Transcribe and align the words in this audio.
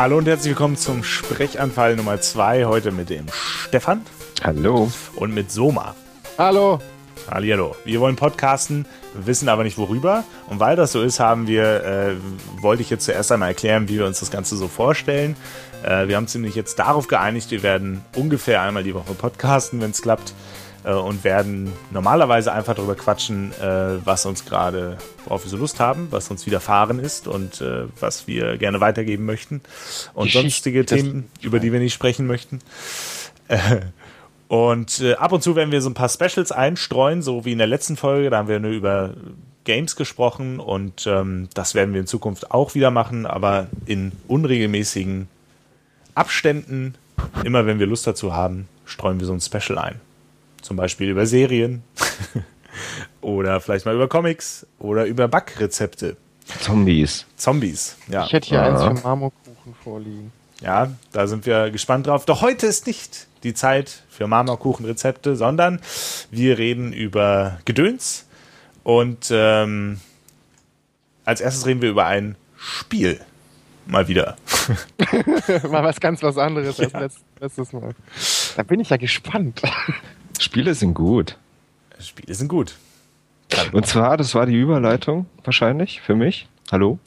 Hallo 0.00 0.16
und 0.16 0.26
herzlich 0.26 0.52
willkommen 0.52 0.78
zum 0.78 1.04
Sprechanfall 1.04 1.94
Nummer 1.94 2.18
2. 2.18 2.64
Heute 2.64 2.90
mit 2.90 3.10
dem 3.10 3.26
Stefan. 3.34 4.00
Hallo. 4.42 4.90
Und 5.16 5.34
mit 5.34 5.52
Soma. 5.52 5.94
Hallo. 6.38 6.78
Hallihallo. 7.30 7.76
Wir 7.84 8.00
wollen 8.00 8.16
podcasten, 8.16 8.86
wissen 9.12 9.50
aber 9.50 9.62
nicht 9.62 9.76
worüber. 9.76 10.24
Und 10.48 10.58
weil 10.58 10.74
das 10.74 10.92
so 10.92 11.02
ist, 11.02 11.20
haben 11.20 11.46
wir, 11.46 11.84
äh, 11.84 12.14
wollte 12.62 12.80
ich 12.80 12.88
jetzt 12.88 13.04
zuerst 13.04 13.30
einmal 13.30 13.50
erklären, 13.50 13.90
wie 13.90 13.98
wir 13.98 14.06
uns 14.06 14.20
das 14.20 14.30
Ganze 14.30 14.56
so 14.56 14.68
vorstellen. 14.68 15.36
Äh, 15.82 16.08
wir 16.08 16.16
haben 16.16 16.24
uns 16.24 16.34
nämlich 16.34 16.54
jetzt 16.54 16.78
darauf 16.78 17.06
geeinigt, 17.06 17.50
wir 17.50 17.62
werden 17.62 18.02
ungefähr 18.16 18.62
einmal 18.62 18.84
die 18.84 18.94
Woche 18.94 19.12
podcasten, 19.12 19.82
wenn 19.82 19.90
es 19.90 20.00
klappt. 20.00 20.32
Äh, 20.84 20.92
und 20.92 21.24
werden 21.24 21.72
normalerweise 21.90 22.52
einfach 22.52 22.74
darüber 22.74 22.94
quatschen, 22.94 23.52
äh, 23.60 24.04
was 24.04 24.24
uns 24.26 24.44
gerade, 24.44 24.96
worauf 25.24 25.44
wir 25.44 25.50
so 25.50 25.56
Lust 25.56 25.80
haben, 25.80 26.08
was 26.10 26.30
uns 26.30 26.46
widerfahren 26.46 26.98
ist 26.98 27.28
und 27.28 27.60
äh, 27.60 27.84
was 27.98 28.26
wir 28.26 28.56
gerne 28.56 28.80
weitergeben 28.80 29.26
möchten. 29.26 29.60
Und 30.14 30.30
sonstige 30.30 30.86
Themen, 30.86 31.28
über 31.42 31.60
die 31.60 31.72
wir 31.72 31.80
nicht 31.80 31.94
sprechen 31.94 32.26
möchten. 32.26 32.60
Äh, 33.48 33.80
und 34.48 35.00
äh, 35.00 35.14
ab 35.14 35.32
und 35.32 35.42
zu 35.42 35.54
werden 35.54 35.70
wir 35.70 35.80
so 35.80 35.90
ein 35.90 35.94
paar 35.94 36.08
Specials 36.08 36.50
einstreuen, 36.50 37.22
so 37.22 37.44
wie 37.44 37.52
in 37.52 37.58
der 37.58 37.66
letzten 37.66 37.96
Folge. 37.96 38.30
Da 38.30 38.38
haben 38.38 38.48
wir 38.48 38.58
nur 38.58 38.72
über 38.72 39.14
Games 39.64 39.94
gesprochen 39.94 40.58
und 40.58 41.06
ähm, 41.06 41.48
das 41.54 41.74
werden 41.74 41.92
wir 41.94 42.00
in 42.00 42.06
Zukunft 42.06 42.50
auch 42.50 42.74
wieder 42.74 42.90
machen, 42.90 43.26
aber 43.26 43.68
in 43.86 44.12
unregelmäßigen 44.26 45.28
Abständen. 46.14 46.94
Immer 47.44 47.66
wenn 47.66 47.78
wir 47.78 47.86
Lust 47.86 48.06
dazu 48.06 48.32
haben, 48.32 48.66
streuen 48.86 49.20
wir 49.20 49.26
so 49.26 49.34
ein 49.34 49.40
Special 49.40 49.78
ein. 49.78 50.00
Zum 50.62 50.76
Beispiel 50.76 51.08
über 51.08 51.26
Serien 51.26 51.82
oder 53.20 53.60
vielleicht 53.60 53.86
mal 53.86 53.94
über 53.94 54.08
Comics 54.08 54.66
oder 54.78 55.06
über 55.06 55.28
Backrezepte. 55.28 56.16
Zombies. 56.60 57.26
Zombies, 57.36 57.96
ja. 58.08 58.24
Ich 58.24 58.32
hätte 58.32 58.48
hier 58.48 58.62
ah. 58.62 58.68
eins 58.68 58.82
für 59.00 59.06
Marmorkuchen 59.06 59.74
vorliegen. 59.82 60.32
Ja, 60.60 60.90
da 61.12 61.26
sind 61.26 61.46
wir 61.46 61.70
gespannt 61.70 62.06
drauf. 62.06 62.26
Doch 62.26 62.42
heute 62.42 62.66
ist 62.66 62.86
nicht 62.86 63.26
die 63.42 63.54
Zeit 63.54 64.02
für 64.10 64.26
Marmorkuchenrezepte, 64.26 65.36
sondern 65.36 65.80
wir 66.30 66.58
reden 66.58 66.92
über 66.92 67.58
Gedöns 67.64 68.26
und 68.82 69.28
ähm, 69.30 70.00
als 71.24 71.40
erstes 71.40 71.66
reden 71.66 71.80
wir 71.80 71.90
über 71.90 72.06
ein 72.06 72.36
Spiel. 72.56 73.20
Mal 73.86 74.08
wieder. 74.08 74.36
Mal 75.70 75.82
was 75.82 76.00
ganz 76.00 76.22
was 76.22 76.36
anderes 76.36 76.76
ja. 76.76 76.88
als 76.92 77.16
letztes 77.40 77.72
Mal. 77.72 77.94
Da 78.56 78.62
bin 78.62 78.80
ich 78.80 78.90
ja 78.90 78.98
gespannt. 78.98 79.62
Spiele 80.40 80.74
sind 80.74 80.94
gut. 80.94 81.36
Spiele 81.98 82.34
sind 82.34 82.48
gut. 82.48 82.74
Und 83.72 83.86
zwar, 83.86 84.16
das 84.16 84.34
war 84.34 84.46
die 84.46 84.58
Überleitung 84.58 85.26
wahrscheinlich 85.44 86.00
für 86.00 86.14
mich. 86.14 86.48
Hallo. 86.72 86.98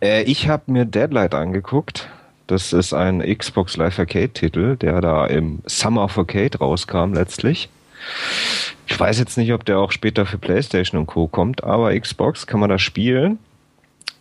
Äh, 0.00 0.22
ich 0.22 0.48
habe 0.48 0.70
mir 0.70 0.84
Deadlight 0.84 1.34
angeguckt. 1.34 2.08
Das 2.46 2.72
ist 2.72 2.94
ein 2.94 3.20
Xbox 3.20 3.76
Live 3.76 3.98
Arcade 3.98 4.28
Titel, 4.28 4.76
der 4.76 5.00
da 5.00 5.26
im 5.26 5.62
Summer 5.66 6.04
of 6.04 6.16
Arcade 6.16 6.58
rauskam 6.58 7.12
letztlich. 7.12 7.68
Ich 8.86 9.00
weiß 9.00 9.18
jetzt 9.18 9.36
nicht, 9.36 9.52
ob 9.52 9.64
der 9.64 9.80
auch 9.80 9.90
später 9.90 10.24
für 10.24 10.38
PlayStation 10.38 11.00
und 11.00 11.06
Co. 11.06 11.26
kommt, 11.26 11.64
aber 11.64 11.98
Xbox 11.98 12.46
kann 12.46 12.60
man 12.60 12.70
da 12.70 12.78
spielen. 12.78 13.40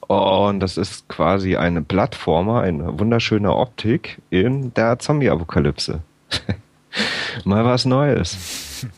Und 0.07 0.59
das 0.59 0.77
ist 0.77 1.07
quasi 1.07 1.55
eine 1.55 1.83
Plattformer, 1.83 2.61
eine 2.61 2.97
wunderschöne 2.97 3.53
Optik 3.53 4.17
in 4.31 4.73
der 4.73 4.97
Zombie-Apokalypse. 4.97 6.01
Mal 7.43 7.65
was 7.65 7.85
Neues. 7.85 8.37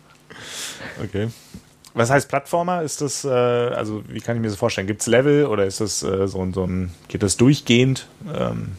Okay. 1.03 1.27
Was 1.93 2.09
heißt 2.09 2.27
Plattformer? 2.27 2.81
Ist 2.81 3.01
das, 3.01 3.23
äh, 3.23 3.29
also 3.29 4.03
wie 4.07 4.19
kann 4.19 4.35
ich 4.35 4.41
mir 4.41 4.47
das 4.47 4.57
vorstellen? 4.57 4.87
Gibt 4.87 5.01
es 5.01 5.07
Level 5.07 5.45
oder 5.45 5.65
ist 5.65 5.79
das 5.79 6.01
äh, 6.01 6.27
so, 6.27 6.51
so 6.51 6.63
ein, 6.63 6.91
geht 7.07 7.21
das 7.21 7.37
durchgehend? 7.37 8.07
Ähm 8.35 8.71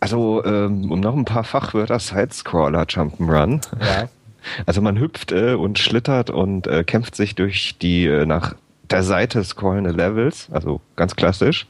also, 0.00 0.44
ähm, 0.44 0.90
um 0.90 0.98
noch 0.98 1.14
ein 1.14 1.24
paar 1.24 1.44
Fachwörter, 1.44 2.00
Sidescroller 2.00 2.82
Jump'n'Run. 2.82 3.60
Ja. 3.80 4.08
Also 4.66 4.80
man 4.82 4.98
hüpft 4.98 5.30
äh, 5.30 5.54
und 5.54 5.78
schlittert 5.78 6.28
und 6.28 6.66
äh, 6.66 6.82
kämpft 6.82 7.14
sich 7.14 7.36
durch 7.36 7.78
die 7.80 8.06
äh, 8.06 8.26
nach 8.26 8.56
der 8.90 9.04
Seite 9.04 9.44
scrollende 9.44 9.92
Levels, 9.92 10.48
also 10.50 10.80
ganz 10.96 11.14
klassisch. 11.14 11.68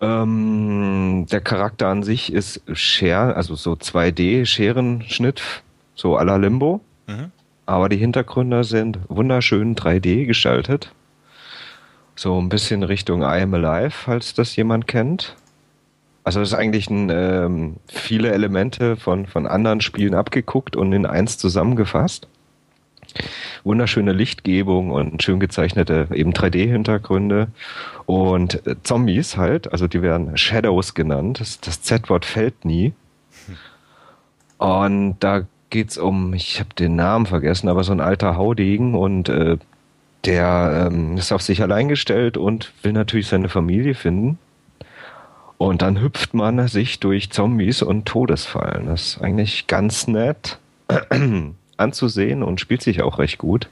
Ähm, 0.00 1.26
der 1.30 1.42
Charakter 1.42 1.88
an 1.88 2.02
sich 2.02 2.32
ist 2.32 2.62
Share, 2.72 3.36
also 3.36 3.54
so 3.54 3.72
2D-Scherenschnitt, 3.72 5.42
so 5.94 6.16
à 6.16 6.24
la 6.24 6.36
Limbo. 6.36 6.80
Mhm. 7.06 7.30
Aber 7.66 7.88
die 7.88 7.96
Hintergründe 7.96 8.64
sind 8.64 8.98
wunderschön 9.08 9.76
3D 9.76 10.26
gestaltet. 10.26 10.92
So 12.14 12.38
ein 12.40 12.48
bisschen 12.48 12.82
Richtung 12.82 13.22
I 13.22 13.42
Am 13.42 13.54
Alive, 13.54 13.90
falls 13.90 14.34
das 14.34 14.54
jemand 14.56 14.86
kennt. 14.86 15.36
Also 16.24 16.40
es 16.40 16.52
ist 16.52 16.54
eigentlich 16.54 16.88
ein, 16.90 17.10
ähm, 17.10 17.76
viele 17.88 18.32
Elemente 18.32 18.96
von, 18.96 19.26
von 19.26 19.46
anderen 19.46 19.80
Spielen 19.80 20.14
abgeguckt 20.14 20.76
und 20.76 20.92
in 20.92 21.06
eins 21.06 21.38
zusammengefasst. 21.38 22.28
Wunderschöne 23.64 24.12
Lichtgebung 24.12 24.90
und 24.90 25.22
schön 25.22 25.40
gezeichnete 25.40 26.08
eben 26.14 26.32
3D-Hintergründe 26.32 27.48
und 28.06 28.66
äh, 28.66 28.76
Zombies 28.82 29.36
halt, 29.36 29.72
also 29.72 29.88
die 29.88 30.02
werden 30.02 30.36
Shadows 30.36 30.94
genannt. 30.94 31.40
Das, 31.40 31.60
das 31.60 31.82
Z-Wort 31.82 32.24
fällt 32.24 32.64
nie. 32.64 32.92
Und 34.58 35.16
da 35.18 35.42
geht's 35.72 35.98
um, 35.98 36.34
ich 36.34 36.60
habe 36.60 36.68
den 36.78 36.94
Namen 36.94 37.26
vergessen, 37.26 37.68
aber 37.68 37.82
so 37.82 37.92
ein 37.92 38.00
alter 38.00 38.36
Haudegen 38.36 38.94
und 38.94 39.28
äh, 39.28 39.56
der 40.24 40.88
ähm, 40.92 41.16
ist 41.16 41.32
auf 41.32 41.42
sich 41.42 41.62
allein 41.62 41.88
gestellt 41.88 42.36
und 42.36 42.72
will 42.82 42.92
natürlich 42.92 43.26
seine 43.26 43.48
Familie 43.48 43.94
finden. 43.94 44.38
Und 45.58 45.82
dann 45.82 46.00
hüpft 46.00 46.34
man 46.34 46.68
sich 46.68 47.00
durch 47.00 47.30
Zombies 47.30 47.82
und 47.82 48.06
Todesfallen. 48.06 48.86
Das 48.86 49.02
ist 49.02 49.22
eigentlich 49.22 49.66
ganz 49.66 50.06
nett 50.06 50.58
anzusehen 51.76 52.42
und 52.42 52.60
spielt 52.60 52.82
sich 52.82 53.02
auch 53.02 53.18
recht 53.18 53.38
gut. 53.38 53.68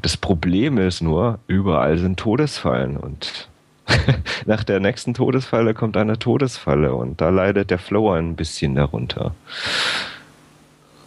Das 0.00 0.16
Problem 0.16 0.78
ist 0.78 1.02
nur, 1.02 1.40
überall 1.48 1.98
sind 1.98 2.18
Todesfallen 2.18 2.96
und 2.96 3.48
nach 4.46 4.64
der 4.64 4.80
nächsten 4.80 5.14
Todesfalle 5.14 5.74
kommt 5.74 5.96
eine 5.96 6.18
Todesfalle 6.18 6.94
und 6.94 7.20
da 7.20 7.30
leidet 7.30 7.70
der 7.70 7.78
Flow 7.78 8.12
ein 8.12 8.36
bisschen 8.36 8.74
darunter. 8.74 9.34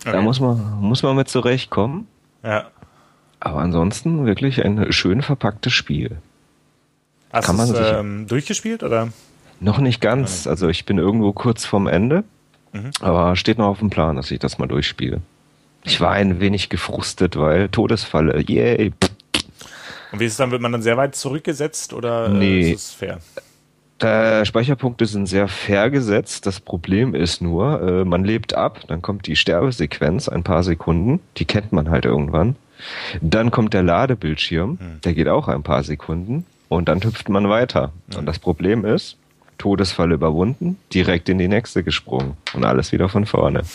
Okay. 0.02 0.12
Da 0.12 0.22
muss 0.22 0.40
man, 0.40 0.80
muss 0.80 1.04
man 1.04 1.16
mit 1.16 1.30
zurechtkommen. 1.30 2.08
Ja. 2.44 2.68
Aber 3.40 3.60
ansonsten 3.60 4.26
wirklich 4.26 4.64
ein 4.64 4.92
schön 4.92 5.22
verpacktes 5.22 5.74
Spiel. 5.74 6.18
Hast 7.32 7.48
du 7.48 7.54
es 7.54 8.00
ähm, 8.00 8.28
durchgespielt 8.28 8.84
oder? 8.84 9.10
Noch 9.60 9.80
nicht 9.80 10.02
ganz. 10.02 10.48
Also 10.48 10.70
ich 10.70 10.86
bin 10.86 10.98
irgendwo 10.98 11.34
kurz 11.34 11.66
vorm 11.66 11.88
Ende. 11.88 12.24
Mhm. 12.74 12.92
Aber 13.00 13.36
steht 13.36 13.58
noch 13.58 13.68
auf 13.68 13.80
dem 13.80 13.90
Plan, 13.90 14.16
dass 14.16 14.32
ich 14.32 14.40
das 14.40 14.58
mal 14.58 14.68
durchspiele. 14.68 15.22
Ich 15.84 16.00
war 16.00 16.12
ein 16.12 16.40
wenig 16.40 16.70
gefrustet, 16.70 17.38
weil 17.38 17.70
Todesfalle, 17.70 18.44
yay. 18.48 18.94
Und 20.12 20.20
wie 20.20 20.26
ist 20.26 20.34
es 20.34 20.38
dann, 20.38 20.52
wird 20.52 20.62
man 20.62 20.72
dann 20.72 20.82
sehr 20.82 20.98
weit 20.98 21.16
zurückgesetzt 21.16 21.94
oder 21.94 22.30
nee. 22.30 22.72
ist 22.72 22.82
es 22.82 22.92
fair? 22.92 23.20
Äh, 24.02 24.46
Speicherpunkte 24.46 25.06
sind 25.06 25.28
sehr 25.28 25.48
fair 25.48 25.90
gesetzt. 25.90 26.46
Das 26.48 26.60
Problem 26.60 27.14
ist 27.14 27.42
nur, 27.42 27.82
äh, 27.82 28.06
man 28.06 28.24
lebt 28.24 28.56
ab, 28.56 28.82
dann 28.88 29.02
kommt 29.02 29.28
die 29.28 29.36
Sterbesequenz, 29.36 30.28
ein 30.28 30.44
paar 30.44 30.64
Sekunden, 30.64 31.20
die 31.38 31.46
kennt 31.46 31.72
man 31.72 31.90
halt 31.90 32.06
irgendwann. 32.06 32.56
Dann 33.22 33.52
kommt 33.52 33.76
der 33.76 33.84
Ladebildschirm, 33.84 34.80
hm. 34.80 35.02
der 35.04 35.14
geht 35.14 35.28
auch 35.28 35.48
ein 35.48 35.62
paar 35.62 35.84
Sekunden 35.84 36.46
und 36.68 36.90
dann 36.90 37.04
hüpft 37.04 37.30
man 37.30 37.48
weiter. 37.48 37.92
Hm. 38.12 38.20
Und 38.20 38.26
das 38.26 38.40
Problem 38.40 38.86
ist, 38.86 39.18
Todesfall 39.60 40.12
überwunden, 40.12 40.80
direkt 40.92 41.30
in 41.30 41.38
die 41.38 41.48
nächste 41.48 41.84
gesprungen 41.84 42.38
und 42.54 42.66
alles 42.66 42.92
wieder 42.92 43.08
von 43.08 43.28
vorne. 43.28 43.62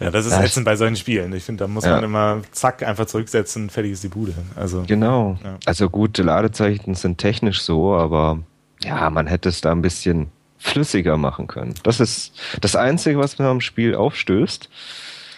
Ja, 0.00 0.10
das 0.10 0.24
ist 0.24 0.32
das 0.32 0.44
ätzend 0.44 0.64
bei 0.64 0.76
solchen 0.76 0.96
Spielen. 0.96 1.32
Ich 1.34 1.44
finde, 1.44 1.64
da 1.64 1.68
muss 1.68 1.84
ja. 1.84 1.92
man 1.92 2.04
immer 2.04 2.40
zack 2.52 2.82
einfach 2.82 3.06
zurücksetzen, 3.06 3.68
fertig 3.68 3.92
ist 3.92 4.02
die 4.02 4.08
Bude. 4.08 4.32
Also 4.56 4.84
genau. 4.86 5.38
Ja. 5.44 5.58
Also 5.66 5.90
gute 5.90 6.22
Ladezeichen 6.22 6.94
sind 6.94 7.18
technisch 7.18 7.60
so, 7.60 7.94
aber 7.94 8.38
ja, 8.82 9.10
man 9.10 9.26
hätte 9.26 9.50
es 9.50 9.60
da 9.60 9.72
ein 9.72 9.82
bisschen 9.82 10.28
flüssiger 10.58 11.18
machen 11.18 11.46
können. 11.46 11.74
Das 11.82 12.00
ist 12.00 12.32
das 12.60 12.76
Einzige, 12.76 13.18
was 13.18 13.38
mir 13.38 13.46
am 13.46 13.60
Spiel 13.60 13.94
aufstößt. 13.94 14.70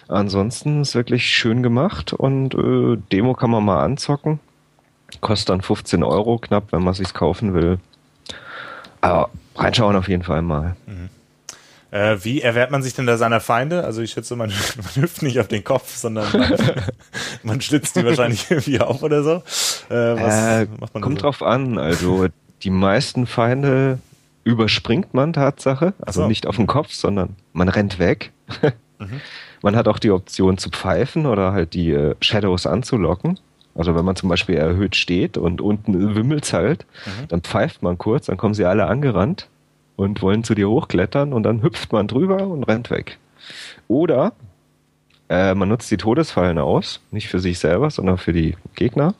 Ansonsten 0.08 0.82
ist 0.82 0.94
wirklich 0.94 1.26
schön 1.26 1.62
gemacht 1.62 2.12
und 2.12 2.54
äh, 2.54 2.98
Demo 3.10 3.34
kann 3.34 3.50
man 3.50 3.64
mal 3.64 3.82
anzocken. 3.84 4.40
Kostet 5.20 5.50
dann 5.50 5.62
15 5.62 6.02
Euro 6.02 6.38
knapp, 6.38 6.72
wenn 6.72 6.82
man 6.82 6.94
sich's 6.94 7.14
kaufen 7.14 7.54
will. 7.54 7.78
Aber 9.00 9.30
reinschauen 9.56 9.96
auf 9.96 10.08
jeden 10.08 10.22
Fall 10.22 10.42
mal. 10.42 10.76
Mhm. 10.86 11.08
Äh, 11.92 12.24
wie 12.24 12.40
erwehrt 12.40 12.70
man 12.70 12.82
sich 12.82 12.94
denn 12.94 13.04
da 13.04 13.18
seiner 13.18 13.40
Feinde? 13.40 13.84
Also 13.84 14.00
ich 14.00 14.12
schätze, 14.12 14.34
man, 14.34 14.50
man 14.76 15.02
hüpft 15.02 15.22
nicht 15.22 15.38
auf 15.38 15.48
den 15.48 15.62
Kopf, 15.62 15.94
sondern 15.94 16.26
man, 16.32 16.56
man 17.42 17.60
schlitzt 17.60 17.96
die 17.96 18.04
wahrscheinlich 18.04 18.50
irgendwie 18.50 18.80
auf 18.80 19.02
oder 19.02 19.22
so. 19.22 19.42
Äh, 19.90 20.62
äh, 20.62 20.66
kommt 21.00 21.18
so? 21.18 21.24
drauf 21.26 21.42
an. 21.42 21.78
Also 21.78 22.28
die 22.62 22.70
meisten 22.70 23.26
Feinde 23.26 23.98
überspringt 24.42 25.12
man 25.12 25.34
Tatsache. 25.34 25.92
Also 26.00 26.22
so. 26.22 26.28
nicht 26.28 26.46
auf 26.46 26.56
den 26.56 26.66
Kopf, 26.66 26.94
sondern 26.94 27.36
man 27.52 27.68
rennt 27.68 27.98
weg. 27.98 28.32
mhm. 28.98 29.20
Man 29.60 29.76
hat 29.76 29.86
auch 29.86 29.98
die 29.98 30.12
Option 30.12 30.56
zu 30.56 30.70
pfeifen 30.70 31.26
oder 31.26 31.52
halt 31.52 31.74
die 31.74 31.90
äh, 31.90 32.14
Shadows 32.22 32.66
anzulocken. 32.66 33.38
Also 33.74 33.94
wenn 33.94 34.04
man 34.04 34.16
zum 34.16 34.30
Beispiel 34.30 34.56
erhöht 34.56 34.96
steht 34.96 35.36
und 35.36 35.60
unten 35.60 36.14
wimmelt's 36.14 36.54
halt, 36.54 36.86
mhm. 37.04 37.28
dann 37.28 37.42
pfeift 37.42 37.82
man 37.82 37.98
kurz, 37.98 38.26
dann 38.26 38.38
kommen 38.38 38.54
sie 38.54 38.64
alle 38.64 38.86
angerannt 38.86 39.48
und 39.96 40.22
wollen 40.22 40.44
zu 40.44 40.54
dir 40.54 40.68
hochklettern 40.68 41.32
und 41.32 41.42
dann 41.42 41.62
hüpft 41.62 41.92
man 41.92 42.08
drüber 42.08 42.46
und 42.46 42.64
rennt 42.64 42.90
weg. 42.90 43.18
Oder 43.88 44.32
äh, 45.28 45.54
man 45.54 45.68
nutzt 45.68 45.90
die 45.90 45.96
Todesfallen 45.96 46.58
aus, 46.58 47.00
nicht 47.10 47.28
für 47.28 47.40
sich 47.40 47.58
selber, 47.58 47.90
sondern 47.90 48.18
für 48.18 48.32
die 48.32 48.56
Gegner. 48.74 49.14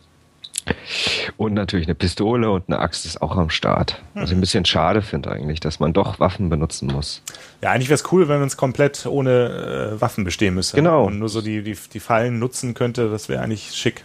Und 1.37 1.55
natürlich 1.55 1.87
eine 1.87 1.95
Pistole 1.95 2.51
und 2.51 2.65
eine 2.69 2.79
Axt 2.79 3.05
ist 3.05 3.21
auch 3.21 3.37
am 3.37 3.51
Start. 3.51 4.01
Was 4.15 4.31
ich 4.31 4.37
ein 4.37 4.41
bisschen 4.41 4.65
schade 4.65 5.03
finde 5.03 5.31
eigentlich, 5.31 5.59
dass 5.59 5.81
man 5.81 5.93
doch 5.93 6.21
Waffen 6.21 6.51
benutzen 6.51 6.87
muss. 6.87 7.23
Ja, 7.63 7.71
eigentlich 7.71 7.89
wäre 7.89 7.97
es 7.97 8.13
cool, 8.13 8.29
wenn 8.29 8.39
man 8.39 8.47
es 8.47 8.57
komplett 8.57 9.07
ohne 9.07 9.95
äh, 9.97 10.01
Waffen 10.01 10.23
bestehen 10.23 10.55
müsste. 10.55 10.77
Genau. 10.77 11.07
Und 11.07 11.19
nur 11.19 11.29
so 11.29 11.41
die, 11.41 11.63
die, 11.63 11.77
die 11.93 12.01
Fallen 12.01 12.39
nutzen 12.39 12.75
könnte, 12.75 13.11
das 13.11 13.29
wäre 13.29 13.43
eigentlich 13.43 13.73
schick. 13.75 14.05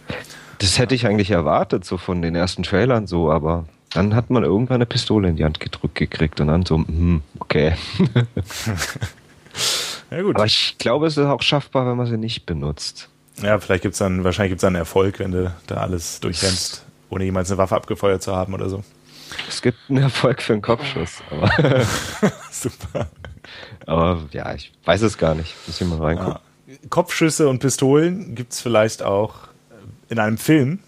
Das 0.58 0.78
hätte 0.78 0.94
ich 0.94 1.06
eigentlich 1.06 1.30
erwartet, 1.30 1.84
so 1.84 1.96
von 1.96 2.22
den 2.22 2.34
ersten 2.34 2.64
Trailern 2.64 3.06
so, 3.06 3.30
aber 3.30 3.66
dann 3.90 4.14
hat 4.14 4.30
man 4.30 4.44
irgendwann 4.44 4.76
eine 4.76 4.86
Pistole 4.86 5.28
in 5.28 5.36
die 5.36 5.44
Hand 5.44 5.60
gedrückt 5.60 5.94
gekriegt 5.94 6.40
und 6.40 6.48
dann 6.48 6.64
so, 6.64 6.76
hm, 6.76 7.22
okay. 7.38 7.74
Ja, 10.10 10.22
gut. 10.22 10.36
Aber 10.36 10.46
ich 10.46 10.76
glaube, 10.78 11.06
es 11.06 11.16
ist 11.16 11.26
auch 11.26 11.42
schaffbar, 11.42 11.86
wenn 11.86 11.96
man 11.96 12.06
sie 12.06 12.16
nicht 12.16 12.46
benutzt. 12.46 13.08
Ja, 13.42 13.58
vielleicht 13.58 13.82
gibt's 13.82 13.98
dann, 13.98 14.24
wahrscheinlich 14.24 14.52
gibt's 14.52 14.62
dann 14.62 14.74
Erfolg, 14.74 15.18
wenn 15.18 15.32
du 15.32 15.54
da 15.66 15.76
alles 15.76 16.20
durchrennst, 16.20 16.84
ohne 17.10 17.24
jemals 17.24 17.50
eine 17.50 17.58
Waffe 17.58 17.76
abgefeuert 17.76 18.22
zu 18.22 18.34
haben 18.34 18.54
oder 18.54 18.68
so. 18.68 18.82
Es 19.48 19.60
gibt 19.60 19.78
einen 19.88 20.02
Erfolg 20.04 20.40
für 20.40 20.54
einen 20.54 20.62
Kopfschuss, 20.62 21.22
aber, 21.30 21.50
Super. 22.50 23.10
aber 23.86 24.26
ja, 24.32 24.54
ich 24.54 24.72
weiß 24.84 25.02
es 25.02 25.18
gar 25.18 25.34
nicht. 25.34 25.54
Muss 25.66 25.80
ich 25.80 25.86
mal 25.86 25.98
reingucken. 25.98 26.40
Ja. 26.66 26.76
Kopfschüsse 26.88 27.48
und 27.48 27.58
Pistolen 27.60 28.34
gibt's 28.34 28.60
vielleicht 28.60 29.02
auch 29.02 29.48
in 30.08 30.18
einem 30.18 30.38
Film, 30.38 30.80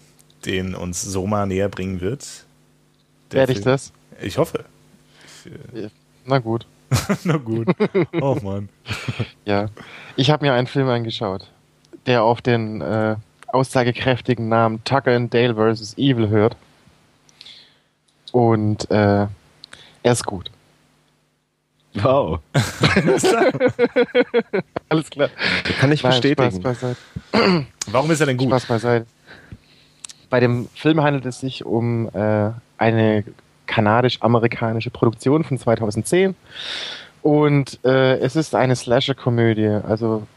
den 0.45 0.73
uns 0.73 1.03
Soma 1.03 1.45
näher 1.45 1.69
bringen 1.69 2.01
wird. 2.01 2.45
Werde 3.31 3.53
ich 3.53 3.61
das? 3.61 3.91
Ich 4.21 4.37
hoffe. 4.37 4.65
Na 6.25 6.39
gut. 6.39 6.65
Na 7.23 7.37
gut. 7.37 7.67
Oh 8.21 8.37
Mann. 8.41 8.69
Ja. 9.45 9.67
Ich 10.15 10.29
habe 10.29 10.45
mir 10.45 10.53
einen 10.53 10.67
Film 10.67 10.89
angeschaut, 10.89 11.47
der 12.05 12.23
auf 12.23 12.41
den 12.41 12.81
äh, 12.81 13.15
aussagekräftigen 13.47 14.49
Namen 14.49 14.83
Tucker 14.83 15.15
and 15.15 15.33
Dale 15.33 15.55
vs. 15.55 15.97
Evil 15.97 16.29
hört. 16.29 16.55
Und 18.31 18.89
äh, 18.91 19.27
er 20.03 20.11
ist 20.11 20.25
gut. 20.25 20.51
Wow. 21.93 22.39
Alles 24.89 25.09
klar. 25.09 25.29
Kann 25.79 25.91
ich 25.91 26.03
Nein, 26.03 26.11
bestätigen. 26.11 26.51
Spaß 26.51 26.61
beiseite. 26.61 26.97
Warum 27.87 28.11
ist 28.11 28.21
er 28.21 28.27
denn 28.27 28.37
gut? 28.37 28.47
Spaß 28.47 28.65
beiseite. 28.65 29.05
Bei 30.29 30.39
dem 30.39 30.69
Film 30.73 31.01
handelt 31.01 31.25
es 31.25 31.41
sich 31.41 31.65
um 31.65 32.07
äh, 32.13 32.51
eine 32.81 33.23
kanadisch-amerikanische 33.67 34.89
Produktion 34.89 35.43
von 35.43 35.57
2010 35.57 36.35
und 37.21 37.79
äh, 37.85 38.17
es 38.17 38.35
ist 38.35 38.55
eine 38.55 38.75
Slasher-Komödie. 38.75 39.79
Also 39.87 40.27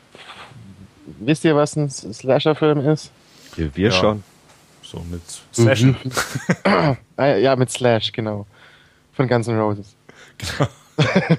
wisst 1.19 1.45
ihr, 1.45 1.57
was 1.57 1.75
ein 1.77 1.89
Slasher-Film 1.91 2.81
ist? 2.87 3.11
Wir, 3.57 3.75
wir 3.75 3.89
Ja. 3.89 3.93
schon. 3.93 4.23
So 4.83 5.03
mit 5.11 5.23
Session. 5.53 5.97
Ah, 7.17 7.27
ja, 7.37 7.55
mit 7.57 7.71
Slash, 7.71 8.11
genau. 8.13 8.45
Von 9.15 9.29
Guns 9.29 9.47
N' 9.49 9.59
Roses. 9.59 9.95
Genau. 10.39 10.69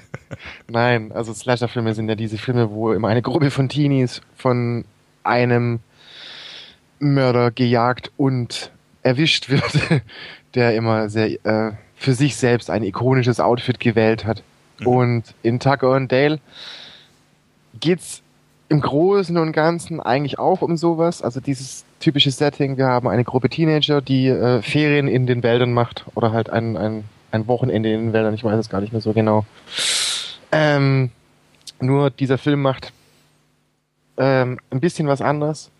Nein, 0.68 1.12
also 1.12 1.32
Slasher-Filme 1.34 1.94
sind 1.94 2.08
ja 2.08 2.14
diese 2.14 2.38
Filme, 2.38 2.70
wo 2.70 2.92
immer 2.92 3.08
eine 3.08 3.22
Gruppe 3.22 3.50
von 3.50 3.68
Teenies 3.68 4.20
von 4.36 4.84
einem 5.22 5.80
Mörder 6.98 7.50
gejagt 7.50 8.10
und 8.16 8.70
erwischt 9.06 9.48
wird, 9.48 9.62
der 10.54 10.74
immer 10.74 11.08
sehr 11.08 11.44
äh, 11.44 11.72
für 11.94 12.12
sich 12.12 12.36
selbst 12.36 12.70
ein 12.70 12.82
ikonisches 12.82 13.40
Outfit 13.40 13.80
gewählt 13.80 14.24
hat. 14.24 14.42
Mhm. 14.80 14.86
Und 14.86 15.34
in 15.42 15.60
Tucker 15.60 15.92
und 15.92 16.10
Dale 16.10 16.40
geht's 17.78 18.22
im 18.68 18.80
Großen 18.80 19.36
und 19.38 19.52
Ganzen 19.52 20.00
eigentlich 20.00 20.38
auch 20.38 20.60
um 20.60 20.76
sowas. 20.76 21.22
Also 21.22 21.40
dieses 21.40 21.84
typische 22.00 22.32
Setting, 22.32 22.76
wir 22.76 22.86
haben 22.86 23.06
eine 23.06 23.22
Gruppe 23.22 23.48
Teenager, 23.48 24.02
die 24.02 24.26
äh, 24.26 24.60
Ferien 24.60 25.06
in 25.06 25.26
den 25.26 25.42
Wäldern 25.42 25.72
macht 25.72 26.04
oder 26.14 26.32
halt 26.32 26.50
ein, 26.50 26.76
ein, 26.76 27.04
ein 27.30 27.46
Wochenende 27.46 27.92
in 27.92 28.06
den 28.06 28.12
Wäldern, 28.12 28.34
ich 28.34 28.42
weiß 28.42 28.58
es 28.58 28.68
gar 28.68 28.80
nicht 28.80 28.92
mehr 28.92 29.00
so 29.00 29.12
genau. 29.12 29.46
Ähm, 30.50 31.10
nur 31.80 32.10
dieser 32.10 32.38
Film 32.38 32.62
macht 32.62 32.92
ähm, 34.16 34.58
ein 34.70 34.80
bisschen 34.80 35.06
was 35.06 35.20
anders, 35.20 35.70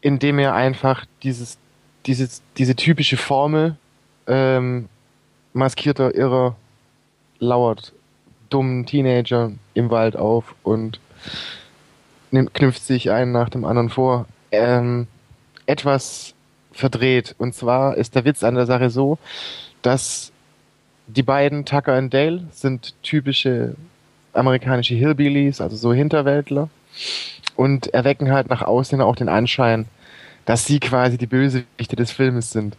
indem 0.00 0.38
er 0.38 0.54
einfach 0.54 1.04
dieses, 1.22 1.58
dieses, 2.06 2.42
diese 2.56 2.76
typische 2.76 3.16
Formel 3.16 3.76
ähm, 4.26 4.88
maskierter 5.52 6.14
Irrer 6.14 6.56
lauert 7.38 7.92
dummen 8.48 8.84
Teenager 8.86 9.52
im 9.74 9.90
Wald 9.90 10.16
auf 10.16 10.54
und 10.62 11.00
nimmt, 12.30 12.52
knüpft 12.54 12.82
sich 12.82 13.10
einen 13.10 13.32
nach 13.32 13.48
dem 13.48 13.64
anderen 13.64 13.90
vor. 13.90 14.26
Ähm, 14.50 15.06
etwas 15.66 16.34
verdreht. 16.72 17.34
Und 17.38 17.54
zwar 17.54 17.96
ist 17.96 18.14
der 18.14 18.24
Witz 18.24 18.42
an 18.42 18.56
der 18.56 18.66
Sache 18.66 18.90
so, 18.90 19.18
dass 19.82 20.32
die 21.06 21.22
beiden 21.22 21.64
Tucker 21.64 21.96
und 21.96 22.12
Dale 22.12 22.44
sind 22.52 22.94
typische 23.02 23.76
amerikanische 24.32 24.94
Hillbillies, 24.94 25.60
also 25.60 25.76
so 25.76 25.92
Hinterwäldler 25.92 26.68
und 27.56 27.92
erwecken 27.92 28.32
halt 28.32 28.48
nach 28.48 28.62
außen 28.62 29.00
auch 29.00 29.16
den 29.16 29.28
Anschein, 29.28 29.86
dass 30.50 30.66
sie 30.66 30.80
quasi 30.80 31.16
die 31.16 31.28
Bösewichte 31.28 31.94
des 31.94 32.10
Filmes 32.10 32.50
sind. 32.50 32.76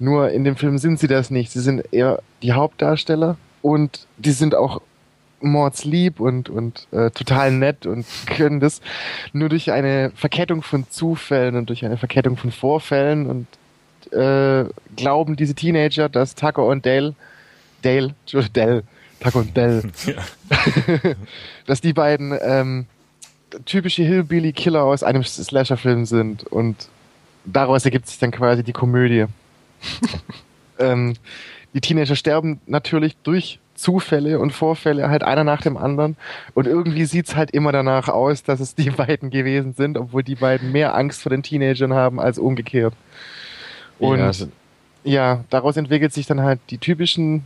Nur 0.00 0.32
in 0.32 0.42
dem 0.42 0.56
Film 0.56 0.76
sind 0.76 0.98
sie 0.98 1.06
das 1.06 1.30
nicht. 1.30 1.52
Sie 1.52 1.60
sind 1.60 1.84
eher 1.92 2.20
die 2.42 2.52
Hauptdarsteller 2.52 3.36
und 3.62 4.08
die 4.16 4.32
sind 4.32 4.56
auch 4.56 4.82
mordslieb 5.40 6.18
und, 6.18 6.48
und 6.48 6.88
äh, 6.90 7.12
total 7.12 7.52
nett 7.52 7.86
und 7.86 8.04
können 8.26 8.58
das 8.58 8.80
nur 9.32 9.48
durch 9.48 9.70
eine 9.70 10.10
Verkettung 10.16 10.62
von 10.62 10.90
Zufällen 10.90 11.54
und 11.54 11.68
durch 11.68 11.84
eine 11.84 11.96
Verkettung 11.96 12.36
von 12.36 12.50
Vorfällen 12.50 13.26
und 13.28 14.12
äh, 14.12 14.64
glauben 14.96 15.36
diese 15.36 15.54
Teenager, 15.54 16.08
dass 16.08 16.34
Tucker 16.34 16.64
und 16.64 16.84
Dale, 16.86 17.14
Dale, 17.82 18.16
Entschuldigung, 18.22 18.52
Dale, 18.52 18.82
Tucker 19.20 19.38
und 19.38 19.56
Dale, 19.56 19.82
Ja. 20.06 21.14
dass 21.66 21.80
die 21.80 21.92
beiden 21.92 22.36
ähm, 22.42 22.86
typische 23.64 24.02
Hillbilly-Killer 24.02 24.82
aus 24.82 25.04
einem 25.04 25.22
Slasher-Film 25.22 26.04
sind 26.04 26.42
und 26.42 26.88
daraus 27.46 27.84
ergibt 27.84 28.08
sich 28.08 28.18
dann 28.18 28.30
quasi 28.30 28.62
die 28.62 28.72
Komödie. 28.72 29.26
ähm, 30.78 31.14
die 31.74 31.80
Teenager 31.80 32.16
sterben 32.16 32.60
natürlich 32.66 33.16
durch 33.22 33.58
Zufälle 33.74 34.38
und 34.38 34.52
Vorfälle 34.52 35.10
halt 35.10 35.22
einer 35.22 35.44
nach 35.44 35.60
dem 35.60 35.76
anderen 35.76 36.16
und 36.54 36.66
irgendwie 36.66 37.04
sieht's 37.04 37.36
halt 37.36 37.50
immer 37.50 37.72
danach 37.72 38.08
aus, 38.08 38.42
dass 38.42 38.60
es 38.60 38.74
die 38.74 38.90
beiden 38.96 39.30
gewesen 39.30 39.74
sind, 39.74 39.98
obwohl 39.98 40.22
die 40.22 40.34
beiden 40.34 40.72
mehr 40.72 40.94
Angst 40.94 41.22
vor 41.22 41.30
den 41.30 41.42
Teenagern 41.42 41.92
haben 41.92 42.18
als 42.18 42.38
umgekehrt. 42.38 42.94
Und 43.98 44.18
Ja, 44.18 44.24
ja, 45.04 45.30
also- 45.32 45.44
daraus 45.50 45.76
entwickelt 45.76 46.12
sich 46.12 46.26
dann 46.26 46.40
halt 46.42 46.60
die 46.70 46.78
typischen 46.78 47.44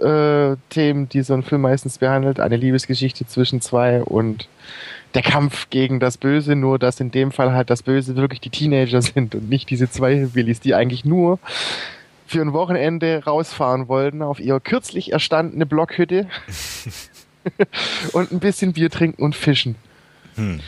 äh, 0.00 0.56
Themen, 0.68 1.08
die 1.08 1.22
so 1.22 1.34
ein 1.34 1.42
Film 1.42 1.62
meistens 1.62 1.98
behandelt. 1.98 2.38
Eine 2.40 2.56
Liebesgeschichte 2.56 3.26
zwischen 3.26 3.60
zwei 3.60 4.02
und 4.02 4.48
der 5.14 5.22
Kampf 5.22 5.70
gegen 5.70 6.00
das 6.00 6.18
Böse, 6.18 6.54
nur 6.54 6.78
dass 6.78 7.00
in 7.00 7.10
dem 7.10 7.32
Fall 7.32 7.52
halt 7.52 7.70
das 7.70 7.82
Böse 7.82 8.16
wirklich 8.16 8.40
die 8.40 8.50
Teenager 8.50 9.02
sind 9.02 9.34
und 9.34 9.48
nicht 9.48 9.70
diese 9.70 9.90
zwei 9.90 10.34
Willis, 10.34 10.60
die 10.60 10.74
eigentlich 10.74 11.04
nur 11.04 11.38
für 12.26 12.42
ein 12.42 12.52
Wochenende 12.52 13.24
rausfahren 13.24 13.88
wollten 13.88 14.20
auf 14.22 14.38
ihre 14.38 14.60
kürzlich 14.60 15.12
erstandene 15.12 15.64
Blockhütte 15.64 16.26
und 18.12 18.32
ein 18.32 18.38
bisschen 18.38 18.74
Bier 18.74 18.90
trinken 18.90 19.22
und 19.22 19.34
fischen. 19.34 19.76
Hm. 20.34 20.60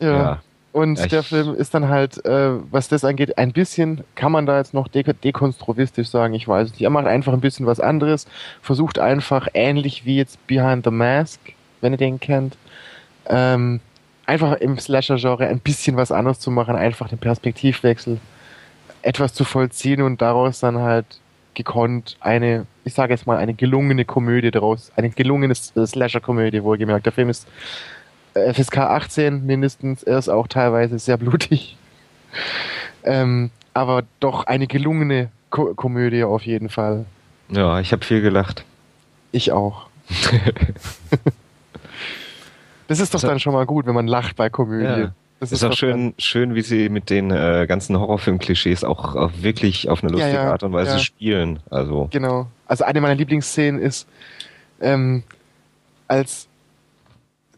Ja. 0.00 0.16
Ja. 0.16 0.42
Und 0.72 0.98
Ja, 0.98 1.06
der 1.06 1.22
Film 1.22 1.54
ist 1.54 1.74
dann 1.74 1.88
halt, 1.88 2.24
äh, 2.24 2.52
was 2.70 2.88
das 2.88 3.04
angeht, 3.04 3.36
ein 3.36 3.52
bisschen, 3.52 4.04
kann 4.14 4.32
man 4.32 4.46
da 4.46 4.56
jetzt 4.56 4.72
noch 4.72 4.88
de 4.88 5.02
dekonstruistisch 5.02 6.08
sagen, 6.08 6.32
ich 6.32 6.48
weiß 6.48 6.70
nicht. 6.70 6.80
Er 6.80 6.88
macht 6.88 7.06
einfach 7.06 7.34
ein 7.34 7.42
bisschen 7.42 7.66
was 7.66 7.78
anderes, 7.78 8.26
versucht 8.62 8.98
einfach 8.98 9.48
ähnlich 9.52 10.06
wie 10.06 10.16
jetzt 10.16 10.44
Behind 10.46 10.82
the 10.84 10.90
Mask, 10.90 11.40
wenn 11.82 11.92
ihr 11.92 11.98
den 11.98 12.20
kennt, 12.20 12.56
ähm, 13.26 13.80
einfach 14.26 14.54
im 14.54 14.78
Slasher-Genre 14.78 15.46
ein 15.46 15.60
bisschen 15.60 15.96
was 15.96 16.12
anderes 16.12 16.40
zu 16.40 16.50
machen, 16.50 16.76
einfach 16.76 17.08
den 17.08 17.18
Perspektivwechsel, 17.18 18.18
etwas 19.02 19.34
zu 19.34 19.44
vollziehen 19.44 20.02
und 20.02 20.22
daraus 20.22 20.60
dann 20.60 20.78
halt 20.78 21.06
gekonnt 21.54 22.16
eine, 22.20 22.66
ich 22.84 22.94
sage 22.94 23.12
jetzt 23.12 23.26
mal, 23.26 23.36
eine 23.36 23.54
gelungene 23.54 24.04
Komödie 24.04 24.50
daraus, 24.50 24.90
eine 24.96 25.10
gelungene 25.10 25.54
Slasher-Komödie, 25.54 26.62
wohlgemerkt. 26.62 27.04
Der 27.04 27.12
Film 27.12 27.28
ist 27.28 27.46
äh, 28.34 28.52
FSK 28.52 28.78
18 28.78 29.44
mindestens, 29.44 30.02
er 30.02 30.18
ist 30.18 30.28
auch 30.28 30.46
teilweise 30.46 30.98
sehr 30.98 31.16
blutig. 31.16 31.76
Ähm, 33.04 33.50
aber 33.74 34.04
doch 34.20 34.46
eine 34.46 34.68
gelungene 34.68 35.30
Ko 35.50 35.74
Komödie 35.74 36.22
auf 36.22 36.46
jeden 36.46 36.68
Fall. 36.68 37.04
ja, 37.50 37.80
ich 37.80 37.92
habe 37.92 38.04
viel 38.04 38.22
gelacht. 38.22 38.64
Ich 39.32 39.50
auch. 39.50 39.88
das 42.92 43.00
ist 43.00 43.14
doch 43.14 43.18
Also- 43.18 43.28
dann 43.28 43.40
schon 43.40 43.52
mal 43.54 43.66
gut, 43.66 43.86
wenn 43.86 43.94
man 43.94 44.06
lacht 44.06 44.36
bei 44.36 44.48
Komödie. 44.50 44.84
Ja. 45.02 45.12
Das 45.40 45.50
ist 45.50 45.64
auch 45.64 45.70
doch 45.70 45.76
schön, 45.76 46.14
schön, 46.18 46.54
wie 46.54 46.60
sie 46.62 46.88
mit 46.88 47.10
den 47.10 47.32
äh, 47.32 47.66
ganzen 47.68 47.98
Horrorfilm-Klischees 47.98 48.84
auch, 48.84 49.16
auch 49.16 49.32
wirklich 49.40 49.88
auf 49.88 50.02
eine 50.04 50.12
lustige 50.12 50.34
Ja, 50.36 50.44
ja, 50.44 50.52
Art 50.52 50.62
und 50.62 50.72
Weise 50.72 50.92
ja. 50.92 50.98
spielen. 50.98 51.58
Also, 51.68 52.06
Genau. 52.12 52.46
Also 52.66 52.84
eine 52.84 53.00
meiner 53.00 53.16
Lieblingsszenen 53.16 53.80
ist, 53.82 54.06
ähm, 54.80 55.24
als 56.06 56.46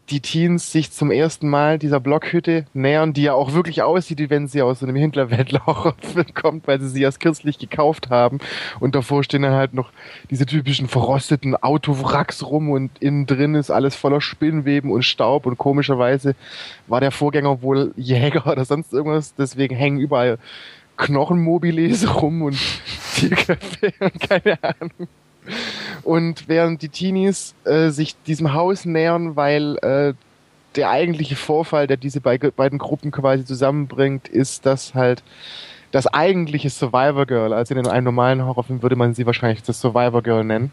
die 0.09 0.19
Teens 0.19 0.71
sich 0.71 0.91
zum 0.91 1.09
ersten 1.09 1.49
Mal 1.49 1.79
dieser 1.79 1.99
Blockhütte 1.99 2.65
nähern, 2.73 3.13
die 3.13 3.23
ja 3.23 3.33
auch 3.33 3.53
wirklich 3.53 3.81
aussieht, 3.81 4.19
wie 4.19 4.29
wenn 4.29 4.47
sie 4.47 4.61
aus 4.61 4.79
so 4.79 4.85
einem 4.85 4.95
Hinterwäldler-Horrorfilm 4.95 6.33
kommt, 6.35 6.67
weil 6.67 6.79
sie 6.79 6.89
sie 6.89 7.01
erst 7.01 7.19
kürzlich 7.19 7.57
gekauft 7.57 8.09
haben. 8.09 8.39
Und 8.79 8.93
davor 8.93 9.23
stehen 9.23 9.41
dann 9.41 9.53
halt 9.53 9.73
noch 9.73 9.91
diese 10.29 10.45
typischen 10.45 10.87
verrosteten 10.87 11.55
Autowracks 11.55 12.43
rum 12.43 12.69
und 12.69 12.91
innen 12.99 13.25
drin 13.25 13.55
ist 13.55 13.71
alles 13.71 13.95
voller 13.95 14.21
Spinnweben 14.21 14.91
und 14.91 15.03
Staub 15.03 15.47
und 15.47 15.57
komischerweise 15.57 16.35
war 16.87 16.99
der 16.99 17.11
Vorgänger 17.11 17.61
wohl 17.63 17.91
Jäger 17.95 18.45
oder 18.51 18.65
sonst 18.65 18.93
irgendwas, 18.93 19.33
deswegen 19.35 19.75
hängen 19.75 19.99
überall 19.99 20.37
Knochenmobiles 20.97 22.21
rum 22.21 22.43
und 22.43 22.57
Tierköpfe 23.15 23.91
und 23.99 24.19
keine 24.29 24.63
Ahnung. 24.63 25.07
Und 26.03 26.47
während 26.47 26.81
die 26.81 26.89
Teenies 26.89 27.55
äh, 27.65 27.89
sich 27.89 28.15
diesem 28.23 28.53
Haus 28.53 28.85
nähern, 28.85 29.35
weil 29.35 29.77
äh, 29.77 30.13
der 30.75 30.89
eigentliche 30.89 31.35
Vorfall, 31.35 31.87
der 31.87 31.97
diese 31.97 32.21
be 32.21 32.37
beiden 32.37 32.79
Gruppen 32.79 33.11
quasi 33.11 33.45
zusammenbringt, 33.45 34.27
ist, 34.27 34.65
dass 34.65 34.93
halt 34.93 35.23
das 35.91 36.07
eigentliche 36.07 36.69
Survivor 36.69 37.25
Girl, 37.25 37.53
also 37.53 37.73
in 37.73 37.87
einem 37.87 38.03
normalen 38.03 38.45
Horrorfilm 38.45 38.81
würde 38.81 38.95
man 38.97 39.13
sie 39.13 39.25
wahrscheinlich 39.25 39.63
das 39.63 39.79
Survivor 39.79 40.21
Girl 40.21 40.43
nennen, 40.43 40.71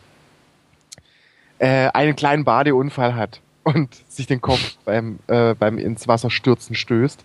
äh, 1.58 1.88
einen 1.94 2.16
kleinen 2.16 2.44
Badeunfall 2.44 3.14
hat 3.14 3.40
und 3.62 3.94
sich 4.08 4.26
den 4.26 4.40
Kopf 4.40 4.76
beim, 4.84 5.20
äh, 5.28 5.54
beim 5.54 5.78
ins 5.78 6.08
Wasser 6.08 6.30
stürzen 6.30 6.74
stößt 6.74 7.24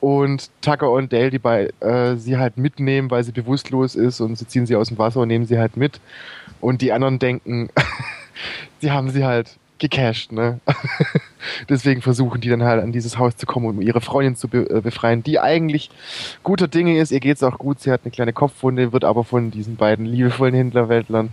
und 0.00 0.50
Tucker 0.60 0.90
und 0.90 1.12
Dale, 1.12 1.30
die 1.30 1.38
bei 1.38 1.70
äh, 1.80 2.16
sie 2.16 2.36
halt 2.36 2.58
mitnehmen, 2.58 3.10
weil 3.10 3.24
sie 3.24 3.32
bewusstlos 3.32 3.94
ist 3.94 4.20
und 4.20 4.36
sie 4.36 4.46
ziehen 4.46 4.66
sie 4.66 4.76
aus 4.76 4.88
dem 4.88 4.98
Wasser 4.98 5.20
und 5.20 5.28
nehmen 5.28 5.46
sie 5.46 5.58
halt 5.58 5.76
mit. 5.76 6.00
Und 6.60 6.82
die 6.82 6.92
anderen 6.92 7.18
denken, 7.18 7.68
die 8.82 8.90
haben 8.90 9.10
sie 9.10 9.24
halt 9.24 9.56
gecasht, 9.78 10.32
ne? 10.32 10.60
Deswegen 11.68 12.02
versuchen 12.02 12.40
die 12.40 12.48
dann 12.48 12.62
halt 12.62 12.82
an 12.82 12.92
dieses 12.92 13.18
Haus 13.18 13.36
zu 13.36 13.46
kommen, 13.46 13.66
um 13.66 13.82
ihre 13.82 14.00
Freundin 14.00 14.36
zu 14.36 14.48
be 14.48 14.68
äh, 14.70 14.80
befreien, 14.80 15.22
die 15.22 15.38
eigentlich 15.38 15.90
guter 16.42 16.68
Dinge 16.68 16.98
ist. 16.98 17.12
Ihr 17.12 17.20
geht's 17.20 17.42
auch 17.42 17.58
gut, 17.58 17.80
sie 17.80 17.90
hat 17.90 18.00
eine 18.04 18.10
kleine 18.10 18.32
Kopfwunde, 18.32 18.92
wird 18.92 19.04
aber 19.04 19.24
von 19.24 19.50
diesen 19.50 19.76
beiden 19.76 20.06
liebevollen 20.06 20.54
Händlerweltlern 20.54 21.30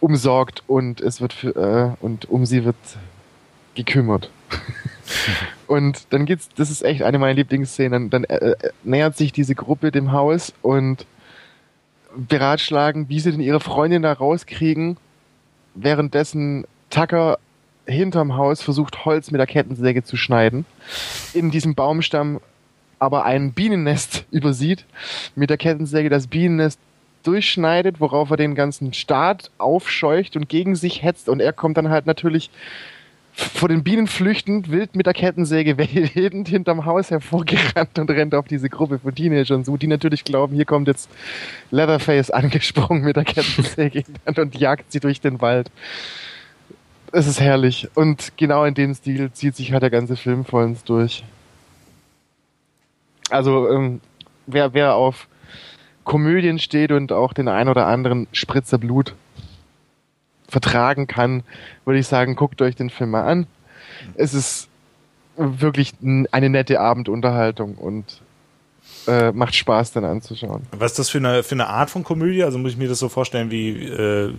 umsorgt 0.00 0.62
und 0.66 1.00
es 1.00 1.20
wird 1.20 1.32
für, 1.32 1.96
äh, 2.00 2.04
und 2.04 2.28
um 2.30 2.46
sie 2.46 2.64
wird 2.64 2.76
gekümmert. 3.74 4.30
und 5.66 6.06
dann 6.10 6.24
geht's, 6.24 6.48
das 6.56 6.70
ist 6.70 6.82
echt 6.82 7.02
eine 7.02 7.18
meiner 7.18 7.34
Lieblingsszenen, 7.34 8.10
dann, 8.10 8.22
dann 8.22 8.24
äh, 8.24 8.50
äh, 8.52 8.70
nähert 8.84 9.16
sich 9.16 9.32
diese 9.32 9.54
Gruppe 9.54 9.90
dem 9.90 10.12
Haus 10.12 10.52
und 10.62 11.06
beratschlagen, 12.16 13.08
wie 13.08 13.20
sie 13.20 13.30
denn 13.30 13.40
ihre 13.40 13.60
Freundin 13.60 14.02
da 14.02 14.12
rauskriegen, 14.12 14.96
währenddessen 15.74 16.64
Tucker 16.90 17.38
hinterm 17.86 18.36
Haus 18.36 18.62
versucht, 18.62 19.04
Holz 19.04 19.30
mit 19.30 19.38
der 19.38 19.46
Kettensäge 19.46 20.02
zu 20.02 20.16
schneiden, 20.16 20.64
in 21.34 21.50
diesem 21.50 21.74
Baumstamm 21.74 22.40
aber 22.98 23.24
ein 23.24 23.52
Bienennest 23.52 24.24
übersieht, 24.30 24.84
mit 25.34 25.50
der 25.50 25.58
Kettensäge 25.58 26.08
das 26.08 26.26
Bienennest 26.26 26.80
durchschneidet, 27.22 28.00
worauf 28.00 28.30
er 28.30 28.36
den 28.36 28.54
ganzen 28.54 28.92
Staat 28.92 29.50
aufscheucht 29.58 30.36
und 30.36 30.48
gegen 30.48 30.76
sich 30.76 31.02
hetzt. 31.02 31.28
Und 31.28 31.40
er 31.40 31.52
kommt 31.52 31.76
dann 31.76 31.90
halt 31.90 32.06
natürlich 32.06 32.50
vor 33.36 33.68
den 33.68 33.84
Bienen 33.84 34.06
flüchtend, 34.06 34.70
wild 34.70 34.96
mit 34.96 35.04
der 35.04 35.12
Kettensäge 35.12 35.76
wehend 35.78 36.48
hinterm 36.48 36.86
Haus 36.86 37.10
hervorgerannt 37.10 37.98
und 37.98 38.10
rennt 38.10 38.34
auf 38.34 38.46
diese 38.48 38.70
Gruppe 38.70 38.98
von 38.98 39.14
Teenagern 39.14 39.62
zu, 39.62 39.76
die 39.76 39.86
natürlich 39.86 40.24
glauben, 40.24 40.56
hier 40.56 40.64
kommt 40.64 40.88
jetzt 40.88 41.10
Leatherface 41.70 42.30
angesprungen 42.30 43.04
mit 43.04 43.16
der 43.16 43.24
Kettensäge 43.24 44.04
und 44.24 44.54
jagt 44.54 44.90
sie 44.90 45.00
durch 45.00 45.20
den 45.20 45.42
Wald. 45.42 45.70
Es 47.12 47.26
ist 47.26 47.40
herrlich. 47.40 47.88
Und 47.94 48.32
genau 48.38 48.64
in 48.64 48.74
dem 48.74 48.94
Stil 48.94 49.30
zieht 49.32 49.54
sich 49.54 49.70
halt 49.72 49.82
der 49.82 49.90
ganze 49.90 50.16
Film 50.16 50.46
vollends 50.46 50.82
durch. 50.84 51.22
Also, 53.28 53.70
ähm, 53.70 54.00
wer, 54.46 54.72
wer 54.72 54.94
auf 54.94 55.28
Komödien 56.04 56.58
steht 56.58 56.90
und 56.90 57.12
auch 57.12 57.34
den 57.34 57.48
ein 57.48 57.68
oder 57.68 57.86
anderen 57.86 58.28
Spritzer 58.32 58.78
Blut 58.78 59.14
vertragen 60.48 61.06
kann, 61.06 61.42
würde 61.84 61.98
ich 61.98 62.06
sagen, 62.06 62.36
guckt 62.36 62.62
euch 62.62 62.76
den 62.76 62.90
Film 62.90 63.10
mal 63.10 63.24
an. 63.24 63.46
Es 64.14 64.34
ist 64.34 64.68
wirklich 65.36 65.94
eine 66.02 66.50
nette 66.50 66.80
Abendunterhaltung 66.80 67.74
und 67.74 68.20
äh, 69.06 69.32
macht 69.32 69.54
Spaß 69.54 69.92
dann 69.92 70.04
anzuschauen. 70.04 70.62
Was 70.72 70.92
ist 70.92 70.98
das 70.98 71.10
für 71.10 71.18
eine, 71.18 71.42
für 71.42 71.54
eine 71.54 71.68
Art 71.68 71.90
von 71.90 72.02
Komödie? 72.02 72.42
Also 72.42 72.58
muss 72.58 72.72
ich 72.72 72.76
mir 72.76 72.88
das 72.88 72.98
so 72.98 73.08
vorstellen 73.08 73.50
wie, 73.50 73.70
äh, 73.84 74.32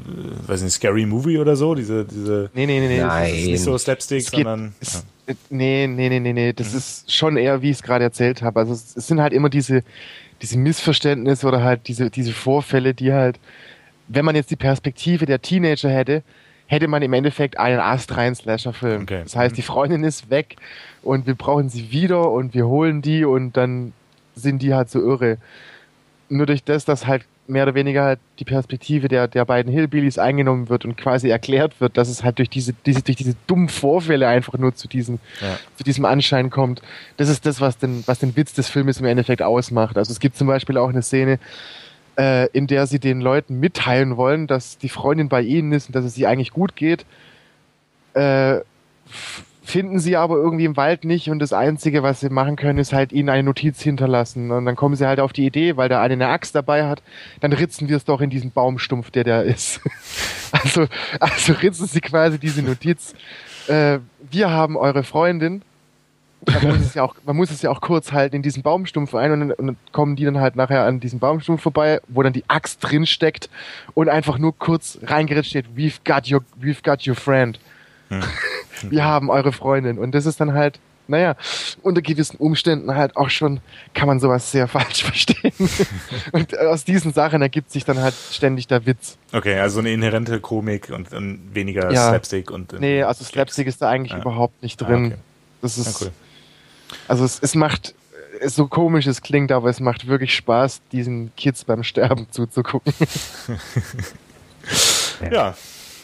weiß 0.46 0.62
nicht, 0.62 0.74
Scary 0.74 1.06
Movie 1.06 1.38
oder 1.38 1.56
so? 1.56 1.76
Diese, 1.76 2.06
diese. 2.06 2.50
Nee, 2.54 2.66
nee, 2.66 2.80
nee, 2.80 2.88
nee. 2.88 3.00
Nein. 3.00 3.30
Das 3.30 3.40
ist 3.40 3.48
nicht 3.48 3.64
so 3.64 3.78
Slapstick, 3.78 4.20
es 4.20 4.28
sondern. 4.28 4.74
Geht, 4.80 4.88
es, 4.88 4.94
ja. 5.28 5.36
Nee, 5.50 5.88
nee, 5.88 6.10
nee, 6.10 6.20
nee, 6.20 6.34
nee. 6.34 6.54
Das 6.54 6.72
mhm. 6.72 6.78
ist 6.78 7.12
schon 7.12 7.38
eher, 7.38 7.62
wie 7.62 7.70
ich 7.70 7.78
es 7.78 7.84
gerade 7.84 8.04
erzählt 8.04 8.42
habe. 8.42 8.60
Also 8.60 8.74
es, 8.74 8.96
es, 8.96 9.08
sind 9.08 9.22
halt 9.22 9.34
immer 9.34 9.50
diese, 9.50 9.84
diese 10.42 10.58
Missverständnisse 10.58 11.48
oder 11.48 11.64
halt 11.64 11.88
diese, 11.88 12.10
diese 12.10 12.34
Vorfälle, 12.34 12.94
die 12.94 13.14
halt 13.14 13.40
wenn 14.08 14.26
man 14.26 14.36
jetzt 14.36 14.52
die 14.52 14.56
Perspektive 14.56 15.26
der 15.26 15.42
Teenager 15.42 15.90
hätte, 15.90 16.24
hätte 16.68 16.88
man 16.88 17.02
im 17.02 17.14
Endeffekt 17.14 17.58
einen 17.58 17.80
astreinen 17.80 18.36
Slasher-Film. 18.36 19.04
Okay. 19.04 19.22
Das 19.24 19.36
heißt, 19.36 19.58
die 19.58 19.62
Freundin 19.62 20.04
ist 20.04 20.30
weg 20.30 20.58
und 21.02 21.26
wir 21.26 21.36
brauchen 21.36 21.70
sie 21.70 21.92
wieder 21.92 22.30
und 22.32 22.54
wir 22.54 22.68
holen 22.68 23.02
die 23.02 23.26
und 23.26 23.56
dann 23.56 23.94
sind 24.36 24.62
die 24.62 24.74
halt 24.74 24.90
so 24.90 25.00
irre. 25.00 25.38
Nur 26.30 26.46
durch 26.46 26.64
das, 26.64 26.84
dass 26.84 27.08
halt 27.08 27.24
mehr 27.48 27.64
oder 27.64 27.76
weniger 27.76 28.04
halt 28.04 28.20
die 28.40 28.44
Perspektive 28.44 29.08
der, 29.08 29.30
der 29.30 29.46
beiden 29.46 29.72
Hillbillies 29.72 30.18
eingenommen 30.18 30.68
wird 30.68 30.84
und 30.84 30.98
quasi 30.98 31.30
erklärt 31.30 31.80
wird, 31.80 31.98
dass 31.98 32.10
es 32.10 32.24
halt 32.24 32.40
durch 32.40 32.50
diese, 32.50 32.74
diese, 32.86 33.02
durch 33.02 33.16
diese 33.16 33.36
dummen 33.48 33.70
Vorfälle 33.70 34.28
einfach 34.28 34.58
nur 34.58 34.76
zu 34.76 34.90
diesem, 34.90 35.20
ja. 35.42 35.58
zu 35.78 35.86
diesem 35.86 36.04
Anschein 36.04 36.50
kommt. 36.50 36.82
Das 37.16 37.30
ist 37.30 37.46
das, 37.46 37.62
was 37.62 37.78
den, 37.78 38.04
was 38.06 38.20
den 38.20 38.36
Witz 38.36 38.54
des 38.54 38.68
Filmes 38.68 39.00
im 39.00 39.06
Endeffekt 39.06 39.42
ausmacht. 39.42 39.98
Also 39.98 40.12
es 40.12 40.20
gibt 40.20 40.36
zum 40.36 40.48
Beispiel 40.48 40.78
auch 40.78 40.90
eine 40.90 41.02
Szene, 41.02 41.40
äh, 42.18 42.48
in 42.52 42.68
der 42.68 42.88
sie 42.88 43.00
den 43.00 43.22
Leuten 43.22 43.60
mitteilen 43.60 44.18
wollen, 44.18 44.48
dass 44.48 44.78
die 44.78 44.90
Freundin 44.90 45.30
bei 45.30 45.42
ihnen 45.42 45.72
ist 45.72 45.88
und 45.88 45.96
dass 45.96 46.06
es 46.06 46.18
ihr 46.18 46.30
eigentlich 46.30 46.52
gut 46.52 46.76
geht. 46.76 47.06
Äh, 48.14 48.62
finden 49.68 50.00
sie 50.00 50.16
aber 50.16 50.36
irgendwie 50.38 50.64
im 50.64 50.78
Wald 50.78 51.04
nicht 51.04 51.30
und 51.30 51.40
das 51.40 51.52
Einzige, 51.52 52.02
was 52.02 52.22
sie 52.22 52.30
machen 52.30 52.56
können, 52.56 52.80
ist 52.80 52.94
halt 52.94 53.12
ihnen 53.12 53.28
eine 53.28 53.44
Notiz 53.44 53.82
hinterlassen. 53.82 54.50
Und 54.50 54.66
dann 54.66 54.78
kommen 54.78 54.96
sie 54.96 55.06
halt 55.06 55.20
auf 55.20 55.34
die 55.34 55.46
Idee, 55.46 55.76
weil 55.76 55.90
der 55.90 56.00
eine 56.00 56.14
eine 56.14 56.30
Axt 56.30 56.56
dabei 56.56 56.86
hat, 56.86 57.04
dann 57.42 57.52
ritzen 57.52 57.90
wir 57.90 57.98
es 57.98 58.06
doch 58.06 58.22
in 58.22 58.30
diesen 58.30 58.52
Baumstumpf, 58.52 59.12
der 59.12 59.26
da 59.26 59.42
ist. 59.42 59.82
also, 60.54 60.88
also 61.20 61.54
ritzen 61.54 61.86
sie 61.86 62.00
quasi 62.00 62.40
diese 62.40 62.64
Notiz. 62.64 63.14
Äh, 63.68 64.00
wir 64.32 64.50
haben 64.50 64.78
eure 64.78 65.04
Freundin 65.04 65.62
man 66.46 66.68
muss, 66.68 66.80
es 66.80 66.94
ja 66.96 67.04
auch, 67.04 67.16
man 67.26 67.36
muss 67.36 67.52
es 67.52 67.62
ja 67.62 67.70
auch 67.70 67.82
kurz 67.82 68.12
halten 68.12 68.36
in 68.36 68.42
diesen 68.42 68.64
Baumstumpf 68.64 69.14
ein 69.16 69.32
und, 69.32 69.52
und 69.52 69.68
dann 69.68 69.78
kommen 69.92 70.16
die 70.16 70.26
dann 70.26 70.40
halt 70.40 70.56
nachher 70.56 70.84
an 70.84 71.00
diesem 71.00 71.20
Baumstumpf 71.20 71.62
vorbei, 71.62 72.00
wo 72.08 72.24
dann 72.24 72.34
die 72.34 72.44
Axt 72.48 72.80
drin 72.82 73.06
steckt 73.06 73.50
und 73.94 74.10
einfach 74.10 74.38
nur 74.38 74.58
kurz 74.58 75.00
reingeritzt 75.04 75.50
steht, 75.50 75.66
we've 75.76 76.00
got 76.06 76.30
your, 76.32 76.42
we've 76.60 76.84
got 76.84 77.06
your 77.08 77.16
friend. 77.16 77.60
Hm. 78.10 78.24
Wir 78.90 79.04
haben 79.04 79.30
eure 79.30 79.52
Freundin. 79.52 79.98
Und 79.98 80.14
das 80.14 80.26
ist 80.26 80.40
dann 80.40 80.54
halt, 80.54 80.80
naja, 81.08 81.36
unter 81.82 82.02
gewissen 82.02 82.38
Umständen 82.38 82.94
halt 82.94 83.16
auch 83.18 83.30
schon, 83.30 83.60
kann 83.94 84.08
man 84.08 84.20
sowas 84.20 84.52
sehr 84.52 84.68
falsch 84.68 85.04
verstehen. 85.04 85.54
und 86.32 86.58
aus 86.60 86.84
diesen 86.86 87.14
Sachen 87.14 87.42
ergibt 87.42 87.72
sich 87.72 87.86
dann 87.86 88.00
halt 88.00 88.14
ständig 88.32 88.68
der 88.68 88.86
Witz. 88.86 89.18
Okay, 89.34 89.60
also 89.60 89.80
eine 89.80 89.92
inhärente 89.92 90.40
Komik 90.40 90.90
und, 90.90 91.12
und 91.14 91.54
weniger 91.54 91.92
ja. 91.92 92.10
Slapstick 92.10 92.52
und. 92.52 92.80
Nee, 92.80 93.04
also 93.04 93.24
Slapstick 93.24 93.68
ist 93.68 93.82
da 93.82 93.90
eigentlich 93.90 94.12
ja. 94.12 94.20
überhaupt 94.20 94.62
nicht 94.62 94.78
drin. 94.78 95.06
Ah, 95.06 95.08
okay. 95.08 95.16
Das 95.62 95.78
ist. 95.78 96.02
Ja, 96.02 96.08
cool. 96.08 96.14
Also 97.08 97.26
es, 97.26 97.40
es 97.42 97.56
macht 97.56 97.96
so 98.46 98.68
komisch 98.68 99.08
es 99.08 99.22
klingt, 99.22 99.52
aber 99.52 99.70
es 99.70 99.80
macht 99.80 100.08
wirklich 100.08 100.36
Spaß, 100.36 100.82
diesen 100.92 101.34
Kids 101.36 101.64
beim 101.64 101.84
Sterben 101.84 102.28
zuzugucken. 102.32 102.94
ja, 105.32 105.56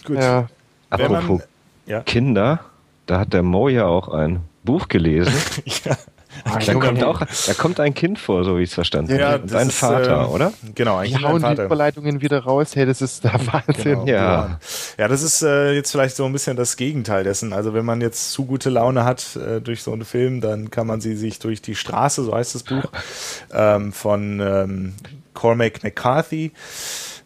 gut. 0.05 0.17
Ja. 0.17 0.47
Apropos 0.89 1.39
man, 1.39 1.43
ja. 1.85 2.01
Kinder, 2.01 2.59
da 3.05 3.19
hat 3.19 3.33
der 3.33 3.43
Mo 3.43 3.69
ja 3.69 3.85
auch 3.85 4.09
ein 4.09 4.41
Buch 4.63 4.87
gelesen. 4.87 5.33
ja. 5.85 5.97
Da, 6.43 6.73
kommt 6.73 7.03
auch, 7.03 7.21
da 7.47 7.53
kommt 7.53 7.79
ein 7.79 7.93
Kind 7.93 8.19
vor, 8.19 8.43
so 8.43 8.57
wie 8.57 8.63
ich 8.63 8.69
es 8.69 8.75
verstanden 8.75 9.17
ja, 9.17 9.31
habe. 9.31 9.43
Und 9.43 9.55
ein 9.55 9.71
Vater, 9.71 10.23
äh, 10.23 10.33
oder? 10.33 10.53
Genau, 10.75 10.97
ein 10.97 11.07
Die 11.07 11.13
kind 11.13 11.25
hauen 11.25 11.41
Vater. 11.41 11.55
die 11.55 11.65
Überleitungen 11.65 12.21
wieder 12.21 12.43
raus. 12.43 12.75
Hey, 12.75 12.85
das 12.85 13.01
ist 13.01 13.23
der 13.23 13.33
Wahnsinn. 13.51 13.83
Genau, 13.83 14.05
ja. 14.05 14.59
ja, 14.97 15.07
das 15.07 15.23
ist 15.23 15.41
äh, 15.41 15.71
jetzt 15.71 15.91
vielleicht 15.91 16.15
so 16.15 16.25
ein 16.25 16.33
bisschen 16.33 16.57
das 16.57 16.75
Gegenteil 16.75 17.23
dessen. 17.23 17.53
Also 17.53 17.73
wenn 17.73 17.85
man 17.85 18.01
jetzt 18.01 18.31
zu 18.31 18.45
gute 18.45 18.69
Laune 18.69 19.05
hat 19.05 19.35
äh, 19.35 19.62
durch 19.62 19.83
so 19.83 19.93
einen 19.93 20.05
Film, 20.05 20.41
dann 20.41 20.69
kann 20.69 20.85
man 20.85 21.01
sie 21.01 21.15
sich 21.15 21.39
durch 21.39 21.62
die 21.62 21.75
Straße, 21.75 22.23
so 22.23 22.35
heißt 22.35 22.55
das 22.55 22.63
Buch, 22.63 22.85
ähm, 23.53 23.93
von 23.93 24.39
ähm, 24.39 24.93
Cormac 25.33 25.83
McCarthy, 25.83 26.51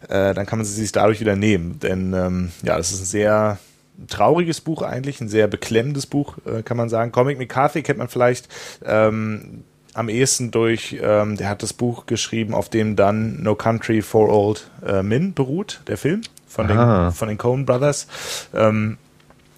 äh, 0.08 0.32
dann 0.34 0.46
kann 0.46 0.58
man 0.58 0.66
sie 0.66 0.74
sich 0.74 0.92
dadurch 0.92 1.20
wieder 1.20 1.36
nehmen. 1.36 1.78
Denn 1.80 2.14
ähm, 2.14 2.52
ja, 2.62 2.76
das 2.76 2.92
ist 2.92 3.00
ein 3.00 3.06
sehr 3.06 3.58
trauriges 4.06 4.60
Buch 4.60 4.82
eigentlich, 4.82 5.20
ein 5.20 5.28
sehr 5.28 5.48
beklemmendes 5.48 6.06
Buch, 6.06 6.36
äh, 6.46 6.62
kann 6.62 6.76
man 6.76 6.88
sagen. 6.88 7.12
Comic 7.12 7.38
McCarthy 7.38 7.82
kennt 7.82 7.98
man 7.98 8.08
vielleicht 8.08 8.48
ähm, 8.84 9.64
am 9.94 10.08
ehesten 10.08 10.50
durch, 10.50 10.96
ähm, 11.02 11.36
der 11.36 11.48
hat 11.48 11.62
das 11.62 11.72
Buch 11.72 12.06
geschrieben, 12.06 12.54
auf 12.54 12.68
dem 12.68 12.94
dann 12.94 13.42
No 13.42 13.54
Country 13.54 14.02
for 14.02 14.28
Old 14.28 14.70
äh, 14.86 15.02
Men 15.02 15.34
beruht, 15.34 15.80
der 15.88 15.98
Film. 15.98 16.20
von 16.46 16.68
den, 16.68 17.12
von 17.12 17.28
den 17.28 17.38
Coen 17.38 17.66
Brothers. 17.66 18.06
Ähm, 18.54 18.98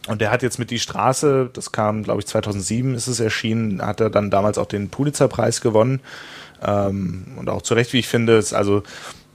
und 0.09 0.21
der 0.21 0.31
hat 0.31 0.43
jetzt 0.43 0.59
mit 0.59 0.71
Die 0.71 0.79
Straße, 0.79 1.51
das 1.53 1.73
kam, 1.73 2.03
glaube 2.03 2.21
ich, 2.21 2.27
2007 2.27 2.95
ist 2.95 3.07
es 3.07 3.21
erschienen, 3.21 3.83
hat 3.85 4.01
er 4.01 4.11
dann 4.11 4.31
damals 4.31 4.59
auch 4.59 4.67
den 4.67 4.89
Pulitzerpreis 4.89 5.61
gewonnen. 5.61 6.01
Ähm, 6.63 7.27
und 7.37 7.49
auch 7.49 7.63
zu 7.63 7.75
Recht, 7.75 7.93
wie 7.93 7.99
ich 7.99 8.09
finde, 8.09 8.37
ist 8.37 8.53
also 8.53 8.83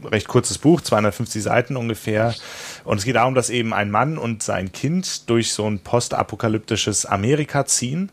recht 0.04 0.28
kurzes 0.28 0.58
Buch, 0.58 0.82
250 0.82 1.42
Seiten 1.44 1.78
ungefähr. 1.78 2.36
Und 2.84 2.98
es 2.98 3.06
geht 3.06 3.16
darum, 3.16 3.36
dass 3.36 3.50
eben 3.50 3.74
ein 3.74 3.92
Mann 3.92 4.18
und 4.18 4.44
sein 4.44 4.72
Kind 4.72 5.30
durch 5.30 5.54
so 5.54 5.66
ein 5.66 5.80
postapokalyptisches 5.80 7.06
Amerika 7.06 7.66
ziehen. 7.66 8.12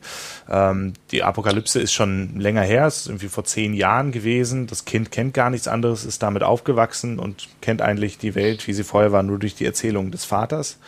Ähm, 0.48 0.94
die 1.10 1.22
Apokalypse 1.22 1.80
ist 1.80 1.92
schon 1.92 2.38
länger 2.38 2.62
her, 2.62 2.86
es 2.86 2.98
ist 2.98 3.06
irgendwie 3.08 3.28
vor 3.28 3.44
zehn 3.44 3.74
Jahren 3.74 4.12
gewesen. 4.12 4.66
Das 4.66 4.84
Kind 4.84 5.10
kennt 5.10 5.34
gar 5.34 5.50
nichts 5.50 5.68
anderes, 5.68 6.04
ist 6.04 6.22
damit 6.22 6.42
aufgewachsen 6.42 7.18
und 7.18 7.48
kennt 7.60 7.82
eigentlich 7.82 8.18
die 8.18 8.34
Welt, 8.34 8.66
wie 8.66 8.72
sie 8.72 8.84
vorher 8.84 9.12
war, 9.12 9.22
nur 9.22 9.38
durch 9.38 9.54
die 9.54 9.66
Erzählung 9.66 10.10
des 10.10 10.24
Vaters. 10.24 10.78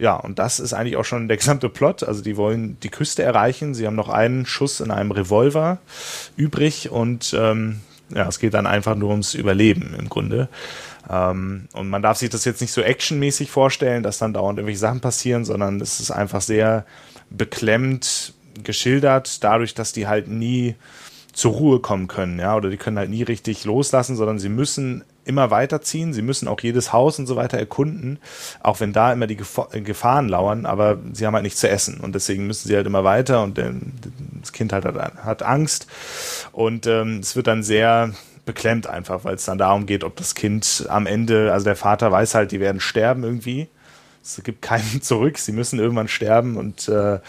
Ja, 0.00 0.16
und 0.16 0.38
das 0.38 0.60
ist 0.60 0.72
eigentlich 0.72 0.96
auch 0.96 1.04
schon 1.04 1.28
der 1.28 1.36
gesamte 1.36 1.68
Plot. 1.68 2.02
Also 2.04 2.22
die 2.22 2.38
wollen 2.38 2.78
die 2.82 2.88
Küste 2.88 3.22
erreichen. 3.22 3.74
Sie 3.74 3.86
haben 3.86 3.96
noch 3.96 4.08
einen 4.08 4.46
Schuss 4.46 4.80
in 4.80 4.90
einem 4.90 5.10
Revolver 5.10 5.78
übrig 6.36 6.90
und 6.90 7.36
ähm, 7.38 7.80
ja, 8.14 8.28
es 8.28 8.38
geht 8.38 8.54
dann 8.54 8.66
einfach 8.66 8.94
nur 8.94 9.10
ums 9.10 9.34
Überleben 9.34 9.94
im 9.98 10.08
Grunde. 10.08 10.48
Ähm, 11.08 11.68
und 11.72 11.88
man 11.88 12.02
darf 12.02 12.18
sich 12.18 12.30
das 12.30 12.44
jetzt 12.44 12.60
nicht 12.60 12.72
so 12.72 12.82
actionmäßig 12.82 13.50
vorstellen, 13.50 14.02
dass 14.02 14.18
dann 14.18 14.32
dauernd 14.32 14.58
irgendwelche 14.58 14.80
Sachen 14.80 15.00
passieren, 15.00 15.44
sondern 15.44 15.80
es 15.80 16.00
ist 16.00 16.10
einfach 16.10 16.40
sehr 16.40 16.84
beklemmt 17.30 18.34
geschildert, 18.62 19.42
dadurch, 19.42 19.74
dass 19.74 19.92
die 19.92 20.06
halt 20.06 20.28
nie 20.28 20.74
zur 21.32 21.52
Ruhe 21.52 21.80
kommen 21.80 22.08
können, 22.08 22.38
ja, 22.38 22.56
oder 22.56 22.70
die 22.70 22.76
können 22.76 22.98
halt 22.98 23.10
nie 23.10 23.22
richtig 23.22 23.64
loslassen, 23.64 24.16
sondern 24.16 24.38
sie 24.38 24.48
müssen 24.48 25.04
immer 25.24 25.50
weiterziehen, 25.50 26.12
sie 26.12 26.22
müssen 26.22 26.48
auch 26.48 26.60
jedes 26.60 26.92
Haus 26.92 27.18
und 27.18 27.26
so 27.26 27.36
weiter 27.36 27.56
erkunden, 27.56 28.18
auch 28.62 28.80
wenn 28.80 28.92
da 28.92 29.12
immer 29.12 29.28
die 29.28 29.36
Gefahren 29.36 30.28
lauern, 30.28 30.66
aber 30.66 30.98
sie 31.12 31.26
haben 31.26 31.34
halt 31.34 31.44
nichts 31.44 31.60
zu 31.60 31.68
essen 31.68 32.00
und 32.00 32.14
deswegen 32.14 32.46
müssen 32.46 32.68
sie 32.68 32.74
halt 32.74 32.86
immer 32.86 33.04
weiter 33.04 33.42
und 33.44 33.56
das 34.40 34.52
Kind 34.52 34.72
hat, 34.72 34.84
hat 34.84 35.42
Angst. 35.42 35.86
Und 36.52 36.86
ähm, 36.86 37.18
es 37.20 37.36
wird 37.36 37.46
dann 37.46 37.62
sehr 37.62 38.12
beklemmt 38.44 38.86
einfach, 38.86 39.24
weil 39.24 39.34
es 39.34 39.44
dann 39.44 39.58
darum 39.58 39.86
geht, 39.86 40.02
ob 40.02 40.16
das 40.16 40.34
Kind 40.34 40.86
am 40.88 41.06
Ende, 41.06 41.52
also 41.52 41.64
der 41.64 41.76
Vater 41.76 42.10
weiß 42.10 42.34
halt, 42.34 42.52
die 42.52 42.60
werden 42.60 42.80
sterben 42.80 43.22
irgendwie 43.22 43.68
es 44.22 44.42
gibt 44.44 44.62
keinen 44.62 45.02
zurück, 45.02 45.38
sie 45.38 45.52
müssen 45.52 45.78
irgendwann 45.78 46.08
sterben 46.08 46.56
und 46.56 46.88
äh, 46.88 47.20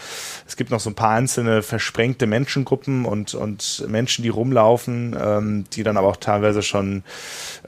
es 0.46 0.56
gibt 0.56 0.70
noch 0.70 0.80
so 0.80 0.90
ein 0.90 0.94
paar 0.94 1.10
einzelne 1.10 1.62
versprengte 1.62 2.26
Menschengruppen 2.26 3.04
und, 3.04 3.34
und 3.34 3.84
Menschen, 3.88 4.22
die 4.22 4.28
rumlaufen, 4.28 5.16
ähm, 5.18 5.64
die 5.72 5.82
dann 5.82 5.96
aber 5.96 6.08
auch 6.08 6.16
teilweise 6.16 6.62
schon 6.62 7.02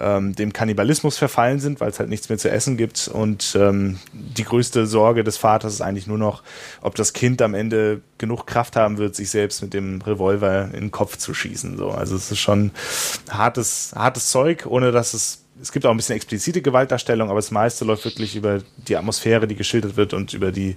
ähm, 0.01 0.35
dem 0.35 0.53
Kannibalismus 0.53 1.17
verfallen 1.17 1.61
sind, 1.61 1.81
weil 1.81 1.91
es 1.91 1.99
halt 1.99 2.11
nichts 2.11 2.29
mehr 2.29 2.39
zu 2.39 2.51
essen 2.51 2.77
gibt. 2.77 3.09
Und 3.09 3.57
ähm, 3.59 3.99
die 4.13 4.45
größte 4.45 4.87
Sorge 4.87 5.25
des 5.25 5.37
Vaters 5.37 5.75
ist 5.75 5.81
eigentlich 5.81 6.07
nur 6.07 6.19
noch, 6.19 6.43
ob 6.83 6.95
das 6.95 7.13
Kind 7.13 7.41
am 7.43 7.55
Ende 7.55 8.03
genug 8.19 8.47
Kraft 8.47 8.77
haben 8.77 8.99
wird, 8.99 9.17
sich 9.17 9.31
selbst 9.31 9.63
mit 9.63 9.75
dem 9.75 10.01
Revolver 10.03 10.67
in 10.67 10.81
den 10.81 10.91
Kopf 10.91 11.17
zu 11.17 11.35
schießen. 11.35 11.77
So. 11.77 11.91
Also 11.91 12.17
es 12.17 12.31
ist 12.31 12.41
schon 12.41 12.71
hartes, 13.31 13.93
hartes 13.95 14.31
Zeug, 14.31 14.67
ohne 14.67 14.93
dass 14.93 15.15
es 15.15 15.44
es 15.65 15.73
gibt 15.73 15.87
auch 15.87 15.91
ein 15.91 15.97
bisschen 15.97 16.17
explizite 16.17 16.61
Gewaltdarstellung, 16.61 17.31
aber 17.31 17.39
das 17.39 17.51
meiste 17.51 17.87
läuft 17.87 18.05
wirklich 18.05 18.37
über 18.37 18.61
die 18.77 18.97
Atmosphäre, 18.97 19.47
die 19.47 19.55
geschildert 19.55 19.97
wird 19.97 20.13
und 20.13 20.35
über 20.35 20.53
die 20.53 20.77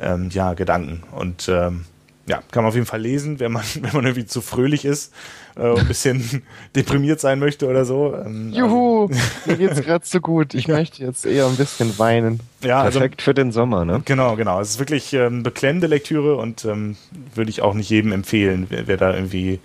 ähm, 0.00 0.30
ja, 0.32 0.54
Gedanken. 0.54 1.02
Und 1.12 1.48
ähm, 1.50 1.84
ja, 2.26 2.42
kann 2.50 2.62
man 2.62 2.70
auf 2.70 2.74
jeden 2.74 2.86
Fall 2.86 3.02
lesen, 3.02 3.40
wenn 3.40 3.52
man, 3.52 3.62
wenn 3.74 3.92
man 3.92 4.06
irgendwie 4.06 4.24
zu 4.24 4.40
fröhlich 4.40 4.86
ist, 4.86 5.12
äh, 5.54 5.78
ein 5.78 5.86
bisschen 5.86 6.42
deprimiert 6.76 7.20
sein 7.20 7.38
möchte 7.38 7.68
oder 7.68 7.84
so. 7.84 8.16
Ähm, 8.16 8.52
Juhu, 8.54 9.10
mir 9.46 9.56
geht's 9.56 9.82
gerade 9.82 10.06
so 10.06 10.20
gut. 10.20 10.54
Ich 10.54 10.66
möchte 10.66 11.04
jetzt 11.04 11.26
eher 11.26 11.46
ein 11.46 11.56
bisschen 11.56 11.98
weinen. 11.98 12.40
Ja, 12.62 12.80
also 12.80 13.00
Perfekt 13.00 13.20
also, 13.20 13.24
für 13.24 13.34
den 13.34 13.52
Sommer, 13.52 13.84
ne? 13.84 14.00
Genau, 14.06 14.34
genau. 14.36 14.62
Es 14.62 14.70
ist 14.70 14.78
wirklich 14.78 15.12
ähm, 15.12 15.42
beklemmende 15.42 15.88
Lektüre 15.88 16.36
und 16.36 16.64
ähm, 16.64 16.96
würde 17.34 17.50
ich 17.50 17.60
auch 17.60 17.74
nicht 17.74 17.90
jedem 17.90 18.12
empfehlen, 18.12 18.66
wer, 18.70 18.86
wer 18.86 18.96
da 18.96 19.12
irgendwie 19.12 19.60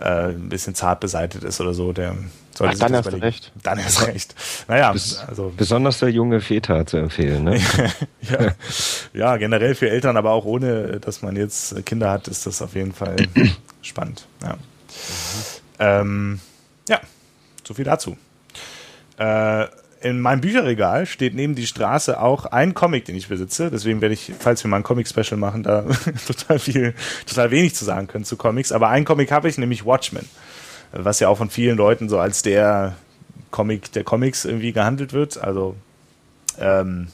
äh, 0.00 0.30
ein 0.30 0.48
bisschen 0.48 0.74
zart 0.74 1.00
beseitigt 1.00 1.44
ist 1.44 1.60
oder 1.60 1.74
so, 1.74 1.92
der 1.92 2.16
Ach, 2.58 2.74
dann 2.74 2.94
erst 2.94 3.12
recht. 3.12 3.52
Dann 3.62 3.78
erst 3.78 4.06
recht. 4.06 4.34
Naja, 4.68 4.92
Bes 4.92 5.18
also. 5.26 5.52
Besonders 5.56 5.98
der 5.98 6.10
junge 6.10 6.40
Väter 6.40 6.84
zu 6.86 6.98
empfehlen, 6.98 7.44
ne? 7.44 7.60
ja. 8.22 8.54
ja, 9.12 9.36
generell 9.36 9.74
für 9.74 9.88
Eltern, 9.88 10.16
aber 10.16 10.32
auch 10.32 10.44
ohne, 10.44 11.00
dass 11.00 11.22
man 11.22 11.36
jetzt 11.36 11.86
Kinder 11.86 12.10
hat, 12.10 12.28
ist 12.28 12.46
das 12.46 12.60
auf 12.60 12.74
jeden 12.74 12.92
Fall 12.92 13.16
spannend. 13.82 14.26
Ja. 14.42 14.54
Mhm. 14.54 14.58
Ähm, 15.78 16.40
ja, 16.88 17.00
so 17.66 17.74
viel 17.74 17.84
dazu. 17.84 18.16
Äh, 19.18 19.66
in 20.02 20.20
meinem 20.20 20.40
Bücherregal 20.40 21.04
steht 21.04 21.34
neben 21.34 21.54
die 21.54 21.66
Straße 21.66 22.20
auch 22.20 22.46
ein 22.46 22.72
Comic, 22.74 23.04
den 23.04 23.16
ich 23.16 23.28
besitze. 23.28 23.70
Deswegen 23.70 24.00
werde 24.00 24.14
ich, 24.14 24.32
falls 24.38 24.64
wir 24.64 24.68
mal 24.68 24.78
ein 24.78 24.82
Comic-Special 24.82 25.36
machen, 25.36 25.62
da 25.62 25.82
total 26.26 26.58
viel, 26.58 26.94
total 27.26 27.50
wenig 27.50 27.74
zu 27.74 27.84
sagen 27.84 28.06
können 28.06 28.24
zu 28.24 28.36
Comics. 28.36 28.72
Aber 28.72 28.88
ein 28.88 29.04
Comic 29.04 29.30
habe 29.30 29.48
ich, 29.48 29.58
nämlich 29.58 29.84
Watchmen 29.84 30.26
was 30.92 31.20
ja 31.20 31.28
auch 31.28 31.38
von 31.38 31.50
vielen 31.50 31.76
Leuten 31.76 32.08
so 32.08 32.18
als 32.18 32.42
der 32.42 32.96
Comic 33.50 33.92
der 33.92 34.04
Comics 34.04 34.44
irgendwie 34.44 34.72
gehandelt 34.72 35.12
wird. 35.12 35.38
Also 35.38 35.76
ähm, 36.58 37.08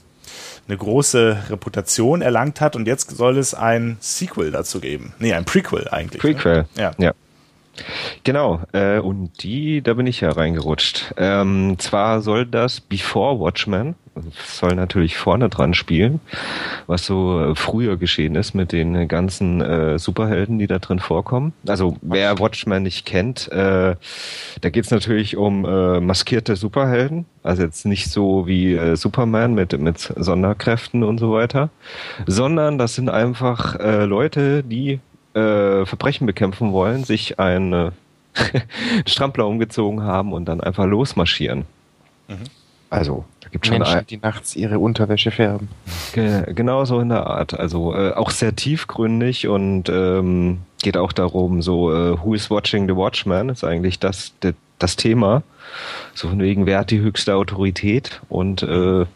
eine 0.68 0.76
große 0.76 1.44
Reputation 1.50 2.22
erlangt 2.22 2.60
hat 2.60 2.76
und 2.76 2.86
jetzt 2.86 3.10
soll 3.10 3.38
es 3.38 3.54
ein 3.54 3.96
Sequel 4.00 4.50
dazu 4.50 4.80
geben. 4.80 5.14
Nee, 5.18 5.32
ein 5.32 5.44
Prequel 5.44 5.88
eigentlich. 5.88 6.22
Ne? 6.22 6.32
Prequel, 6.34 6.56
ne? 6.56 6.66
ja. 6.76 6.92
ja. 6.98 7.12
Genau, 8.24 8.62
äh, 8.72 8.98
und 8.98 9.42
die, 9.42 9.82
da 9.82 9.94
bin 9.94 10.06
ich 10.06 10.22
ja 10.22 10.30
reingerutscht. 10.30 11.14
Ähm, 11.18 11.76
zwar 11.78 12.22
soll 12.22 12.46
das 12.46 12.80
Before 12.80 13.38
Watchmen, 13.38 13.96
soll 14.44 14.74
natürlich 14.74 15.16
vorne 15.16 15.48
dran 15.48 15.74
spielen, 15.74 16.20
was 16.86 17.06
so 17.06 17.40
äh, 17.40 17.54
früher 17.54 17.96
geschehen 17.96 18.34
ist 18.34 18.54
mit 18.54 18.72
den 18.72 19.08
ganzen 19.08 19.60
äh, 19.60 19.98
Superhelden, 19.98 20.58
die 20.58 20.66
da 20.66 20.78
drin 20.78 20.98
vorkommen. 20.98 21.52
Also 21.66 21.96
wer 22.02 22.38
Watchmen 22.38 22.82
nicht 22.82 23.06
kennt, 23.06 23.50
äh, 23.52 23.96
da 24.60 24.70
geht's 24.70 24.90
natürlich 24.90 25.36
um 25.36 25.64
äh, 25.64 26.00
maskierte 26.00 26.56
Superhelden, 26.56 27.26
also 27.42 27.62
jetzt 27.62 27.86
nicht 27.86 28.10
so 28.10 28.46
wie 28.46 28.74
äh, 28.74 28.96
Superman 28.96 29.54
mit, 29.54 29.78
mit 29.78 30.12
Sonderkräften 30.16 31.02
und 31.02 31.18
so 31.18 31.32
weiter, 31.32 31.70
sondern 32.26 32.78
das 32.78 32.94
sind 32.94 33.08
einfach 33.08 33.78
äh, 33.78 34.04
Leute, 34.04 34.62
die 34.62 35.00
äh, 35.34 35.84
Verbrechen 35.84 36.26
bekämpfen 36.26 36.72
wollen, 36.72 37.04
sich 37.04 37.38
einen 37.38 37.92
Strampler 39.06 39.46
umgezogen 39.46 40.02
haben 40.02 40.32
und 40.32 40.46
dann 40.46 40.60
einfach 40.60 40.86
losmarschieren. 40.86 41.64
Mhm. 42.28 42.44
Also, 42.90 43.24
gibt 43.56 43.66
schon 43.66 43.78
Menschen, 43.78 44.06
die 44.06 44.18
nachts 44.18 44.54
ihre 44.54 44.78
Unterwäsche 44.78 45.30
färben. 45.30 45.68
Ge 46.12 46.52
genau 46.54 46.84
so 46.84 47.00
in 47.00 47.08
der 47.08 47.26
Art. 47.26 47.58
Also 47.58 47.94
äh, 47.94 48.12
auch 48.12 48.30
sehr 48.30 48.54
tiefgründig 48.54 49.48
und 49.48 49.88
ähm, 49.88 50.58
geht 50.82 50.98
auch 50.98 51.12
darum, 51.12 51.62
so 51.62 51.90
äh, 51.90 52.22
Who 52.22 52.34
is 52.34 52.50
watching 52.50 52.86
the 52.86 52.94
Watchman 52.94 53.48
ist 53.48 53.64
eigentlich 53.64 53.98
das, 53.98 54.34
de, 54.42 54.52
das 54.78 54.96
Thema. 54.96 55.42
So 56.14 56.28
von 56.28 56.38
wegen, 56.40 56.66
wer 56.66 56.80
hat 56.80 56.90
die 56.90 57.00
höchste 57.00 57.34
Autorität 57.34 58.20
und 58.28 58.62
äh, 58.62 59.06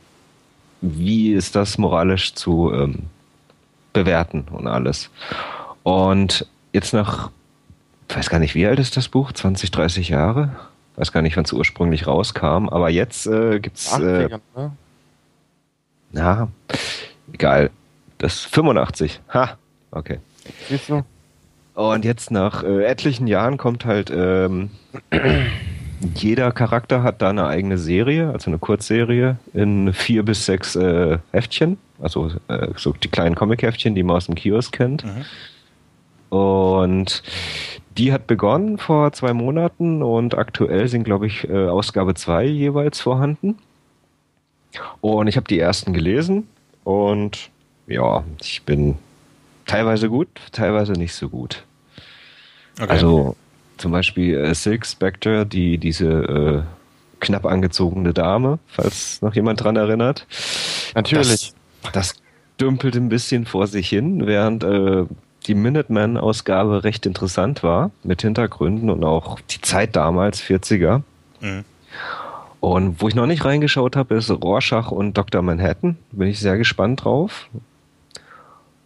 wie 0.80 1.32
ist 1.32 1.54
das 1.54 1.76
moralisch 1.76 2.34
zu 2.34 2.72
ähm, 2.72 3.00
bewerten 3.92 4.46
und 4.50 4.66
alles. 4.66 5.10
Und 5.82 6.46
jetzt 6.72 6.94
nach, 6.94 7.30
ich 8.08 8.16
weiß 8.16 8.30
gar 8.30 8.38
nicht, 8.38 8.54
wie 8.54 8.66
alt 8.66 8.78
ist 8.78 8.96
das 8.96 9.08
Buch? 9.08 9.32
20, 9.32 9.70
30 9.70 10.08
Jahre? 10.08 10.56
Ich 11.00 11.06
weiß 11.06 11.12
gar 11.12 11.22
nicht, 11.22 11.38
wann 11.38 11.46
es 11.46 11.52
ursprünglich 11.54 12.06
rauskam, 12.06 12.68
aber 12.68 12.90
jetzt 12.90 13.26
äh, 13.26 13.58
gibt's. 13.58 13.98
Äh, 13.98 14.28
ne? 14.54 14.72
Ja, 16.12 16.48
egal. 17.32 17.70
Das 18.18 18.40
85. 18.40 19.22
Ha, 19.32 19.56
okay. 19.92 20.18
Siehst 20.68 20.90
du? 20.90 21.02
Und 21.72 22.04
jetzt 22.04 22.30
nach 22.30 22.62
äh, 22.64 22.84
etlichen 22.84 23.26
Jahren 23.26 23.56
kommt 23.56 23.86
halt 23.86 24.12
ähm, 24.14 24.68
jeder 26.16 26.52
Charakter 26.52 27.02
hat 27.02 27.22
da 27.22 27.30
eine 27.30 27.46
eigene 27.46 27.78
Serie, 27.78 28.30
also 28.30 28.50
eine 28.50 28.58
Kurzserie 28.58 29.38
in 29.54 29.94
vier 29.94 30.22
bis 30.22 30.44
sechs 30.44 30.76
äh, 30.76 31.16
Heftchen, 31.32 31.78
also 32.02 32.30
äh, 32.48 32.68
so 32.76 32.92
die 32.92 33.08
kleinen 33.08 33.36
Comic-Heftchen, 33.36 33.94
die 33.94 34.02
man 34.02 34.16
aus 34.16 34.26
dem 34.26 34.34
Kiosk 34.34 34.72
kennt. 34.74 35.06
Mhm. 35.06 36.36
Und 36.36 37.22
die 37.98 38.12
hat 38.12 38.26
begonnen 38.26 38.78
vor 38.78 39.12
zwei 39.12 39.32
Monaten 39.32 40.02
und 40.02 40.36
aktuell 40.36 40.88
sind, 40.88 41.04
glaube 41.04 41.26
ich, 41.26 41.48
äh, 41.48 41.68
Ausgabe 41.68 42.14
zwei 42.14 42.44
jeweils 42.44 43.00
vorhanden. 43.00 43.58
Und 45.00 45.26
ich 45.26 45.36
habe 45.36 45.48
die 45.48 45.58
ersten 45.58 45.92
gelesen 45.92 46.48
und 46.84 47.50
ja, 47.86 48.24
ich 48.40 48.62
bin 48.62 48.96
teilweise 49.66 50.08
gut, 50.08 50.28
teilweise 50.52 50.92
nicht 50.92 51.14
so 51.14 51.28
gut. 51.28 51.64
Okay. 52.80 52.90
Also 52.90 53.36
zum 53.76 53.92
Beispiel 53.92 54.36
äh, 54.36 54.54
Silk 54.54 54.86
Spectre, 54.86 55.44
die 55.44 55.78
diese 55.78 56.06
äh, 56.06 56.62
knapp 57.18 57.46
angezogene 57.46 58.14
Dame, 58.14 58.58
falls 58.66 59.20
noch 59.22 59.34
jemand 59.34 59.62
dran 59.62 59.76
erinnert. 59.76 60.26
Natürlich. 60.94 61.52
Das, 61.82 61.92
das 61.92 62.14
dümpelt 62.60 62.96
ein 62.96 63.08
bisschen 63.08 63.46
vor 63.46 63.66
sich 63.66 63.88
hin, 63.88 64.26
während 64.26 64.64
äh, 64.64 65.04
die 65.46 65.54
Minuteman-Ausgabe 65.54 66.84
recht 66.84 67.06
interessant 67.06 67.62
war, 67.62 67.90
mit 68.02 68.22
Hintergründen 68.22 68.90
und 68.90 69.04
auch 69.04 69.40
die 69.40 69.60
Zeit 69.60 69.96
damals, 69.96 70.42
40er. 70.42 71.02
Mhm. 71.40 71.64
Und 72.60 73.00
wo 73.00 73.08
ich 73.08 73.14
noch 73.14 73.26
nicht 73.26 73.44
reingeschaut 73.44 73.96
habe, 73.96 74.14
ist 74.14 74.30
Rorschach 74.30 74.90
und 74.90 75.16
Dr. 75.16 75.40
Manhattan. 75.40 75.96
Bin 76.12 76.28
ich 76.28 76.40
sehr 76.40 76.58
gespannt 76.58 77.04
drauf. 77.04 77.48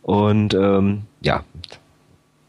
Und 0.02 0.54
ähm, 0.54 1.02
ja, 1.22 1.42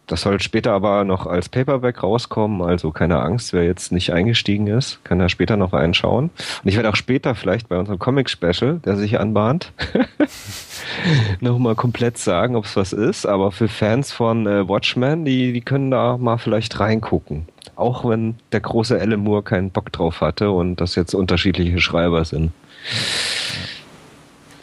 das 0.07 0.21
soll 0.21 0.39
später 0.39 0.71
aber 0.71 1.03
noch 1.03 1.25
als 1.25 1.49
Paperback 1.49 2.03
rauskommen, 2.03 2.61
also 2.61 2.91
keine 2.91 3.19
Angst, 3.19 3.53
wer 3.53 3.63
jetzt 3.63 3.91
nicht 3.91 4.13
eingestiegen 4.13 4.67
ist, 4.67 5.03
kann 5.03 5.19
da 5.19 5.29
später 5.29 5.57
noch 5.57 5.73
reinschauen. 5.73 6.25
Und 6.25 6.69
ich 6.69 6.75
werde 6.75 6.89
auch 6.89 6.95
später 6.95 7.35
vielleicht 7.35 7.69
bei 7.69 7.77
unserem 7.77 7.99
Comic-Special, 7.99 8.79
der 8.85 8.95
sich 8.97 9.19
anbahnt, 9.19 9.71
nochmal 11.39 11.75
komplett 11.75 12.17
sagen, 12.17 12.55
ob 12.55 12.65
es 12.65 12.75
was 12.75 12.93
ist. 12.93 13.25
Aber 13.25 13.51
für 13.51 13.67
Fans 13.67 14.11
von 14.11 14.45
äh, 14.45 14.67
Watchmen, 14.67 15.25
die, 15.25 15.53
die 15.53 15.61
können 15.61 15.91
da 15.91 16.17
mal 16.17 16.37
vielleicht 16.37 16.79
reingucken. 16.79 17.47
Auch 17.75 18.07
wenn 18.07 18.35
der 18.51 18.61
große 18.61 18.99
Alan 18.99 19.19
Moore 19.19 19.43
keinen 19.43 19.71
Bock 19.71 19.91
drauf 19.91 20.21
hatte 20.21 20.51
und 20.51 20.79
das 20.79 20.95
jetzt 20.95 21.13
unterschiedliche 21.13 21.79
Schreiber 21.79 22.23
sind. 22.25 22.51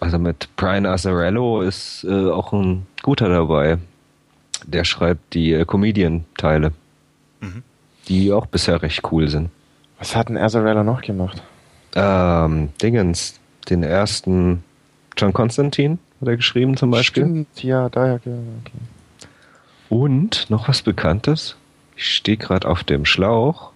Also 0.00 0.18
mit 0.18 0.48
Brian 0.56 0.86
Azzarello 0.86 1.62
ist 1.62 2.04
äh, 2.08 2.30
auch 2.30 2.52
ein 2.52 2.86
guter 3.02 3.28
dabei. 3.28 3.78
Der 4.66 4.84
schreibt 4.84 5.34
die 5.34 5.52
äh, 5.52 5.64
Comedian-Teile, 5.64 6.72
mhm. 7.40 7.62
die 8.08 8.32
auch 8.32 8.46
bisher 8.46 8.82
recht 8.82 9.02
cool 9.12 9.28
sind. 9.28 9.50
Was 9.98 10.16
hat 10.16 10.28
denn 10.28 10.36
Azzarello 10.36 10.82
noch 10.82 11.02
gemacht? 11.02 11.42
Ähm, 11.94 12.70
Dingens, 12.80 13.38
den 13.68 13.82
ersten 13.82 14.64
John 15.16 15.32
Constantine 15.32 15.98
hat 16.20 16.28
er 16.28 16.36
geschrieben 16.36 16.76
zum 16.76 16.90
Beispiel. 16.90 17.24
Stimmt, 17.24 17.62
ja, 17.62 17.88
daher. 17.88 18.14
Okay. 18.16 18.32
Und 19.88 20.48
noch 20.48 20.68
was 20.68 20.82
Bekanntes. 20.82 21.56
Ich 21.96 22.14
stehe 22.14 22.38
gerade 22.38 22.66
auf 22.68 22.82
dem 22.82 23.04
Schlauch. 23.04 23.72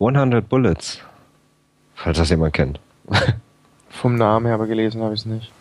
100 0.00 0.48
Bullets. 0.48 1.00
Falls 1.94 2.18
das 2.18 2.30
jemand 2.30 2.54
kennt. 2.54 2.80
Vom 3.88 4.16
Namen 4.16 4.46
her 4.46 4.54
aber 4.54 4.66
gelesen 4.66 5.02
habe 5.02 5.14
ich 5.14 5.20
es 5.20 5.26
nicht. 5.26 5.52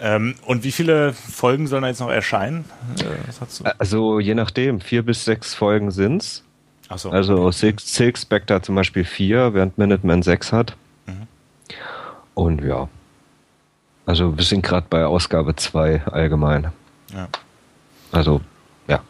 Ähm, 0.00 0.36
und 0.46 0.64
wie 0.64 0.72
viele 0.72 1.12
Folgen 1.12 1.66
sollen 1.66 1.82
da 1.82 1.88
jetzt 1.88 2.00
noch 2.00 2.10
erscheinen? 2.10 2.64
Äh, 3.00 3.72
also 3.78 4.20
je 4.20 4.34
nachdem, 4.34 4.80
vier 4.80 5.02
bis 5.02 5.24
sechs 5.24 5.54
Folgen 5.54 5.90
sind's. 5.90 6.44
Ach 6.88 6.98
so. 6.98 7.10
Also 7.10 7.50
Silk, 7.50 7.80
Silk 7.80 8.16
Spectre 8.16 8.62
zum 8.62 8.74
Beispiel 8.74 9.04
vier, 9.04 9.54
während 9.54 9.76
Minuteman 9.76 10.22
sechs 10.22 10.52
hat. 10.52 10.76
Mhm. 11.06 11.26
Und 12.34 12.64
ja. 12.64 12.88
Also 14.06 14.36
wir 14.36 14.44
sind 14.44 14.62
gerade 14.62 14.86
bei 14.88 15.04
Ausgabe 15.04 15.54
zwei 15.56 16.02
allgemein. 16.06 16.72
Ja. 17.12 17.28
Also, 18.10 18.40
ja. 18.86 19.02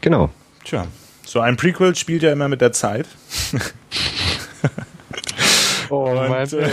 Genau. 0.00 0.30
Tja, 0.64 0.86
so 1.24 1.40
ein 1.40 1.56
Prequel 1.56 1.94
spielt 1.94 2.22
ja 2.22 2.32
immer 2.32 2.48
mit 2.48 2.60
der 2.60 2.72
Zeit. 2.72 3.06
Oh, 5.92 6.04
und, 6.04 6.14
Mann. 6.14 6.48
Äh, 6.48 6.68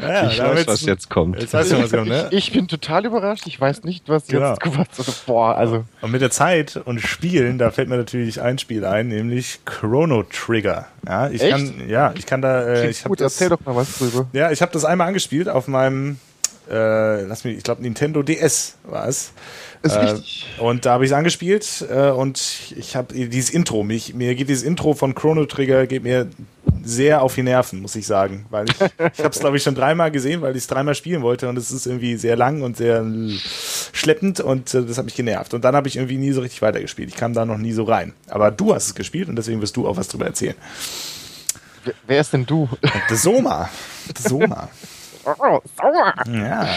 ja, 0.02 0.28
ich 0.28 0.40
weiß, 0.40 0.66
was 0.66 0.80
jetzt 0.82 1.08
kommt. 1.08 1.40
Jetzt 1.40 1.54
weißt 1.54 1.70
du, 1.70 1.80
was 1.80 1.92
kommt 1.92 2.08
ne? 2.08 2.26
ich, 2.32 2.48
ich, 2.48 2.52
bin 2.52 2.66
total 2.66 3.06
überrascht. 3.06 3.46
Ich 3.46 3.60
weiß 3.60 3.84
nicht, 3.84 4.08
was 4.08 4.26
genau. 4.26 4.50
jetzt 4.50 4.60
kommt. 4.60 4.88
Boah, 5.26 5.54
also. 5.56 5.84
Und 6.00 6.10
mit 6.10 6.20
der 6.20 6.32
Zeit 6.32 6.80
und 6.84 7.00
Spielen, 7.00 7.58
da 7.58 7.70
fällt 7.70 7.88
mir 7.88 7.96
natürlich 7.96 8.40
ein 8.40 8.58
Spiel 8.58 8.84
ein, 8.84 9.06
nämlich 9.06 9.60
Chrono 9.66 10.24
Trigger. 10.24 10.88
Ja, 11.06 11.30
ich 11.30 11.42
Echt? 11.42 11.52
kann, 11.52 11.88
ja, 11.88 12.12
ich 12.18 12.26
kann 12.26 12.42
da, 12.42 12.60
äh, 12.66 12.90
ich 12.90 13.04
habe 13.04 13.14
das. 13.14 13.34
Erzähl 13.34 13.50
doch 13.50 13.64
mal 13.64 13.76
was 13.76 13.98
drüber. 13.98 14.26
Ja, 14.32 14.50
ich 14.50 14.62
habe 14.62 14.72
das 14.72 14.84
einmal 14.84 15.06
angespielt 15.06 15.48
auf 15.48 15.68
meinem, 15.68 16.18
äh, 16.68 17.22
lass 17.22 17.44
mich, 17.44 17.56
ich 17.56 17.62
glaube 17.62 17.82
Nintendo 17.82 18.24
DS 18.24 18.78
war 18.82 19.06
es. 19.06 19.32
Ist 19.82 19.94
äh, 19.94 19.98
richtig. 20.00 20.46
Und 20.58 20.84
da 20.84 20.94
habe 20.94 21.04
ich 21.04 21.10
es 21.10 21.16
angespielt 21.16 21.86
äh, 21.90 22.10
und 22.10 22.72
ich 22.76 22.96
habe 22.96 23.14
dieses 23.14 23.50
Intro, 23.50 23.82
mich, 23.82 24.12
mir 24.12 24.34
geht 24.34 24.48
dieses 24.48 24.64
Intro 24.64 24.94
von 24.94 25.14
Chrono 25.14 25.46
Trigger 25.46 25.86
geht 25.86 26.02
mir 26.02 26.26
sehr 26.84 27.22
auf 27.22 27.34
die 27.34 27.42
Nerven, 27.42 27.80
muss 27.80 27.94
ich 27.96 28.06
sagen. 28.06 28.46
Weil 28.50 28.66
ich, 28.68 28.76
ich 28.80 29.18
habe 29.18 29.30
es, 29.30 29.40
glaube 29.40 29.56
ich, 29.56 29.62
schon 29.62 29.74
dreimal 29.74 30.10
gesehen, 30.10 30.42
weil 30.42 30.52
ich 30.52 30.62
es 30.62 30.66
dreimal 30.66 30.94
spielen 30.94 31.22
wollte 31.22 31.48
und 31.48 31.56
es 31.56 31.70
ist 31.70 31.86
irgendwie 31.86 32.16
sehr 32.16 32.36
lang 32.36 32.62
und 32.62 32.76
sehr 32.76 33.04
schleppend 33.92 34.40
und 34.40 34.72
äh, 34.74 34.84
das 34.84 34.98
hat 34.98 35.04
mich 35.04 35.14
genervt. 35.14 35.54
Und 35.54 35.64
dann 35.64 35.74
habe 35.74 35.88
ich 35.88 35.96
irgendwie 35.96 36.18
nie 36.18 36.32
so 36.32 36.40
richtig 36.40 36.62
weitergespielt. 36.62 37.08
Ich 37.08 37.16
kam 37.16 37.32
da 37.32 37.44
noch 37.44 37.58
nie 37.58 37.72
so 37.72 37.84
rein. 37.84 38.12
Aber 38.28 38.50
du 38.50 38.74
hast 38.74 38.86
es 38.86 38.94
gespielt 38.94 39.28
und 39.28 39.36
deswegen 39.36 39.60
wirst 39.60 39.76
du 39.76 39.86
auch 39.86 39.96
was 39.96 40.08
drüber 40.08 40.26
erzählen. 40.26 40.56
Wer 42.06 42.20
ist 42.20 42.32
denn 42.32 42.46
du? 42.46 42.68
Der 43.08 43.16
Soma. 43.16 43.68
Der 44.08 44.30
Soma. 44.30 44.68
Oh, 45.24 45.60
Soma. 45.76 46.14
Ja. 46.28 46.68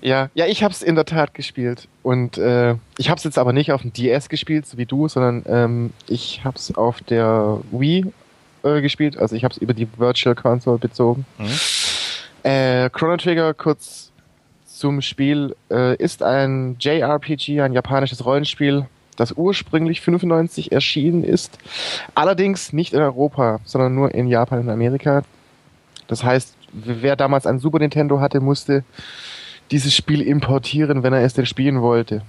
Ja, 0.00 0.30
ja, 0.34 0.46
ich 0.46 0.62
habe 0.62 0.72
es 0.72 0.82
in 0.82 0.94
der 0.94 1.04
Tat 1.04 1.34
gespielt 1.34 1.88
und 2.02 2.38
äh, 2.38 2.76
ich 2.96 3.08
habe 3.08 3.18
es 3.18 3.24
jetzt 3.24 3.38
aber 3.38 3.52
nicht 3.52 3.72
auf 3.72 3.82
dem 3.82 3.92
DS 3.92 4.28
gespielt, 4.28 4.66
so 4.66 4.78
wie 4.78 4.86
du, 4.86 5.08
sondern 5.08 5.44
ähm, 5.48 5.92
ich 6.06 6.44
habe 6.44 6.56
es 6.56 6.74
auf 6.76 7.00
der 7.00 7.58
Wii 7.72 8.12
äh, 8.66 8.80
gespielt. 8.80 9.16
Also 9.16 9.36
ich 9.36 9.44
habe 9.44 9.52
es 9.52 9.58
über 9.58 9.74
die 9.74 9.88
Virtual 9.96 10.34
Console 10.34 10.78
bezogen. 10.78 11.24
Mhm. 11.38 11.46
Äh, 12.42 12.90
Chrono 12.90 13.16
Trigger, 13.16 13.54
kurz 13.54 14.12
zum 14.66 15.00
Spiel, 15.00 15.56
äh, 15.70 15.96
ist 15.96 16.22
ein 16.22 16.76
JRPG, 16.78 17.60
ein 17.60 17.72
japanisches 17.72 18.24
Rollenspiel, 18.24 18.86
das 19.16 19.32
ursprünglich 19.32 20.00
95 20.00 20.72
erschienen 20.72 21.24
ist. 21.24 21.58
Allerdings 22.14 22.72
nicht 22.72 22.92
in 22.92 23.00
Europa, 23.00 23.60
sondern 23.64 23.94
nur 23.94 24.14
in 24.14 24.28
Japan 24.28 24.60
und 24.60 24.68
Amerika. 24.68 25.22
Das 26.06 26.22
heißt, 26.22 26.54
wer 26.72 27.16
damals 27.16 27.46
ein 27.46 27.58
Super 27.58 27.78
Nintendo 27.78 28.20
hatte, 28.20 28.40
musste 28.40 28.84
dieses 29.70 29.94
Spiel 29.94 30.20
importieren, 30.20 31.02
wenn 31.02 31.12
er 31.12 31.22
es 31.22 31.34
denn 31.34 31.46
spielen 31.46 31.80
wollte. 31.80 32.22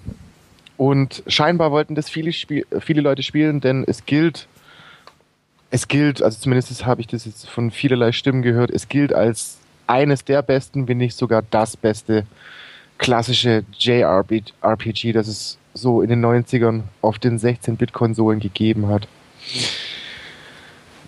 Und 0.77 1.23
scheinbar 1.27 1.71
wollten 1.71 1.95
das 1.95 2.09
viele, 2.09 2.31
Spiel 2.31 2.65
viele 2.79 3.01
Leute 3.01 3.23
spielen, 3.23 3.61
denn 3.61 3.83
es 3.85 4.05
gilt 4.05 4.47
es 5.69 5.87
gilt, 5.87 6.21
also 6.21 6.39
zumindest 6.39 6.85
habe 6.85 7.01
ich 7.01 7.07
das 7.07 7.25
jetzt 7.25 7.49
von 7.49 7.71
vielerlei 7.71 8.11
Stimmen 8.11 8.41
gehört, 8.41 8.71
es 8.71 8.87
gilt 8.87 9.13
als 9.13 9.57
eines 9.85 10.23
der 10.23 10.41
besten, 10.41 10.87
wenn 10.87 10.97
nicht 10.97 11.15
sogar 11.15 11.43
das 11.49 11.77
beste 11.77 12.25
klassische 12.97 13.63
JRPG, 13.77 15.13
das 15.13 15.27
es 15.27 15.57
so 15.73 16.01
in 16.01 16.09
den 16.09 16.25
90ern 16.25 16.83
auf 17.01 17.19
den 17.19 17.37
16-Bit-Konsolen 17.37 18.39
gegeben 18.39 18.87
hat. 18.87 19.07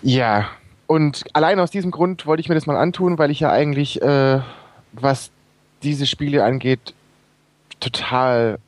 Ja, 0.02 0.48
und 0.86 1.24
allein 1.32 1.58
aus 1.60 1.70
diesem 1.70 1.90
Grund 1.90 2.26
wollte 2.26 2.40
ich 2.40 2.48
mir 2.48 2.54
das 2.54 2.66
mal 2.66 2.76
antun, 2.76 3.18
weil 3.18 3.30
ich 3.30 3.40
ja 3.40 3.50
eigentlich, 3.50 4.00
äh, 4.00 4.40
was 4.92 5.30
diese 5.82 6.06
Spiele 6.06 6.44
angeht, 6.44 6.94
total, 7.80 8.58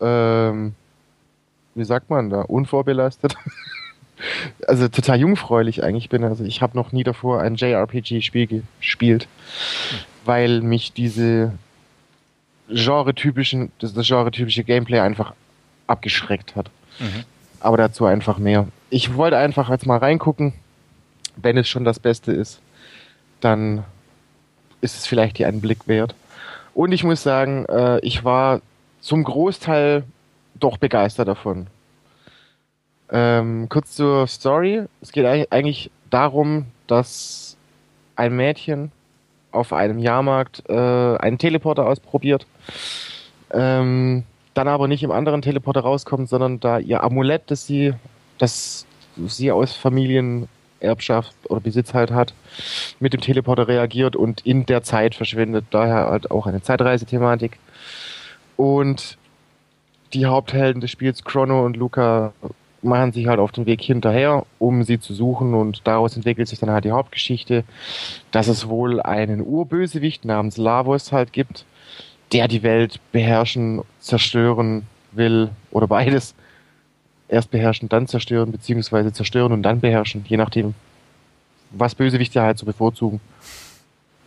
ähm, 0.00 0.74
wie 1.74 1.84
sagt 1.84 2.10
man 2.10 2.30
da, 2.30 2.42
unvorbelastet 2.42 3.36
also 4.66 4.88
total 4.88 5.20
jungfräulich 5.20 5.82
eigentlich 5.82 6.08
bin. 6.08 6.24
Also 6.24 6.44
ich 6.44 6.62
habe 6.62 6.76
noch 6.76 6.92
nie 6.92 7.04
davor 7.04 7.40
ein 7.40 7.54
JRPG-Spiel 7.54 8.62
gespielt, 8.80 9.28
weil 10.24 10.60
mich 10.60 10.92
diese 10.92 11.52
genre-typischen, 12.68 13.72
das, 13.78 13.94
das 13.94 14.06
genre-typische 14.06 14.64
Gameplay 14.64 15.00
einfach 15.00 15.34
abgeschreckt 15.86 16.56
hat. 16.56 16.70
Mhm. 16.98 17.24
Aber 17.60 17.76
dazu 17.76 18.04
einfach 18.04 18.38
mehr. 18.38 18.68
Ich 18.90 19.14
wollte 19.14 19.38
einfach 19.38 19.70
jetzt 19.70 19.86
mal 19.86 19.98
reingucken, 19.98 20.52
wenn 21.36 21.56
es 21.56 21.68
schon 21.68 21.84
das 21.84 21.98
Beste 21.98 22.32
ist, 22.32 22.60
dann 23.40 23.84
ist 24.80 24.96
es 24.96 25.06
vielleicht 25.06 25.36
hier 25.36 25.48
einen 25.48 25.60
Blick 25.60 25.88
wert. 25.88 26.14
Und 26.74 26.92
ich 26.92 27.04
muss 27.04 27.22
sagen, 27.22 27.64
äh, 27.66 27.98
ich 28.00 28.24
war 28.24 28.60
zum 29.00 29.24
Großteil 29.24 30.04
doch 30.54 30.76
begeistert 30.76 31.28
davon. 31.28 31.68
Ähm, 33.10 33.68
kurz 33.68 33.94
zur 33.94 34.26
Story. 34.26 34.82
Es 35.00 35.12
geht 35.12 35.24
eigentlich 35.50 35.90
darum, 36.10 36.66
dass 36.86 37.56
ein 38.16 38.34
Mädchen 38.34 38.92
auf 39.52 39.72
einem 39.72 39.98
Jahrmarkt 39.98 40.62
äh, 40.68 40.72
einen 40.72 41.38
Teleporter 41.38 41.86
ausprobiert, 41.86 42.46
ähm, 43.50 44.24
dann 44.54 44.68
aber 44.68 44.88
nicht 44.88 45.02
im 45.02 45.10
anderen 45.10 45.42
Teleporter 45.42 45.80
rauskommt, 45.80 46.28
sondern 46.28 46.60
da 46.60 46.78
ihr 46.78 47.02
Amulett, 47.02 47.42
das 47.46 47.66
sie, 47.66 47.94
das 48.38 48.86
sie 49.16 49.50
aus 49.52 49.72
Familienerbschaft 49.74 51.34
oder 51.48 51.60
Besitz 51.60 51.94
halt 51.94 52.10
hat, 52.10 52.34
mit 53.00 53.12
dem 53.12 53.20
Teleporter 53.20 53.68
reagiert 53.68 54.16
und 54.16 54.44
in 54.44 54.66
der 54.66 54.82
Zeit 54.82 55.14
verschwindet. 55.14 55.66
Daher 55.70 56.10
halt 56.10 56.30
auch 56.30 56.46
eine 56.46 56.62
Zeitreisethematik. 56.62 57.58
Und 58.56 59.16
die 60.12 60.26
Haupthelden 60.26 60.80
des 60.80 60.90
Spiels, 60.90 61.22
Chrono 61.22 61.64
und 61.64 61.76
Luca, 61.76 62.32
machen 62.82 63.12
sich 63.12 63.26
halt 63.26 63.40
auf 63.40 63.52
den 63.52 63.66
Weg 63.66 63.82
hinterher, 63.82 64.44
um 64.58 64.82
sie 64.84 65.00
zu 65.00 65.14
suchen 65.14 65.54
und 65.54 65.86
daraus 65.86 66.16
entwickelt 66.16 66.48
sich 66.48 66.58
dann 66.60 66.70
halt 66.70 66.84
die 66.84 66.92
Hauptgeschichte, 66.92 67.64
dass 68.30 68.48
es 68.48 68.68
wohl 68.68 69.00
einen 69.00 69.40
Urbösewicht 69.40 70.24
namens 70.24 70.56
Lavos 70.56 71.12
halt 71.12 71.32
gibt, 71.32 71.64
der 72.32 72.48
die 72.48 72.62
Welt 72.62 73.00
beherrschen, 73.12 73.82
zerstören 74.00 74.86
will 75.12 75.50
oder 75.70 75.86
beides. 75.86 76.34
Erst 77.28 77.50
beherrschen, 77.50 77.88
dann 77.88 78.06
zerstören, 78.06 78.52
beziehungsweise 78.52 79.12
zerstören 79.12 79.52
und 79.52 79.62
dann 79.62 79.80
beherrschen, 79.80 80.24
je 80.26 80.36
nachdem, 80.36 80.74
was 81.70 81.94
Bösewichte 81.94 82.40
halt 82.40 82.58
zu 82.58 82.64
so 82.64 82.72
bevorzugen. 82.72 83.20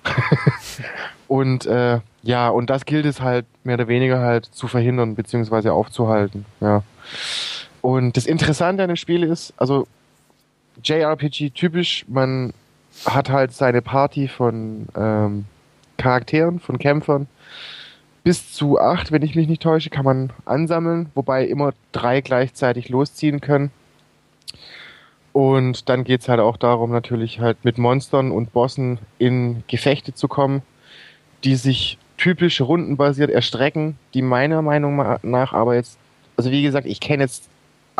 und 1.28 1.66
äh, 1.66 2.00
ja, 2.24 2.50
und 2.50 2.70
das 2.70 2.86
gilt 2.86 3.06
es 3.06 3.22
halt 3.22 3.46
mehr 3.64 3.76
oder 3.76 3.88
weniger 3.88 4.20
halt 4.20 4.46
zu 4.46 4.68
verhindern, 4.68 5.16
beziehungsweise 5.16 5.74
aufzuhalten. 5.74 6.46
Ja. 6.60 6.84
Und 7.82 8.15
das 8.15 8.26
Interessante 8.26 8.84
an 8.84 8.89
dem 8.89 8.96
Spiel 8.96 9.24
ist, 9.24 9.54
also 9.58 9.88
JRPG 10.84 11.50
typisch, 11.52 12.06
man 12.08 12.54
hat 13.06 13.30
halt 13.30 13.54
seine 13.54 13.82
Party 13.82 14.28
von 14.28 14.88
ähm, 14.96 15.46
Charakteren, 15.98 16.60
von 16.60 16.78
Kämpfern. 16.78 17.28
Bis 18.24 18.54
zu 18.54 18.80
acht, 18.80 19.12
wenn 19.12 19.24
ich 19.24 19.36
mich 19.36 19.48
nicht 19.48 19.63
täusche, 19.63 19.89
kann 19.89 20.06
man 20.06 20.32
ansammeln, 20.46 21.10
wobei 21.15 21.46
immer 21.46 21.74
drei 21.91 22.22
gleichzeitig 22.22 22.89
losziehen 22.89 23.41
können. 23.41 23.72
Und 25.34 25.89
dann 25.89 26.04
geht's 26.04 26.28
halt 26.30 26.39
auch 26.39 26.58
darum, 26.58 26.91
natürlich 26.91 27.39
halt 27.39 27.63
mit 27.63 27.78
Monstern 27.78 28.32
und 28.32 28.54
Bossen 28.54 29.00
in 29.17 29.63
Gefechte 29.67 30.13
zu 30.13 30.28
kommen, 30.28 30.62
die 31.44 31.56
sich 31.56 31.98
typisch 32.17 32.62
rundenbasiert 32.62 33.32
erstrecken, 33.32 33.98
die 34.13 34.22
meiner 34.22 34.62
Meinung 34.62 34.98
nach 35.24 35.54
aber 35.54 35.76
jetzt, 35.76 35.98
also 36.38 36.52
wie 36.52 36.62
gesagt, 36.62 36.86
ich 36.86 37.00
kenne 37.00 37.24
jetzt 37.24 37.50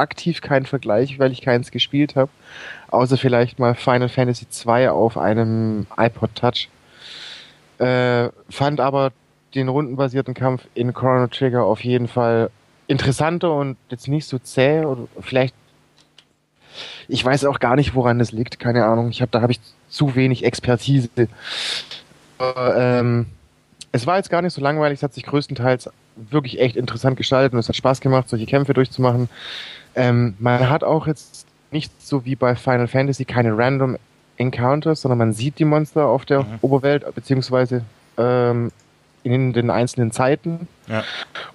aktiv 0.02 0.42
keinen 0.42 0.66
Vergleich, 0.66 1.20
weil 1.20 1.32
ich 1.32 1.42
keins 1.42 1.72
gespielt 1.72 2.16
habe, 2.16 2.32
außer 2.90 3.18
vielleicht 3.18 3.60
mal 3.60 3.76
Final 3.76 4.10
Fantasy 4.10 4.46
II 4.68 4.90
auf 4.90 5.18
einem 5.18 5.88
iPod 5.98 6.36
Touch. 6.36 6.70
Äh, 7.78 8.30
fand 8.50 8.80
aber 8.80 9.12
den 9.56 9.70
rundenbasierten 9.70 10.34
Kampf 10.34 10.68
in 10.74 10.94
Chrono 10.94 11.28
Trigger 11.28 11.64
auf 11.64 11.84
jeden 11.84 12.08
Fall 12.08 12.50
interessanter 12.88 13.54
und 13.54 13.78
jetzt 13.90 14.08
nicht 14.08 14.26
so 14.26 14.38
zäh 14.38 14.84
oder 14.86 15.08
vielleicht 15.20 15.56
ich 17.08 17.24
weiß 17.24 17.46
auch 17.46 17.60
gar 17.60 17.76
nicht, 17.76 17.96
woran 17.96 18.20
das 18.20 18.32
liegt, 18.32 18.60
keine 18.60 18.86
Ahnung. 18.86 19.10
Ich 19.10 19.22
habe 19.22 19.32
da 19.32 19.42
habe 19.42 19.52
ich 19.52 19.60
zu 19.90 20.16
wenig 20.16 20.46
Expertise. 20.46 21.10
Aber, 22.38 22.78
ähm, 22.78 23.26
es 23.92 24.08
war 24.08 24.18
jetzt 24.18 24.30
gar 24.30 24.42
nicht 24.42 24.54
so 24.54 24.62
langweilig, 24.62 25.00
es 25.00 25.04
hat 25.04 25.14
sich 25.14 25.26
größtenteils 25.26 25.90
wirklich 26.16 26.60
echt 26.60 26.76
interessant 26.76 27.18
gestaltet 27.18 27.54
und 27.54 27.60
es 27.60 27.68
hat 27.68 27.76
Spaß 27.76 28.02
gemacht, 28.02 28.30
solche 28.30 28.46
Kämpfe 28.46 28.74
durchzumachen. 28.74 29.30
Ähm, 29.95 30.36
man 30.39 30.69
hat 30.69 30.84
auch 30.84 31.08
jetzt 31.08 31.45
nicht 31.71 31.91
so 32.01 32.25
wie 32.25 32.36
bei 32.36 32.56
Final 32.56 32.88
Fantasy 32.88 33.25
keine 33.25 33.58
Random 33.58 33.97
Encounters, 34.38 35.01
sondern 35.01 35.17
man 35.17 35.34
sieht 35.34 35.60
die 35.60 35.65
Monster 35.65 36.08
auf 36.08 36.25
der 36.25 36.41
mhm. 36.41 36.60
Oberwelt, 36.62 37.06
beziehungsweise 37.13 37.84
ähm, 38.17 38.71
in 39.23 39.54
den 39.54 39.69
einzelnen 39.69 40.12
Zeiten. 40.12 40.67
Ja. 40.88 41.04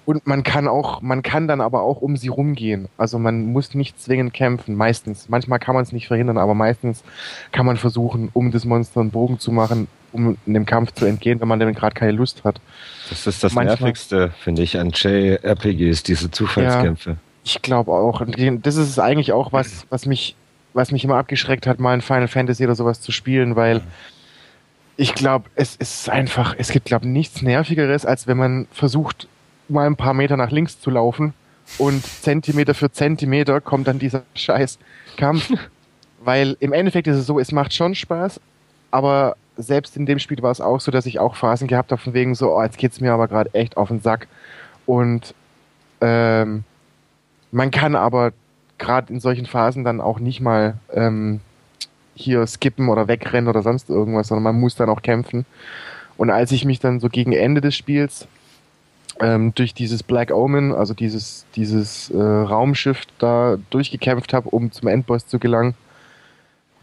Und 0.05 0.25
man 0.25 0.43
kann 0.43 0.67
auch, 0.67 1.01
man 1.01 1.21
kann 1.21 1.47
dann 1.47 1.61
aber 1.61 1.81
auch 1.81 2.01
um 2.01 2.15
sie 2.15 2.29
rumgehen. 2.29 2.87
Also 2.97 3.19
man 3.19 3.51
muss 3.51 3.73
nicht 3.73 3.99
zwingend 4.01 4.33
kämpfen, 4.33 4.75
meistens. 4.75 5.27
Manchmal 5.29 5.59
kann 5.59 5.75
man 5.75 5.83
es 5.83 5.91
nicht 5.91 6.07
verhindern, 6.07 6.37
aber 6.37 6.53
meistens 6.53 7.03
kann 7.51 7.65
man 7.65 7.77
versuchen, 7.77 8.29
um 8.33 8.51
das 8.51 8.63
Monster 8.63 9.01
einen 9.01 9.11
Bogen 9.11 9.39
zu 9.39 9.51
machen, 9.51 9.87
um 10.13 10.37
dem 10.45 10.65
Kampf 10.65 10.93
zu 10.93 11.05
entgehen, 11.05 11.41
wenn 11.41 11.47
man 11.47 11.59
damit 11.59 11.75
gerade 11.75 11.93
keine 11.93 12.13
Lust 12.13 12.43
hat. 12.45 12.61
Das 13.09 13.27
ist 13.27 13.43
das 13.43 13.53
Manchmal, 13.53 13.75
Nervigste, 13.75 14.31
finde 14.39 14.63
ich, 14.63 14.79
an 14.79 14.91
JRPGs, 14.91 16.03
diese 16.03 16.31
Zufallskämpfe. 16.31 17.11
Ja, 17.11 17.17
ich 17.47 17.61
glaube 17.61 17.91
auch. 17.93 18.19
Und 18.19 18.35
das 18.65 18.75
ist 18.75 18.99
eigentlich 18.99 19.31
auch 19.31 19.53
was, 19.53 19.85
was 19.89 20.05
mich, 20.05 20.35
was 20.73 20.91
mich 20.91 21.05
immer 21.05 21.15
abgeschreckt 21.15 21.65
hat, 21.65 21.79
mal 21.79 21.93
ein 21.93 22.01
Final 22.01 22.27
Fantasy 22.27 22.65
oder 22.65 22.75
sowas 22.75 22.99
zu 22.99 23.13
spielen, 23.13 23.55
weil 23.55 23.81
ich 24.97 25.13
glaube, 25.13 25.49
es 25.55 25.75
ist 25.77 26.09
einfach, 26.09 26.55
es 26.57 26.71
gibt, 26.71 26.85
glaube 26.85 27.07
nichts 27.07 27.41
Nervigeres, 27.41 28.05
als 28.05 28.27
wenn 28.27 28.37
man 28.37 28.67
versucht, 28.71 29.27
mal 29.69 29.87
ein 29.87 29.95
paar 29.95 30.13
Meter 30.13 30.35
nach 30.35 30.51
links 30.51 30.79
zu 30.79 30.89
laufen 30.89 31.33
und 31.77 32.05
Zentimeter 32.05 32.73
für 32.73 32.91
Zentimeter 32.91 33.61
kommt 33.61 33.87
dann 33.87 33.99
dieser 33.99 34.23
scheiß 34.35 34.77
Kampf. 35.15 35.49
Weil 36.19 36.57
im 36.59 36.73
Endeffekt 36.73 37.07
ist 37.07 37.17
es 37.17 37.27
so, 37.27 37.39
es 37.39 37.51
macht 37.53 37.73
schon 37.73 37.95
Spaß, 37.95 38.41
aber 38.91 39.37
selbst 39.55 39.95
in 39.95 40.05
dem 40.05 40.19
Spiel 40.19 40.41
war 40.41 40.51
es 40.51 40.59
auch 40.59 40.81
so, 40.81 40.91
dass 40.91 41.05
ich 41.05 41.19
auch 41.19 41.35
Phasen 41.35 41.67
gehabt 41.67 41.91
habe, 41.91 42.01
von 42.01 42.13
wegen 42.13 42.35
so, 42.35 42.57
oh, 42.57 42.61
jetzt 42.61 42.77
geht's 42.77 42.99
mir 42.99 43.13
aber 43.13 43.27
gerade 43.27 43.53
echt 43.53 43.77
auf 43.77 43.87
den 43.87 44.01
Sack. 44.01 44.27
Und 44.85 45.33
ähm, 46.01 46.63
man 47.51 47.71
kann 47.71 47.95
aber 47.95 48.33
gerade 48.77 49.11
in 49.11 49.19
solchen 49.19 49.45
Phasen 49.45 49.83
dann 49.83 50.01
auch 50.01 50.19
nicht 50.19 50.41
mal 50.41 50.75
ähm, 50.93 51.41
hier 52.15 52.45
skippen 52.47 52.89
oder 52.89 53.07
wegrennen 53.07 53.47
oder 53.47 53.61
sonst 53.61 53.89
irgendwas, 53.89 54.27
sondern 54.27 54.43
man 54.43 54.59
muss 54.59 54.75
dann 54.75 54.89
auch 54.89 55.01
kämpfen. 55.01 55.45
Und 56.17 56.29
als 56.29 56.51
ich 56.51 56.65
mich 56.65 56.79
dann 56.79 56.99
so 56.99 57.09
gegen 57.09 57.31
Ende 57.31 57.61
des 57.61 57.75
Spiels 57.75 58.27
ähm, 59.19 59.53
durch 59.55 59.73
dieses 59.73 60.03
Black 60.03 60.31
Omen, 60.31 60.73
also 60.73 60.93
dieses, 60.93 61.45
dieses 61.55 62.09
äh, 62.09 62.17
Raumschiff 62.17 63.03
da 63.19 63.57
durchgekämpft 63.69 64.33
habe, 64.33 64.49
um 64.49 64.71
zum 64.71 64.87
Endboss 64.87 65.27
zu 65.27 65.39
gelangen, 65.39 65.75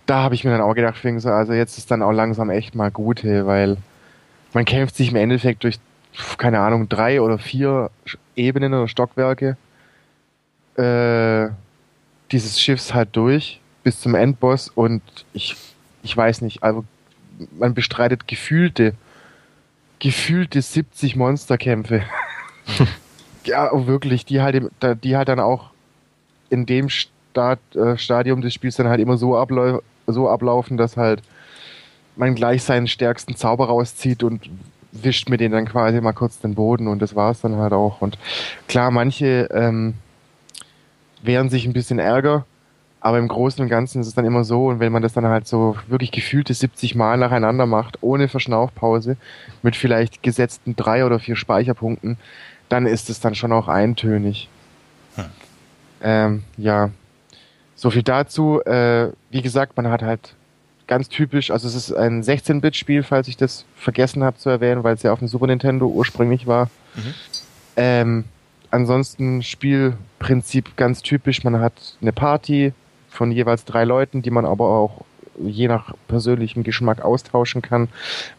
da 0.06 0.22
habe 0.22 0.34
ich 0.34 0.44
mir 0.44 0.50
dann 0.50 0.60
auch 0.60 0.74
gedacht, 0.74 0.96
so, 1.18 1.30
also 1.30 1.52
jetzt 1.52 1.78
ist 1.78 1.90
dann 1.90 2.02
auch 2.02 2.12
langsam 2.12 2.50
echt 2.50 2.74
mal 2.74 2.90
gut, 2.90 3.22
hey, 3.22 3.46
weil 3.46 3.76
man 4.52 4.64
kämpft 4.64 4.96
sich 4.96 5.10
im 5.10 5.16
Endeffekt 5.16 5.64
durch, 5.64 5.78
keine 6.38 6.60
Ahnung, 6.60 6.88
drei 6.88 7.20
oder 7.20 7.38
vier 7.38 7.90
Ebenen 8.36 8.74
oder 8.74 8.86
Stockwerke 8.86 9.56
äh, 10.76 11.48
dieses 12.32 12.60
Schiffs 12.60 12.94
halt 12.94 13.10
durch 13.12 13.60
bis 13.82 14.00
zum 14.00 14.14
Endboss 14.14 14.68
und 14.68 15.02
ich, 15.32 15.56
ich 16.02 16.16
weiß 16.16 16.40
nicht, 16.40 16.62
also 16.62 16.84
man 17.58 17.74
bestreitet 17.74 18.26
gefühlte, 18.26 18.94
gefühlte 19.98 20.62
70 20.62 21.16
Monsterkämpfe. 21.16 22.02
ja, 23.44 23.70
wirklich, 23.86 24.24
die 24.24 24.40
halt, 24.40 24.70
die 25.02 25.16
halt 25.16 25.28
dann 25.28 25.40
auch 25.40 25.70
in 26.50 26.66
dem 26.66 26.88
Start, 26.88 27.60
äh, 27.74 27.96
Stadium 27.98 28.40
des 28.40 28.54
Spiels 28.54 28.76
dann 28.76 28.88
halt 28.88 29.00
immer 29.00 29.16
so, 29.16 29.36
ablau 29.36 29.80
so 30.06 30.28
ablaufen, 30.28 30.76
dass 30.76 30.96
halt 30.96 31.22
man 32.16 32.34
gleich 32.34 32.62
seinen 32.62 32.86
stärksten 32.86 33.36
Zauber 33.36 33.66
rauszieht 33.66 34.22
und 34.22 34.48
wischt 34.92 35.28
mit 35.28 35.40
denen 35.40 35.52
dann 35.52 35.66
quasi 35.66 36.00
mal 36.00 36.12
kurz 36.12 36.38
den 36.38 36.54
Boden 36.54 36.86
und 36.88 37.00
das 37.00 37.16
war's 37.16 37.40
dann 37.40 37.56
halt 37.56 37.72
auch. 37.72 38.00
Und 38.00 38.18
klar, 38.68 38.90
manche 38.90 39.48
ähm, 39.52 39.94
wehren 41.24 41.50
sich 41.50 41.66
ein 41.66 41.72
bisschen 41.72 41.98
Ärger, 41.98 42.44
aber 43.00 43.18
im 43.18 43.28
Großen 43.28 43.62
und 43.62 43.68
Ganzen 43.68 44.00
ist 44.00 44.06
es 44.06 44.14
dann 44.14 44.24
immer 44.24 44.44
so, 44.44 44.66
und 44.68 44.80
wenn 44.80 44.92
man 44.92 45.02
das 45.02 45.12
dann 45.12 45.26
halt 45.26 45.46
so 45.46 45.76
wirklich 45.88 46.10
gefühlte 46.10 46.54
70 46.54 46.94
Mal 46.94 47.18
nacheinander 47.18 47.66
macht, 47.66 47.98
ohne 48.00 48.28
Verschnaufpause, 48.28 49.16
mit 49.62 49.76
vielleicht 49.76 50.22
gesetzten 50.22 50.74
drei 50.74 51.04
oder 51.04 51.18
vier 51.18 51.36
Speicherpunkten, 51.36 52.16
dann 52.68 52.86
ist 52.86 53.10
es 53.10 53.20
dann 53.20 53.34
schon 53.34 53.52
auch 53.52 53.68
eintönig. 53.68 54.48
Hm. 55.16 55.24
Ähm, 56.02 56.44
ja, 56.56 56.90
so 57.74 57.90
viel 57.90 58.02
dazu. 58.02 58.62
Äh, 58.62 59.10
wie 59.30 59.42
gesagt, 59.42 59.76
man 59.76 59.88
hat 59.88 60.02
halt 60.02 60.34
ganz 60.86 61.08
typisch, 61.08 61.50
also 61.50 61.68
es 61.68 61.74
ist 61.74 61.92
ein 61.92 62.22
16-Bit-Spiel, 62.22 63.02
falls 63.02 63.28
ich 63.28 63.36
das 63.36 63.64
vergessen 63.76 64.24
habe 64.24 64.38
zu 64.38 64.50
erwähnen, 64.50 64.84
weil 64.84 64.94
es 64.94 65.02
ja 65.02 65.12
auf 65.12 65.18
dem 65.18 65.28
Super 65.28 65.46
Nintendo 65.46 65.86
ursprünglich 65.86 66.46
war. 66.46 66.70
Mhm. 66.94 67.14
Ähm, 67.76 68.24
ansonsten 68.74 69.42
Spielprinzip 69.42 70.76
ganz 70.76 71.00
typisch, 71.00 71.44
man 71.44 71.60
hat 71.60 71.96
eine 72.02 72.12
Party, 72.12 72.72
von 73.08 73.30
jeweils 73.30 73.64
drei 73.64 73.84
Leuten, 73.84 74.22
die 74.22 74.30
man 74.30 74.44
aber 74.44 74.68
auch 74.68 75.04
je 75.38 75.68
nach 75.68 75.94
persönlichem 76.08 76.64
Geschmack 76.64 77.00
austauschen 77.00 77.62
kann, 77.62 77.88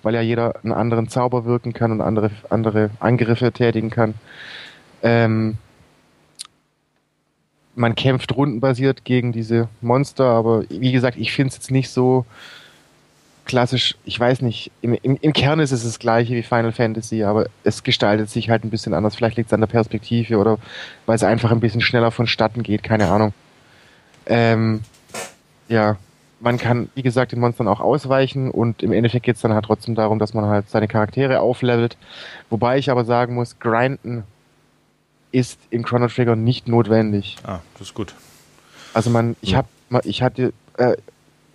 weil 0.03 0.13
ja 0.13 0.21
jeder 0.21 0.55
einen 0.63 0.73
anderen 0.73 1.07
Zauber 1.07 1.45
wirken 1.45 1.73
kann 1.73 1.91
und 1.91 2.01
andere, 2.01 2.31
andere 2.49 2.89
Angriffe 2.99 3.51
tätigen 3.51 3.89
kann. 3.89 4.15
Ähm, 5.01 5.57
man 7.75 7.95
kämpft 7.95 8.35
rundenbasiert 8.35 9.03
gegen 9.03 9.31
diese 9.31 9.67
Monster, 9.81 10.25
aber 10.25 10.63
wie 10.69 10.91
gesagt, 10.91 11.17
ich 11.17 11.33
finde 11.33 11.49
es 11.49 11.55
jetzt 11.55 11.71
nicht 11.71 11.89
so 11.89 12.25
klassisch, 13.45 13.95
ich 14.05 14.19
weiß 14.19 14.41
nicht, 14.41 14.71
im, 14.81 14.97
im, 15.01 15.17
im, 15.21 15.33
Kern 15.33 15.59
ist 15.59 15.71
es 15.71 15.83
das 15.83 15.99
gleiche 15.99 16.33
wie 16.33 16.43
Final 16.43 16.71
Fantasy, 16.71 17.23
aber 17.23 17.47
es 17.63 17.83
gestaltet 17.83 18.29
sich 18.29 18.49
halt 18.49 18.63
ein 18.63 18.69
bisschen 18.69 18.93
anders. 18.93 19.15
Vielleicht 19.15 19.37
liegt 19.37 19.47
es 19.47 19.53
an 19.53 19.61
der 19.61 19.67
Perspektive 19.67 20.37
oder 20.37 20.57
weil 21.05 21.15
es 21.15 21.23
einfach 21.23 21.51
ein 21.51 21.59
bisschen 21.59 21.81
schneller 21.81 22.11
vonstatten 22.11 22.63
geht, 22.63 22.83
keine 22.83 23.07
Ahnung. 23.09 23.33
Ähm, 24.25 24.81
ja, 25.67 25.97
man 26.39 26.57
kann, 26.57 26.89
wie 26.95 27.01
gesagt, 27.01 27.31
den 27.31 27.39
Monstern 27.39 27.67
auch 27.67 27.79
ausweichen 27.79 28.51
und 28.51 28.83
im 28.83 28.91
Endeffekt 28.91 29.25
geht 29.25 29.35
es 29.35 29.41
dann 29.41 29.53
halt 29.53 29.65
trotzdem 29.65 29.95
darum, 29.95 30.19
dass 30.19 30.33
man 30.33 30.45
halt 30.45 30.69
seine 30.69 30.87
Charaktere 30.87 31.39
auflevelt. 31.39 31.97
Wobei 32.49 32.77
ich 32.77 32.89
aber 32.89 33.05
sagen 33.05 33.35
muss, 33.35 33.59
grinden 33.59 34.23
ist 35.31 35.59
in 35.69 35.83
Chrono 35.83 36.07
Trigger 36.07 36.35
nicht 36.35 36.67
notwendig. 36.67 37.37
Ah, 37.43 37.59
das 37.73 37.89
ist 37.89 37.93
gut. 37.93 38.15
Also 38.93 39.09
man, 39.09 39.35
ich 39.41 39.55
hab, 39.55 39.67
ich 40.03 40.21
hatte, 40.21 40.53
äh, 40.77 40.95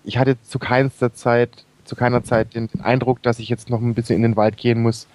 ich 0.05 0.19
hatte 0.19 0.41
zu 0.43 0.59
keiner 0.59 0.91
Zeit, 1.15 1.65
zu 1.91 1.97
keiner 1.97 2.25
Zeit 2.25 2.55
den, 2.55 2.69
den, 2.69 2.81
Eindruck, 2.81 3.23
dass 3.23 3.39
ich 3.39 3.49
jetzt 3.51 3.69
noch 3.69 3.81
ein 3.81 3.95
bisschen 3.95 4.17
in 4.17 4.23
den 4.23 4.37
Wald 4.37 4.57
gehen 4.57 4.81
muss, 4.81 5.07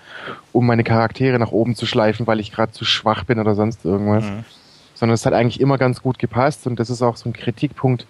um 0.51 0.67
meine 0.67 0.83
Charaktere 0.83 1.39
nach 1.39 1.51
oben 1.51 1.75
zu 1.75 1.87
schleifen, 1.87 2.27
weil 2.27 2.39
ich 2.39 2.51
gerade 2.51 2.71
zu 2.71 2.85
schwach 2.85 3.23
bin 3.23 3.39
oder 3.39 3.55
sonst 3.55 3.83
irgendwas. 3.83 4.25
Mhm 4.25 4.45
sondern 4.95 5.13
es 5.13 5.25
hat 5.25 5.33
eigentlich 5.33 5.59
immer 5.61 5.77
ganz 5.77 6.01
gut 6.01 6.17
gepasst 6.17 6.65
und 6.65 6.79
das 6.79 6.89
ist 6.89 7.01
auch 7.01 7.17
so 7.17 7.29
ein 7.29 7.33
Kritikpunkt, 7.33 8.07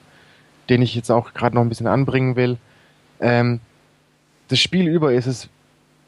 den 0.69 0.81
ich 0.81 0.95
jetzt 0.95 1.09
auch 1.11 1.33
gerade 1.33 1.55
noch 1.55 1.63
ein 1.63 1.69
bisschen 1.69 1.87
anbringen 1.87 2.35
will. 2.35 2.57
Ähm, 3.19 3.59
das 4.47 4.59
Spiel 4.59 4.87
über 4.87 5.11
ist 5.11 5.25
es 5.25 5.49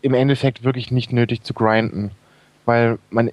im 0.01 0.13
Endeffekt 0.13 0.63
wirklich 0.63 0.91
nicht 0.91 1.11
nötig 1.11 1.41
zu 1.41 1.53
grinden, 1.53 2.11
weil 2.65 2.99
man 3.09 3.31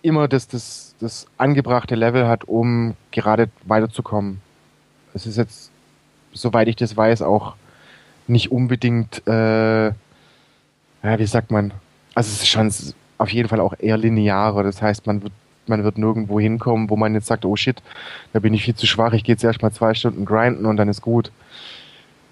immer 0.00 0.26
das, 0.28 0.48
das, 0.48 0.94
das 0.98 1.26
angebrachte 1.36 1.94
Level 1.94 2.26
hat, 2.26 2.44
um 2.44 2.96
gerade 3.10 3.50
weiterzukommen. 3.64 4.40
Es 5.12 5.26
ist 5.26 5.36
jetzt, 5.36 5.70
soweit 6.32 6.68
ich 6.68 6.76
das 6.76 6.96
weiß, 6.96 7.22
auch 7.22 7.54
nicht 8.28 8.50
unbedingt, 8.52 9.26
äh, 9.26 9.86
ja, 9.88 9.94
wie 11.02 11.26
sagt 11.26 11.50
man, 11.50 11.72
also 12.14 12.28
es 12.28 12.42
ist 12.42 12.48
schon 12.48 12.72
auf 13.18 13.30
jeden 13.30 13.48
Fall 13.48 13.60
auch 13.60 13.74
eher 13.78 13.96
linearer. 13.96 14.62
Das 14.62 14.82
heißt, 14.82 15.06
man 15.06 15.22
wird 15.22 15.32
man 15.68 15.84
wird 15.84 15.98
nirgendwo 15.98 16.40
hinkommen, 16.40 16.88
wo 16.90 16.96
man 16.96 17.14
jetzt 17.14 17.26
sagt, 17.26 17.44
oh 17.44 17.54
shit, 17.54 17.82
da 18.32 18.40
bin 18.40 18.54
ich 18.54 18.64
viel 18.64 18.74
zu 18.74 18.86
schwach, 18.86 19.12
ich 19.12 19.22
gehe 19.22 19.34
jetzt 19.34 19.44
erstmal 19.44 19.70
zwei 19.70 19.94
Stunden 19.94 20.24
grinden 20.24 20.64
und 20.66 20.76
dann 20.78 20.88
ist 20.88 21.02
gut. 21.02 21.30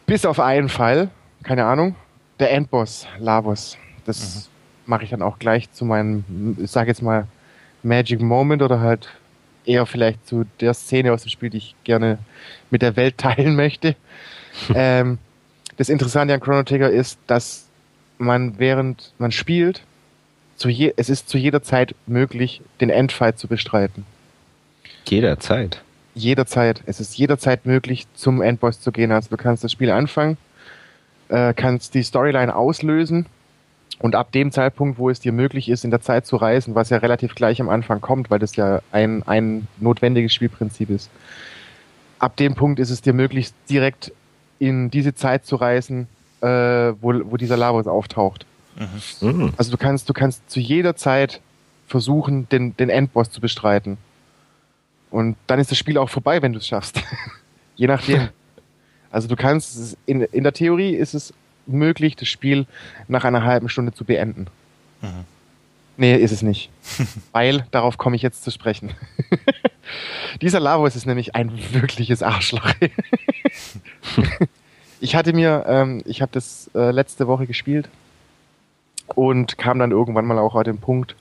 Bis 0.07 0.25
auf 0.25 0.41
einen 0.41 0.69
Fall, 0.69 1.11
keine 1.43 1.65
Ahnung, 1.65 1.97
der 2.39 2.53
Endboss, 2.53 3.07
Lavos. 3.19 3.77
Das 4.05 4.49
mhm. 4.49 4.91
mache 4.91 5.05
ich 5.05 5.11
dann 5.11 5.23
auch 5.23 5.39
gleich 5.39 5.71
zu 5.73 5.85
meinem, 5.85 6.57
ich 6.59 6.71
sage 6.71 6.89
jetzt 6.89 7.03
mal, 7.03 7.27
Magic 7.83 8.21
Moment 8.21 8.63
oder 8.63 8.81
halt 8.81 9.09
eher 9.65 9.87
vielleicht 9.87 10.27
zu 10.27 10.45
der 10.61 10.75
Szene 10.75 11.13
aus 11.13 11.23
dem 11.23 11.31
Spiel, 11.31 11.51
die 11.51 11.59
ich 11.59 11.75
gerne 11.85 12.19
mit 12.71 12.83
der 12.83 12.97
Welt 12.97 13.19
teilen 13.19 13.57
möchte. 13.57 13.97
ähm, 14.75 15.19
das 15.77 15.89
Interessante 15.89 16.35
an 16.35 16.41
Chrono 16.41 16.63
Trigger 16.63 16.91
ist, 16.91 17.19
dass 17.27 17.67
man 18.19 18.59
während 18.59 19.13
man 19.19 19.31
spielt, 19.31 19.83
zu 20.57 20.69
je, 20.69 20.95
es 20.97 21.11
ist 21.11 21.29
zu 21.29 21.37
jeder 21.37 21.63
Zeit 21.63 21.95
möglich, 22.07 22.63
den 22.81 22.89
Endfight 22.91 23.39
zu 23.39 23.47
bestreiten. 23.47 24.07
Jederzeit? 25.07 25.83
Jederzeit. 26.15 26.83
Es 26.87 26.99
ist 26.99 27.17
jederzeit 27.19 27.67
möglich, 27.67 28.07
zum 28.15 28.41
Endboss 28.41 28.81
zu 28.81 28.91
gehen. 28.91 29.13
Also 29.13 29.29
du 29.29 29.37
kannst 29.37 29.65
das 29.65 29.73
Spiel 29.73 29.91
anfangen, 29.91 30.39
äh, 31.29 31.53
kannst 31.53 31.95
die 31.95 32.03
Storyline 32.03 32.55
auslösen 32.57 33.27
und 33.99 34.15
ab 34.15 34.33
dem 34.33 34.51
Zeitpunkt, 34.51 34.99
wo 34.99 35.11
es 35.11 35.21
dir 35.21 35.33
möglich 35.33 35.69
ist, 35.69 35.85
in 35.85 35.91
der 35.91 36.01
Zeit 36.01 36.27
zu 36.27 36.37
reisen, 36.37 36.75
was 36.75 36.91
ja 36.91 36.99
relativ 36.99 37.35
gleich 37.35 37.61
am 37.61 37.69
Anfang 37.69 38.01
kommt, 38.01 38.31
weil 38.31 38.39
das 38.39 38.57
ja 38.57 38.81
ein, 38.93 39.23
ein 39.27 39.69
notwendiges 39.79 40.33
Spielprinzip 40.33 40.89
ist, 40.89 41.11
ab 42.19 42.37
dem 42.37 42.55
Punkt 42.55 42.81
ist 42.81 42.91
es 42.91 43.03
dir 43.03 43.13
möglich, 43.13 43.51
direkt 43.69 44.13
in 44.59 44.91
diese 44.91 45.15
Zeit 45.15 45.47
zu 45.47 45.57
reisen, 45.57 46.09
äh, 46.41 46.47
wo, 46.47 47.13
wo 47.31 47.37
dieser 47.37 47.57
Lavos 47.57 47.87
auftaucht. 47.87 48.47
Mhm. 49.21 49.53
Also 49.57 49.71
du 49.71 49.77
kannst, 49.77 50.09
du 50.09 50.13
kannst 50.13 50.49
zu 50.51 50.61
jeder 50.61 50.97
Zeit 50.97 51.41
versuchen, 51.87 52.49
den, 52.49 52.77
den 52.77 52.91
Endboss 52.91 53.31
zu 53.31 53.41
bestreiten. 53.41 53.97
Und 55.11 55.37
dann 55.47 55.59
ist 55.59 55.71
das 55.71 55.79
Spiel 55.79 55.99
auch 55.99 56.11
vorbei, 56.11 56.43
wenn 56.43 56.53
du 56.53 56.59
es 56.59 56.67
schaffst. 56.67 57.01
Je 57.77 57.87
nachdem. 57.87 58.29
Also 59.09 59.29
du 59.29 59.37
kannst, 59.37 59.97
in, 60.05 60.21
in 60.21 60.43
der 60.43 60.53
Theorie 60.53 60.91
ist 60.91 61.15
es 61.15 61.33
möglich, 61.65 62.17
das 62.17 62.29
Spiel 62.29 62.67
nach 63.09 63.25
einer 63.25 63.45
halben 63.45 63.69
Stunde 63.71 63.95
zu 63.95 64.05
beenden. 64.05 64.49
Mhm. 65.01 65.25
Nee, 65.97 66.17
ist 66.17 66.33
es 66.33 66.43
nicht. 66.43 66.71
Weil, 67.33 67.67
darauf 67.71 67.99
komme 67.99 68.17
ich 68.17 68.23
jetzt 68.23 68.45
zu 68.45 68.51
sprechen. 68.51 68.93
Dieser 70.43 70.61
Lavos 70.61 70.97
ist 70.97 71.07
nämlich 71.07 71.35
ein 71.35 71.53
wirkliches 71.73 72.23
Arschloch. 72.23 72.71
ich 75.01 75.17
hatte 75.17 75.33
mir, 75.33 75.65
ähm, 75.67 76.03
ich 76.05 76.21
habe 76.21 76.33
das 76.33 76.71
äh, 76.75 76.91
letzte 76.91 77.27
Woche 77.27 77.47
gespielt 77.47 77.89
und 79.15 79.57
kam 79.57 79.79
dann 79.79 79.91
irgendwann 79.91 80.27
mal 80.27 80.39
auch 80.39 80.55
an 80.55 80.65
den 80.65 80.79
Punkt, 80.79 81.17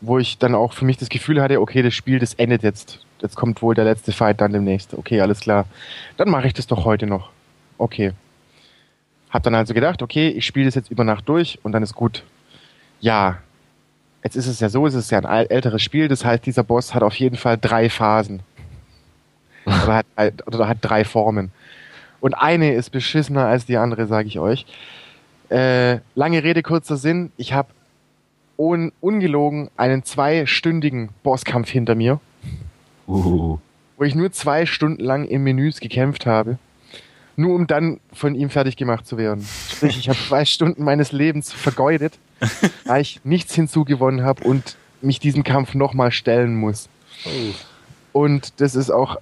wo 0.00 0.18
ich 0.18 0.38
dann 0.38 0.54
auch 0.54 0.72
für 0.72 0.84
mich 0.84 0.96
das 0.96 1.08
Gefühl 1.08 1.40
hatte, 1.40 1.60
okay, 1.60 1.82
das 1.82 1.94
Spiel, 1.94 2.18
das 2.18 2.34
endet 2.34 2.62
jetzt. 2.62 3.00
Jetzt 3.22 3.36
kommt 3.36 3.62
wohl 3.62 3.74
der 3.74 3.84
letzte 3.84 4.12
Fight 4.12 4.40
dann 4.40 4.52
demnächst. 4.52 4.94
Okay, 4.94 5.20
alles 5.20 5.40
klar. 5.40 5.66
Dann 6.16 6.28
mache 6.28 6.48
ich 6.48 6.54
das 6.54 6.66
doch 6.66 6.84
heute 6.84 7.06
noch. 7.06 7.30
Okay. 7.78 8.12
Hab 9.30 9.42
dann 9.42 9.54
also 9.54 9.74
gedacht, 9.74 10.02
okay, 10.02 10.28
ich 10.28 10.44
spiele 10.44 10.66
das 10.66 10.74
jetzt 10.74 10.90
über 10.90 11.04
Nacht 11.04 11.28
durch 11.28 11.58
und 11.62 11.72
dann 11.72 11.82
ist 11.82 11.94
gut. 11.94 12.24
Ja, 13.00 13.38
jetzt 14.26 14.36
ist 14.36 14.48
es 14.48 14.58
ja 14.58 14.68
so, 14.68 14.86
es 14.86 14.94
ist 14.94 15.10
ja 15.12 15.20
ein 15.20 15.46
älteres 15.48 15.82
Spiel, 15.82 16.08
das 16.08 16.24
heißt, 16.24 16.44
dieser 16.44 16.64
Boss 16.64 16.94
hat 16.94 17.02
auf 17.04 17.14
jeden 17.14 17.36
Fall 17.36 17.56
drei 17.58 17.88
Phasen. 17.88 18.40
oder, 19.64 20.02
hat, 20.16 20.46
oder 20.46 20.68
hat 20.68 20.78
drei 20.80 21.04
Formen. 21.04 21.52
Und 22.20 22.34
eine 22.34 22.74
ist 22.74 22.90
beschissener 22.90 23.46
als 23.46 23.66
die 23.66 23.76
andere, 23.76 24.06
sage 24.06 24.26
ich 24.26 24.40
euch. 24.40 24.66
Äh, 25.48 25.98
lange 26.16 26.42
Rede, 26.42 26.62
kurzer 26.62 26.96
Sinn. 26.96 27.30
Ich 27.36 27.52
habe 27.52 27.68
un 28.58 28.90
ungelogen 29.00 29.70
einen 29.76 30.02
zweistündigen 30.02 31.10
Bosskampf 31.22 31.70
hinter 31.70 31.94
mir. 31.94 32.18
Uh. 33.06 33.58
Wo 33.96 34.04
ich 34.04 34.16
nur 34.16 34.32
zwei 34.32 34.66
Stunden 34.66 35.02
lang 35.02 35.24
in 35.24 35.42
Menüs 35.42 35.78
gekämpft 35.78 36.26
habe. 36.26 36.58
Nur 37.36 37.54
um 37.54 37.66
dann 37.66 38.00
von 38.12 38.34
ihm 38.34 38.48
fertig 38.50 38.76
gemacht 38.76 39.06
zu 39.06 39.18
werden. 39.18 39.46
Sprich, 39.70 39.98
ich 39.98 40.08
habe 40.08 40.18
zwei 40.18 40.44
Stunden 40.44 40.82
meines 40.82 41.12
Lebens 41.12 41.52
vergeudet, 41.52 42.18
weil 42.84 43.02
ich 43.02 43.20
nichts 43.24 43.54
hinzugewonnen 43.54 44.24
habe 44.24 44.44
und 44.44 44.76
mich 45.02 45.20
diesem 45.20 45.44
Kampf 45.44 45.74
nochmal 45.74 46.10
stellen 46.10 46.56
muss. 46.56 46.88
Oh. 47.24 48.20
Und 48.24 48.60
das 48.60 48.74
ist 48.74 48.90
auch 48.90 49.18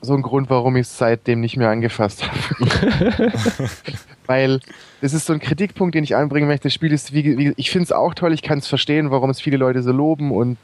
so 0.00 0.14
ein 0.14 0.22
Grund, 0.22 0.50
warum 0.50 0.76
ich 0.76 0.82
es 0.82 0.98
seitdem 0.98 1.40
nicht 1.40 1.56
mehr 1.56 1.70
angefasst 1.70 2.22
habe. 2.26 3.32
Weil 4.26 4.60
das 5.00 5.12
ist 5.12 5.26
so 5.26 5.32
ein 5.32 5.40
Kritikpunkt, 5.40 5.94
den 5.94 6.04
ich 6.04 6.16
anbringen 6.16 6.46
möchte. 6.46 6.68
Das 6.68 6.74
Spiel 6.74 6.92
ist, 6.92 7.12
wie, 7.12 7.36
wie 7.38 7.54
ich 7.56 7.70
finde 7.70 7.84
es 7.84 7.92
auch 7.92 8.14
toll, 8.14 8.32
ich 8.32 8.42
kann 8.42 8.58
es 8.58 8.66
verstehen, 8.66 9.10
warum 9.10 9.30
es 9.30 9.40
viele 9.40 9.56
Leute 9.56 9.82
so 9.82 9.92
loben 9.92 10.30
und 10.30 10.58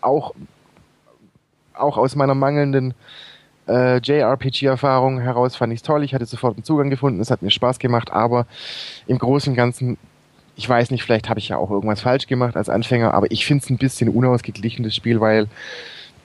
auch, 0.00 0.34
auch 1.72 1.96
aus 1.96 2.14
meiner 2.14 2.34
mangelnden 2.34 2.94
äh, 3.68 3.98
JRPG-Erfahrung 3.98 5.20
heraus 5.20 5.56
fand 5.56 5.72
ich 5.72 5.78
es 5.78 5.82
toll. 5.82 6.04
Ich 6.04 6.14
hatte 6.14 6.26
sofort 6.26 6.56
einen 6.56 6.64
Zugang 6.64 6.90
gefunden, 6.90 7.20
es 7.20 7.30
hat 7.30 7.42
mir 7.42 7.50
Spaß 7.50 7.78
gemacht, 7.78 8.12
aber 8.12 8.46
im 9.06 9.18
Großen 9.18 9.52
und 9.52 9.56
Ganzen, 9.56 9.96
ich 10.56 10.68
weiß 10.68 10.90
nicht, 10.90 11.02
vielleicht 11.02 11.28
habe 11.28 11.40
ich 11.40 11.48
ja 11.48 11.56
auch 11.56 11.70
irgendwas 11.70 12.00
falsch 12.00 12.26
gemacht 12.26 12.56
als 12.56 12.68
Anfänger, 12.68 13.14
aber 13.14 13.30
ich 13.30 13.46
finde 13.46 13.64
es 13.64 13.70
ein 13.70 13.78
bisschen 13.78 14.08
unausgeglichen, 14.08 14.84
das 14.84 14.94
Spiel, 14.94 15.20
weil 15.20 15.48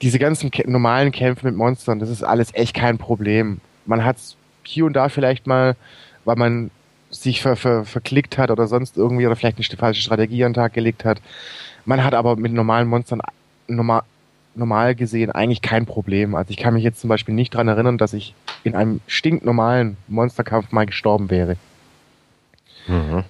diese 0.02 0.18
ganzen 0.18 0.50
normalen 0.66 1.12
Kämpfe 1.12 1.46
mit 1.46 1.56
Monstern, 1.56 1.98
das 1.98 2.08
ist 2.08 2.22
alles 2.22 2.54
echt 2.54 2.74
kein 2.74 2.98
Problem. 2.98 3.60
Man 3.86 4.04
hat 4.04 4.16
hier 4.62 4.84
und 4.84 4.94
da 4.94 5.08
vielleicht 5.08 5.46
mal, 5.46 5.76
weil 6.24 6.36
man 6.36 6.70
sich 7.10 7.42
ver, 7.42 7.56
ver, 7.56 7.84
verklickt 7.84 8.38
hat 8.38 8.50
oder 8.50 8.66
sonst 8.66 8.96
irgendwie 8.96 9.26
oder 9.26 9.36
vielleicht 9.36 9.58
eine 9.58 9.78
falsche 9.78 10.00
Strategie 10.00 10.44
an 10.44 10.52
den 10.52 10.54
Tag 10.54 10.72
gelegt 10.72 11.04
hat. 11.04 11.20
Man 11.84 12.04
hat 12.04 12.14
aber 12.14 12.36
mit 12.36 12.52
normalen 12.52 12.88
Monstern 12.88 13.20
normal, 13.66 14.02
normal 14.54 14.94
gesehen 14.94 15.30
eigentlich 15.30 15.62
kein 15.62 15.86
Problem. 15.86 16.34
Also 16.34 16.50
ich 16.50 16.56
kann 16.56 16.74
mich 16.74 16.84
jetzt 16.84 17.00
zum 17.00 17.08
Beispiel 17.08 17.34
nicht 17.34 17.54
dran 17.54 17.68
erinnern, 17.68 17.98
dass 17.98 18.12
ich 18.12 18.34
in 18.64 18.74
einem 18.74 19.00
stinknormalen 19.06 19.96
Monsterkampf 20.08 20.72
mal 20.72 20.86
gestorben 20.86 21.30
wäre. 21.30 21.56
Mhm. 22.86 23.24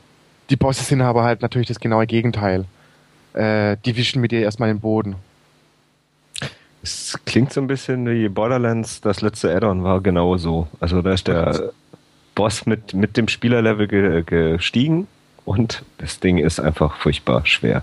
Die 0.49 0.57
Bosse 0.57 0.83
sind 0.83 1.01
aber 1.01 1.23
halt 1.23 1.43
natürlich 1.43 1.69
das 1.69 1.81
genaue 1.81 2.07
Gegenteil. 2.07 2.65
Äh, 3.33 3.77
die 3.85 3.97
wischen 3.97 4.21
mit 4.21 4.33
dir 4.33 4.41
erstmal 4.41 4.69
den 4.69 4.81
Boden. 4.81 5.15
Es 6.83 7.19
klingt 7.27 7.53
so 7.53 7.61
ein 7.61 7.67
bisschen 7.67 8.09
wie 8.09 8.29
Borderlands, 8.29 9.01
das 9.01 9.21
letzte 9.21 9.55
Addon 9.55 9.85
war 9.85 10.01
genau 10.01 10.37
so. 10.37 10.67
Also 10.81 11.03
da 11.03 11.13
ist 11.13 11.29
der 11.29 11.73
Boss 12.35 12.67
mit, 12.67 12.95
mit 12.95 13.17
dem 13.17 13.29
Spielerlevel 13.29 13.87
ge, 13.87 14.23
gestiegen 14.25 15.07
und 15.45 15.85
das 15.99 16.21
Ding 16.21 16.39
ist 16.39 16.59
einfach 16.59 16.97
furchtbar 16.97 17.45
schwer. 17.45 17.83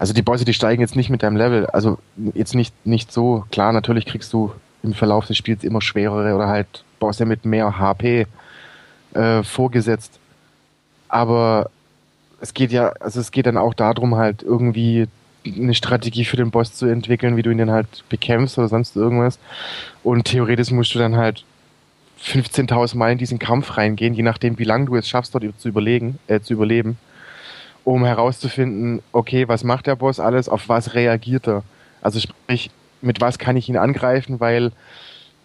Also 0.00 0.14
die 0.14 0.22
Bosse, 0.22 0.46
die 0.46 0.54
steigen 0.54 0.80
jetzt 0.80 0.96
nicht 0.96 1.10
mit 1.10 1.22
deinem 1.22 1.36
Level. 1.36 1.66
Also 1.66 1.98
jetzt 2.32 2.54
nicht, 2.54 2.74
nicht 2.86 3.12
so. 3.12 3.44
Klar, 3.52 3.74
natürlich 3.74 4.06
kriegst 4.06 4.32
du 4.32 4.50
im 4.82 4.94
Verlauf 4.94 5.26
des 5.26 5.36
Spiels 5.36 5.62
immer 5.62 5.82
schwerere 5.82 6.34
oder 6.34 6.48
halt 6.48 6.84
Bosse 6.98 7.26
mit 7.26 7.44
mehr 7.44 7.78
HP 7.78 8.26
äh, 9.12 9.42
vorgesetzt. 9.42 10.18
Aber 11.10 11.68
es 12.40 12.54
geht 12.54 12.72
ja, 12.72 12.94
also 12.98 13.20
es 13.20 13.30
geht 13.30 13.44
dann 13.44 13.58
auch 13.58 13.74
darum, 13.74 14.14
halt 14.14 14.42
irgendwie 14.42 15.06
eine 15.44 15.74
Strategie 15.74 16.24
für 16.24 16.38
den 16.38 16.50
Boss 16.50 16.74
zu 16.74 16.86
entwickeln, 16.86 17.36
wie 17.36 17.42
du 17.42 17.50
ihn 17.50 17.58
dann 17.58 17.70
halt 17.70 18.02
bekämpfst 18.08 18.56
oder 18.56 18.68
sonst 18.68 18.96
irgendwas. 18.96 19.38
Und 20.02 20.24
theoretisch 20.24 20.70
musst 20.70 20.94
du 20.94 20.98
dann 20.98 21.16
halt 21.16 21.44
15.000 22.24 22.96
Mal 22.96 23.12
in 23.12 23.18
diesen 23.18 23.38
Kampf 23.38 23.76
reingehen, 23.76 24.14
je 24.14 24.22
nachdem, 24.22 24.58
wie 24.58 24.64
lange 24.64 24.86
du 24.86 24.96
es 24.96 25.06
schaffst, 25.06 25.34
dort 25.34 25.44
zu, 25.58 25.68
überlegen, 25.68 26.18
äh, 26.26 26.40
zu 26.40 26.54
überleben, 26.54 26.96
um 27.84 28.04
herauszufinden, 28.04 29.02
okay, 29.12 29.48
was 29.48 29.64
macht 29.64 29.86
der 29.86 29.96
Boss 29.96 30.20
alles, 30.20 30.48
auf 30.48 30.68
was 30.68 30.94
reagiert 30.94 31.48
er. 31.48 31.62
Also 32.02 32.20
sprich, 32.20 32.70
mit 33.00 33.20
was 33.20 33.38
kann 33.38 33.56
ich 33.56 33.68
ihn 33.68 33.76
angreifen, 33.76 34.40
weil 34.40 34.72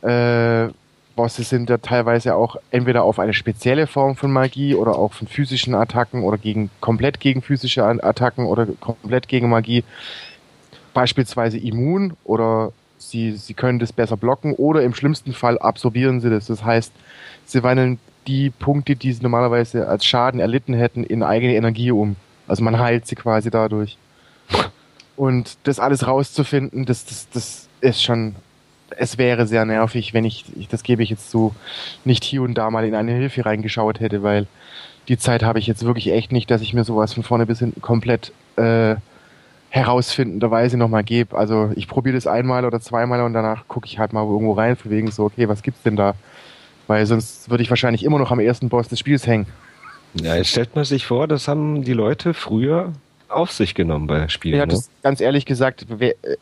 äh, 0.01 0.71
Bosse 1.15 1.43
sind 1.43 1.69
ja 1.69 1.77
teilweise 1.77 2.35
auch 2.35 2.57
entweder 2.71 3.03
auf 3.03 3.19
eine 3.19 3.33
spezielle 3.33 3.87
Form 3.87 4.15
von 4.15 4.31
Magie 4.31 4.75
oder 4.75 4.97
auch 4.97 5.13
von 5.13 5.27
physischen 5.27 5.73
Attacken 5.73 6.23
oder 6.23 6.37
gegen 6.37 6.69
komplett 6.81 7.19
gegen 7.19 7.41
physische 7.41 7.85
Attacken 7.85 8.45
oder 8.45 8.67
komplett 8.79 9.27
gegen 9.27 9.49
Magie 9.49 9.83
beispielsweise 10.93 11.57
immun 11.57 12.15
oder 12.23 12.71
sie, 12.97 13.31
sie 13.33 13.53
können 13.53 13.79
das 13.79 13.93
besser 13.93 14.17
blocken 14.17 14.53
oder 14.53 14.83
im 14.83 14.93
schlimmsten 14.93 15.33
Fall 15.33 15.57
absorbieren 15.57 16.21
sie 16.21 16.29
das. 16.29 16.47
Das 16.47 16.63
heißt, 16.63 16.91
sie 17.45 17.63
wandeln 17.63 17.99
die 18.27 18.49
Punkte, 18.49 18.95
die 18.95 19.13
sie 19.13 19.21
normalerweise 19.21 19.87
als 19.87 20.05
Schaden 20.05 20.39
erlitten 20.39 20.73
hätten, 20.73 21.03
in 21.03 21.23
eigene 21.23 21.55
Energie 21.55 21.91
um. 21.91 22.15
Also 22.47 22.63
man 22.63 22.79
heilt 22.79 23.07
sie 23.07 23.15
quasi 23.15 23.49
dadurch. 23.49 23.97
Und 25.15 25.57
das 25.63 25.79
alles 25.79 26.07
rauszufinden, 26.07 26.85
das, 26.85 27.05
das, 27.05 27.29
das 27.29 27.69
ist 27.81 28.03
schon 28.03 28.35
es 28.97 29.17
wäre 29.17 29.47
sehr 29.47 29.65
nervig, 29.65 30.13
wenn 30.13 30.25
ich, 30.25 30.45
das 30.69 30.83
gebe 30.83 31.03
ich 31.03 31.09
jetzt 31.09 31.31
zu, 31.31 31.55
nicht 32.03 32.23
hier 32.23 32.41
und 32.41 32.55
da 32.55 32.69
mal 32.69 32.85
in 32.85 32.95
eine 32.95 33.13
Hilfe 33.13 33.45
reingeschaut 33.45 33.99
hätte, 33.99 34.23
weil 34.23 34.47
die 35.07 35.17
Zeit 35.17 35.43
habe 35.43 35.59
ich 35.59 35.67
jetzt 35.67 35.85
wirklich 35.85 36.11
echt 36.11 36.31
nicht, 36.31 36.49
dass 36.49 36.61
ich 36.61 36.73
mir 36.73 36.83
sowas 36.83 37.13
von 37.13 37.23
vorne 37.23 37.45
bis 37.45 37.59
hinten 37.59 37.81
komplett 37.81 38.31
äh, 38.57 38.95
herausfindenderweise 39.69 40.77
nochmal 40.77 41.03
gebe. 41.03 41.37
Also 41.37 41.71
ich 41.75 41.87
probiere 41.87 42.15
das 42.15 42.27
einmal 42.27 42.65
oder 42.65 42.79
zweimal 42.79 43.21
und 43.21 43.33
danach 43.33 43.67
gucke 43.67 43.87
ich 43.87 43.99
halt 43.99 44.13
mal 44.13 44.25
irgendwo 44.25 44.53
rein, 44.53 44.75
für 44.75 44.89
wegen 44.89 45.11
so, 45.11 45.25
okay, 45.25 45.47
was 45.47 45.63
gibt's 45.63 45.83
denn 45.83 45.95
da? 45.95 46.15
Weil 46.87 47.05
sonst 47.05 47.49
würde 47.49 47.63
ich 47.63 47.69
wahrscheinlich 47.69 48.03
immer 48.03 48.19
noch 48.19 48.31
am 48.31 48.39
ersten 48.39 48.69
Boss 48.69 48.87
des 48.87 48.99
Spiels 48.99 49.27
hängen. 49.27 49.47
Ja, 50.21 50.35
jetzt 50.35 50.49
stellt 50.49 50.75
man 50.75 50.85
sich 50.85 51.05
vor, 51.05 51.27
das 51.27 51.47
haben 51.47 51.83
die 51.83 51.93
Leute 51.93 52.33
früher 52.33 52.93
auf 53.27 53.51
sich 53.51 53.75
genommen 53.75 54.07
bei 54.07 54.27
Spielen. 54.29 54.57
Ja, 54.57 54.65
ne? 54.65 54.73
das, 54.73 54.89
ganz 55.03 55.19
ehrlich 55.19 55.45
gesagt, 55.45 55.85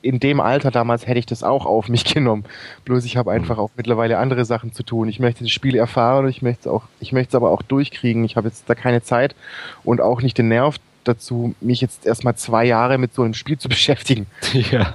in 0.01 0.19
dem 0.19 0.39
Alter 0.39 0.69
damals 0.69 1.07
hätte 1.07 1.19
ich 1.19 1.26
das 1.26 1.43
auch 1.43 1.65
auf 1.65 1.89
mich 1.89 2.05
genommen. 2.13 2.45
Bloß 2.86 3.05
ich 3.05 3.17
habe 3.17 3.32
einfach 3.32 3.57
auch 3.57 3.71
mittlerweile 3.76 4.17
andere 4.17 4.45
Sachen 4.45 4.74
zu 4.74 4.84
tun. 4.84 5.07
Ich 5.09 5.19
möchte 5.19 5.43
das 5.43 5.51
Spiel 5.51 5.76
erfahren 5.76 6.26
und 6.26 6.30
ich 6.30 6.41
möchte 6.41 6.61
es 6.61 6.67
auch, 6.67 6.84
ich 6.99 7.11
möchte 7.11 7.30
es 7.30 7.36
aber 7.36 7.49
auch 7.51 7.61
durchkriegen. 7.61 8.24
Ich 8.26 8.36
habe 8.36 8.47
jetzt 8.47 8.69
da 8.69 8.76
keine 8.76 9.01
Zeit 9.01 9.36
und 9.84 10.01
auch 10.01 10.21
nicht 10.21 10.38
den 10.38 10.49
Nerv 10.49 10.78
dazu, 11.03 11.55
mich 11.59 11.82
jetzt 11.82 12.05
erstmal 12.05 12.36
zwei 12.36 12.65
Jahre 12.65 12.97
mit 12.97 13.13
so 13.13 13.24
einem 13.24 13.34
Spiel 13.34 13.57
zu 13.57 13.69
beschäftigen. 13.69 14.28
ja. 14.53 14.93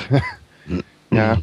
Ja. 1.12 1.38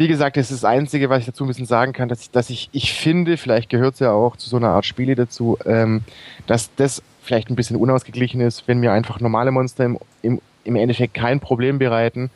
Wie 0.00 0.08
gesagt, 0.08 0.38
das 0.38 0.50
ist 0.50 0.62
das 0.62 0.64
Einzige, 0.64 1.10
was 1.10 1.18
ich 1.18 1.26
dazu 1.26 1.44
ein 1.44 1.48
bisschen 1.48 1.66
sagen 1.66 1.92
kann, 1.92 2.08
dass 2.08 2.22
ich, 2.22 2.30
dass 2.30 2.48
ich, 2.48 2.70
ich 2.72 2.94
finde, 2.94 3.36
vielleicht 3.36 3.68
gehört 3.68 3.92
es 3.92 4.00
ja 4.00 4.12
auch 4.12 4.34
zu 4.34 4.48
so 4.48 4.56
einer 4.56 4.70
Art 4.70 4.86
Spiele 4.86 5.14
dazu, 5.14 5.58
ähm, 5.66 6.00
dass 6.46 6.74
das 6.76 7.02
vielleicht 7.22 7.50
ein 7.50 7.54
bisschen 7.54 7.76
unausgeglichen 7.76 8.40
ist, 8.40 8.66
wenn 8.66 8.80
mir 8.80 8.92
einfach 8.92 9.20
normale 9.20 9.50
Monster 9.50 9.84
im, 9.84 9.98
im, 10.22 10.40
im 10.64 10.76
Endeffekt 10.76 11.12
kein 11.12 11.38
Problem 11.38 11.78
bereiten 11.78 12.30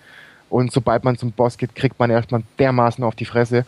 und 0.51 0.73
sobald 0.73 1.05
man 1.05 1.17
zum 1.17 1.33
Boss 1.33 1.57
geht, 1.57 1.75
kriegt 1.75 1.99
man 1.99 2.11
erstmal 2.11 2.43
dermaßen 2.59 3.03
auf 3.03 3.15
die 3.15 3.25
Fresse. 3.25 3.65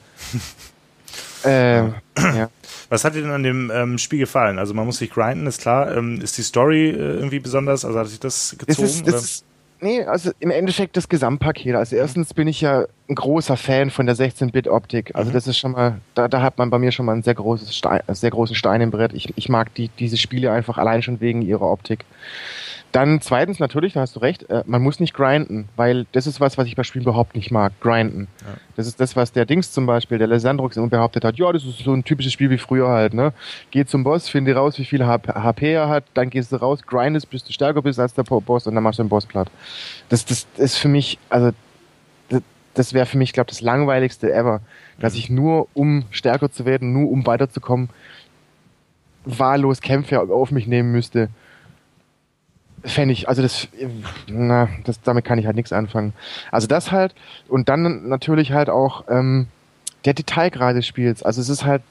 ähm, 1.46 1.94
ja. 2.18 2.50
Was 2.90 3.02
hat 3.02 3.14
dir 3.14 3.22
denn 3.22 3.30
an 3.30 3.44
dem 3.44 3.72
ähm, 3.74 3.96
Spiel 3.96 4.18
gefallen? 4.18 4.58
Also 4.58 4.74
man 4.74 4.84
muss 4.84 4.98
sich 4.98 5.08
grinden, 5.08 5.46
ist 5.46 5.62
klar. 5.62 5.96
Ähm, 5.96 6.20
ist 6.20 6.36
die 6.36 6.42
Story 6.42 6.90
äh, 6.90 6.98
irgendwie 6.98 7.38
besonders? 7.38 7.86
Also 7.86 7.98
hat 7.98 8.08
sich 8.08 8.20
das 8.20 8.56
gezogen? 8.58 8.88
ist, 8.88 9.08
das 9.08 9.24
ist, 9.24 9.44
nee, 9.80 10.02
also 10.02 10.32
im 10.38 10.50
Endeffekt 10.50 10.98
das 10.98 11.08
Gesamtpaket. 11.08 11.74
Also 11.74 11.96
erstens 11.96 12.34
bin 12.34 12.46
ich 12.46 12.60
ja 12.60 12.84
ein 13.08 13.14
großer 13.14 13.56
Fan 13.56 13.90
von 13.90 14.06
der 14.06 14.16
16-Bit-Optik. 14.16 15.14
Also 15.14 15.30
Mhm. 15.30 15.34
das 15.34 15.46
ist 15.46 15.58
schon 15.58 15.72
mal, 15.72 16.00
da, 16.14 16.28
da 16.28 16.42
hat 16.42 16.58
man 16.58 16.70
bei 16.70 16.78
mir 16.78 16.92
schon 16.92 17.06
mal 17.06 17.12
einen 17.12 17.22
sehr 17.22 17.34
großes 17.34 17.74
Stein, 17.76 18.00
einen 18.06 18.14
sehr 18.14 18.30
großen 18.30 18.56
Stein 18.56 18.80
im 18.80 18.90
Brett. 18.90 19.12
Ich, 19.12 19.32
ich 19.36 19.48
mag 19.48 19.74
die, 19.74 19.88
diese 19.98 20.16
Spiele 20.16 20.50
einfach 20.52 20.78
allein 20.78 21.02
schon 21.02 21.20
wegen 21.20 21.42
ihrer 21.42 21.70
Optik. 21.70 22.04
Dann 22.92 23.20
zweitens 23.20 23.58
natürlich, 23.58 23.92
da 23.92 24.00
hast 24.00 24.16
du 24.16 24.20
recht, 24.20 24.48
äh, 24.48 24.62
man 24.64 24.80
muss 24.80 25.00
nicht 25.00 25.12
grinden, 25.12 25.68
weil 25.76 26.06
das 26.12 26.26
ist 26.26 26.40
was, 26.40 26.56
was 26.56 26.66
ich 26.66 26.76
bei 26.76 26.82
Spielen 26.82 27.02
überhaupt 27.02 27.34
nicht 27.36 27.50
mag, 27.50 27.72
grinden. 27.80 28.28
Ja. 28.40 28.54
Das 28.76 28.86
ist 28.86 28.98
das, 29.00 29.16
was 29.16 29.32
der 29.32 29.44
Dings 29.44 29.70
zum 29.72 29.84
Beispiel, 29.86 30.16
der 30.18 30.28
Lesandrox 30.28 30.76
immer 30.76 30.86
behauptet 30.88 31.24
hat, 31.24 31.36
ja, 31.36 31.52
das 31.52 31.64
ist 31.64 31.80
so 31.80 31.92
ein 31.92 32.04
typisches 32.04 32.32
Spiel 32.32 32.48
wie 32.48 32.56
früher 32.58 32.88
halt, 32.88 33.12
ne? 33.12 33.34
Geh 33.70 33.84
zum 33.84 34.02
Boss, 34.02 34.28
finde 34.28 34.54
raus, 34.54 34.78
wie 34.78 34.84
viel 34.84 35.04
HP 35.04 35.72
er 35.74 35.88
hat, 35.88 36.04
dann 36.14 36.30
gehst 36.30 36.52
du 36.52 36.56
raus, 36.56 36.80
grindest, 36.86 37.28
bis 37.28 37.44
du 37.44 37.52
stärker 37.52 37.82
bist 37.82 38.00
als 38.00 38.14
der 38.14 38.22
Boss 38.22 38.66
und 38.66 38.74
dann 38.74 38.82
machst 38.84 38.98
du 38.98 39.02
den 39.02 39.10
Boss 39.10 39.26
platt. 39.26 39.50
Das, 40.08 40.24
das 40.24 40.46
ist 40.56 40.76
für 40.78 40.88
mich, 40.88 41.18
also, 41.28 41.50
das, 42.76 42.92
wäre 42.92 43.06
für 43.06 43.18
mich, 43.18 43.32
glaube 43.32 43.48
das 43.48 43.60
langweiligste 43.60 44.32
ever, 44.32 44.60
dass 45.00 45.14
ich 45.14 45.30
nur, 45.30 45.68
um 45.74 46.04
stärker 46.10 46.50
zu 46.50 46.64
werden, 46.66 46.92
nur 46.92 47.10
um 47.10 47.26
weiterzukommen, 47.26 47.88
wahllos 49.24 49.80
Kämpfe 49.80 50.20
auf 50.20 50.50
mich 50.50 50.66
nehmen 50.66 50.92
müsste. 50.92 51.28
Fände 52.84 53.12
ich, 53.12 53.28
also 53.28 53.42
das, 53.42 53.68
na, 54.28 54.68
das, 54.84 55.00
damit 55.00 55.24
kann 55.24 55.38
ich 55.38 55.46
halt 55.46 55.56
nichts 55.56 55.72
anfangen. 55.72 56.12
Also 56.52 56.66
das 56.66 56.92
halt, 56.92 57.14
und 57.48 57.68
dann 57.68 58.08
natürlich 58.08 58.52
halt 58.52 58.68
auch 58.68 59.04
ähm, 59.08 59.48
der 60.04 60.14
Detailgrad 60.14 60.76
des 60.76 60.86
Spiels. 60.86 61.22
Also 61.22 61.40
es 61.40 61.48
ist 61.48 61.64
halt, 61.64 61.82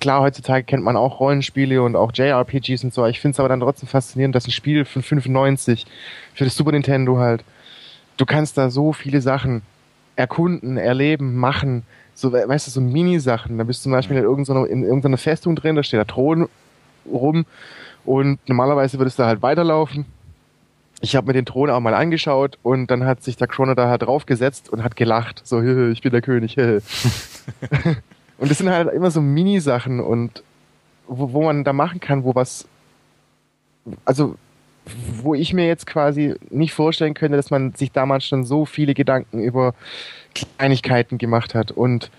klar, 0.00 0.20
heutzutage 0.20 0.64
kennt 0.64 0.82
man 0.82 0.96
auch 0.96 1.20
Rollenspiele 1.20 1.82
und 1.82 1.96
auch 1.96 2.12
JRPGs 2.12 2.84
und 2.84 2.92
so, 2.92 3.06
ich 3.06 3.20
finde 3.20 3.36
es 3.36 3.40
aber 3.40 3.48
dann 3.48 3.60
trotzdem 3.60 3.88
faszinierend, 3.88 4.34
dass 4.34 4.46
ein 4.46 4.50
Spiel 4.50 4.84
von 4.84 5.02
95 5.02 5.86
für 6.34 6.44
das 6.44 6.56
Super 6.56 6.72
Nintendo 6.72 7.18
halt, 7.18 7.44
du 8.18 8.26
kannst 8.26 8.58
da 8.58 8.68
so 8.70 8.92
viele 8.92 9.20
Sachen 9.22 9.62
erkunden, 10.16 10.76
erleben, 10.76 11.36
machen, 11.36 11.84
so, 12.14 12.32
we- 12.32 12.46
weißt 12.48 12.66
du, 12.66 12.70
so 12.72 12.80
Mini-Sachen. 12.80 13.56
Da 13.58 13.64
bist 13.64 13.80
du 13.80 13.82
zum 13.84 13.92
Beispiel 13.92 14.16
in 14.18 14.24
irgendeiner, 14.24 14.66
in 14.66 14.82
irgendeiner 14.82 15.16
Festung 15.16 15.54
drin, 15.56 15.76
da 15.76 15.82
steht 15.82 15.98
der 15.98 16.06
Thron 16.06 16.48
rum 17.10 17.46
und 18.04 18.38
normalerweise 18.48 18.98
würdest 18.98 19.18
du 19.18 19.24
halt 19.24 19.40
weiterlaufen. 19.42 20.04
Ich 21.00 21.14
habe 21.14 21.28
mir 21.28 21.32
den 21.32 21.46
Thron 21.46 21.70
auch 21.70 21.78
mal 21.80 21.94
angeschaut 21.94 22.58
und 22.64 22.90
dann 22.90 23.04
hat 23.04 23.22
sich 23.22 23.36
der 23.36 23.46
Chrono 23.46 23.74
da 23.74 23.88
halt 23.88 24.02
draufgesetzt 24.02 24.68
und 24.68 24.82
hat 24.82 24.96
gelacht. 24.96 25.42
So, 25.44 25.62
"Hehe, 25.62 25.90
ich 25.92 26.02
bin 26.02 26.10
der 26.10 26.22
König. 26.22 26.56
hehe." 26.56 26.82
und 28.38 28.50
das 28.50 28.58
sind 28.58 28.68
halt 28.68 28.92
immer 28.92 29.12
so 29.12 29.20
Mini-Sachen 29.20 30.00
und 30.00 30.42
wo, 31.06 31.32
wo 31.32 31.42
man 31.44 31.62
da 31.62 31.72
machen 31.72 32.00
kann, 32.00 32.24
wo 32.24 32.34
was, 32.34 32.66
also 34.04 34.34
wo 35.22 35.34
ich 35.34 35.52
mir 35.52 35.66
jetzt 35.66 35.86
quasi 35.86 36.34
nicht 36.50 36.72
vorstellen 36.72 37.14
könnte, 37.14 37.36
dass 37.36 37.50
man 37.50 37.72
sich 37.74 37.92
damals 37.92 38.26
schon 38.26 38.44
so 38.44 38.64
viele 38.64 38.94
Gedanken 38.94 39.40
über 39.40 39.74
Kleinigkeiten 40.34 41.18
gemacht 41.18 41.54
hat. 41.54 41.70
Und 41.70 42.10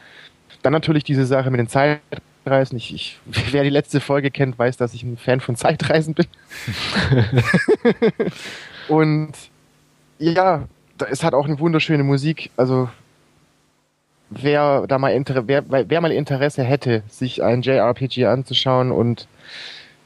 dann 0.62 0.74
natürlich 0.74 1.04
diese 1.04 1.26
Sache 1.26 1.52
mit 1.52 1.60
den 1.60 1.68
Zeitreisen. 1.68 2.78
Ich, 2.78 2.94
ich, 2.94 3.20
wer 3.52 3.64
die 3.64 3.70
letzte 3.70 4.00
Folge 4.00 4.32
kennt, 4.32 4.58
weiß, 4.58 4.78
dass 4.78 4.94
ich 4.94 5.04
ein 5.04 5.18
Fan 5.18 5.40
von 5.40 5.56
Zeitreisen 5.56 6.14
bin. 6.14 6.28
Und 8.88 9.34
ja, 10.18 10.68
es 11.10 11.24
hat 11.24 11.34
auch 11.34 11.46
eine 11.46 11.60
wunderschöne 11.60 12.04
Musik. 12.04 12.52
Also 12.58 12.90
wer 14.30 14.86
da 14.88 14.98
mal 14.98 15.10
Inter 15.10 15.48
wer, 15.48 15.64
wer 15.68 16.02
mal 16.02 16.12
Interesse 16.12 16.64
hätte, 16.64 17.04
sich 17.08 17.42
ein 17.44 17.62
JRPG 17.62 18.26
anzuschauen 18.26 18.92
und 18.92 19.28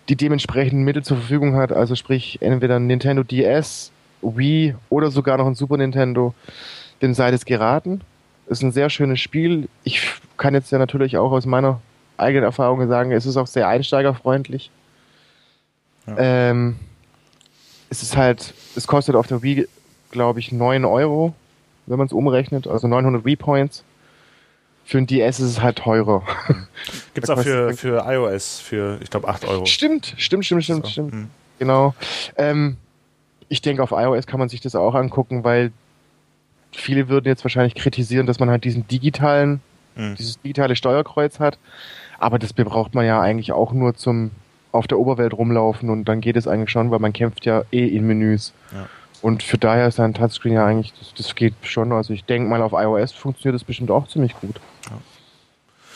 die 0.10 0.16
dementsprechenden 0.16 0.84
Mittel 0.84 1.04
zur 1.04 1.18
Verfügung 1.18 1.56
hat, 1.56 1.72
also 1.72 1.96
sprich 1.96 2.42
entweder 2.42 2.78
ein 2.78 2.88
Nintendo 2.88 3.24
DS, 3.24 3.92
Wii 4.22 4.76
oder 4.90 5.12
sogar 5.12 5.38
noch 5.38 5.48
ein 5.48 5.56
Super 5.56 5.78
Nintendo, 5.78 6.34
dem 7.02 7.14
sei 7.14 7.32
das 7.32 7.46
geraten. 7.46 8.02
Ist 8.48 8.62
ein 8.62 8.72
sehr 8.72 8.90
schönes 8.90 9.20
Spiel. 9.20 9.70
Ich 9.84 10.02
kann 10.38 10.54
jetzt 10.54 10.72
ja 10.72 10.78
natürlich 10.78 11.18
auch 11.18 11.32
aus 11.32 11.46
meiner 11.46 11.80
eigenen 12.18 12.44
Erfahrung 12.44 12.88
sagen, 12.88 13.12
es 13.12 13.26
ist 13.26 13.38
auch 13.38 13.48
sehr 13.48 13.68
einsteigerfreundlich. 13.68 14.70
Ja. 16.08 16.16
Ähm, 16.18 16.76
es 17.90 18.04
ist 18.04 18.18
halt, 18.18 18.54
es 18.76 18.88
kostet 18.88 19.16
auf 19.16 19.28
der 19.28 19.42
Wii, 19.42 19.68
glaube 20.12 20.40
ich, 20.40 20.52
9 20.52 20.84
Euro, 20.84 21.34
wenn 21.86 21.98
man 21.98 22.08
es 22.08 22.14
umrechnet, 22.14 22.68
also 22.68 22.88
900 22.88 23.24
Wii 23.24 23.36
Points. 23.36 23.84
Für 24.86 24.98
ein 24.98 25.08
DS 25.08 25.40
ist 25.40 25.50
es 25.50 25.62
halt 25.62 25.78
teurer. 25.78 26.24
Gibt 27.14 27.24
es 27.26 27.30
auch 27.30 27.40
für, 27.42 27.74
für 27.74 28.04
iOS 28.06 28.60
für, 28.60 29.00
ich 29.02 29.10
glaube, 29.10 29.28
8 29.28 29.46
Euro. 29.46 29.66
Stimmt, 29.66 30.14
stimmt, 30.18 30.46
stimmt, 30.46 30.64
stimmt, 30.64 30.86
So, 30.86 30.92
stimmt. 30.92 31.12
hm. 31.14 31.30
Genau. 31.60 31.94
Ähm, 32.38 32.76
ich 33.50 33.62
denke, 33.62 33.82
auf 33.84 33.92
iOS 33.92 34.28
kann 34.28 34.40
man 34.40 34.50
sich 34.50 34.60
das 34.62 34.76
auch 34.76 34.94
angucken, 34.96 35.44
weil 35.44 35.72
viele 36.74 37.08
würden 37.08 37.28
jetzt 37.28 37.44
wahrscheinlich 37.46 37.76
kritisieren, 37.76 38.26
dass 38.26 38.40
man 38.40 38.50
halt 38.50 38.64
diesen 38.64 38.88
digitalen, 38.88 39.62
Hm. 39.96 40.16
dieses 40.16 40.42
digitale 40.42 40.76
Steuerkreuz 40.76 41.40
hat. 41.40 41.58
Aber 42.18 42.40
das 42.40 42.52
braucht 42.54 42.96
man 42.96 43.06
ja 43.06 43.22
eigentlich 43.22 43.52
auch 43.52 43.74
nur 43.74 43.96
zum 43.96 44.32
auf 44.72 44.88
der 44.88 44.98
Oberwelt 44.98 45.34
rumlaufen 45.34 45.92
und 45.92 46.06
dann 46.06 46.20
geht 46.20 46.36
es 46.36 46.48
eigentlich 46.48 46.72
schon, 46.72 46.90
weil 46.90 46.98
man 46.98 47.14
kämpft 47.14 47.46
ja 47.46 47.62
eh 47.72 47.86
in 47.86 48.08
Menüs. 48.08 48.54
Ja. 48.72 48.88
Und 49.24 49.42
für 49.42 49.58
daher 49.58 49.88
ist 49.88 50.00
ein 50.00 50.14
Touchscreen 50.14 50.54
ja 50.54 50.66
eigentlich, 50.66 50.94
das, 51.00 51.14
das 51.16 51.34
geht 51.34 51.56
schon. 51.64 51.92
Also 51.94 52.14
ich 52.14 52.26
denke 52.26 52.48
mal, 52.50 52.62
auf 52.62 52.74
iOS 52.74 53.14
funktioniert 53.14 53.56
das 53.60 53.64
bestimmt 53.66 53.90
auch 53.90 54.08
ziemlich 54.08 54.36
gut. 54.40 54.60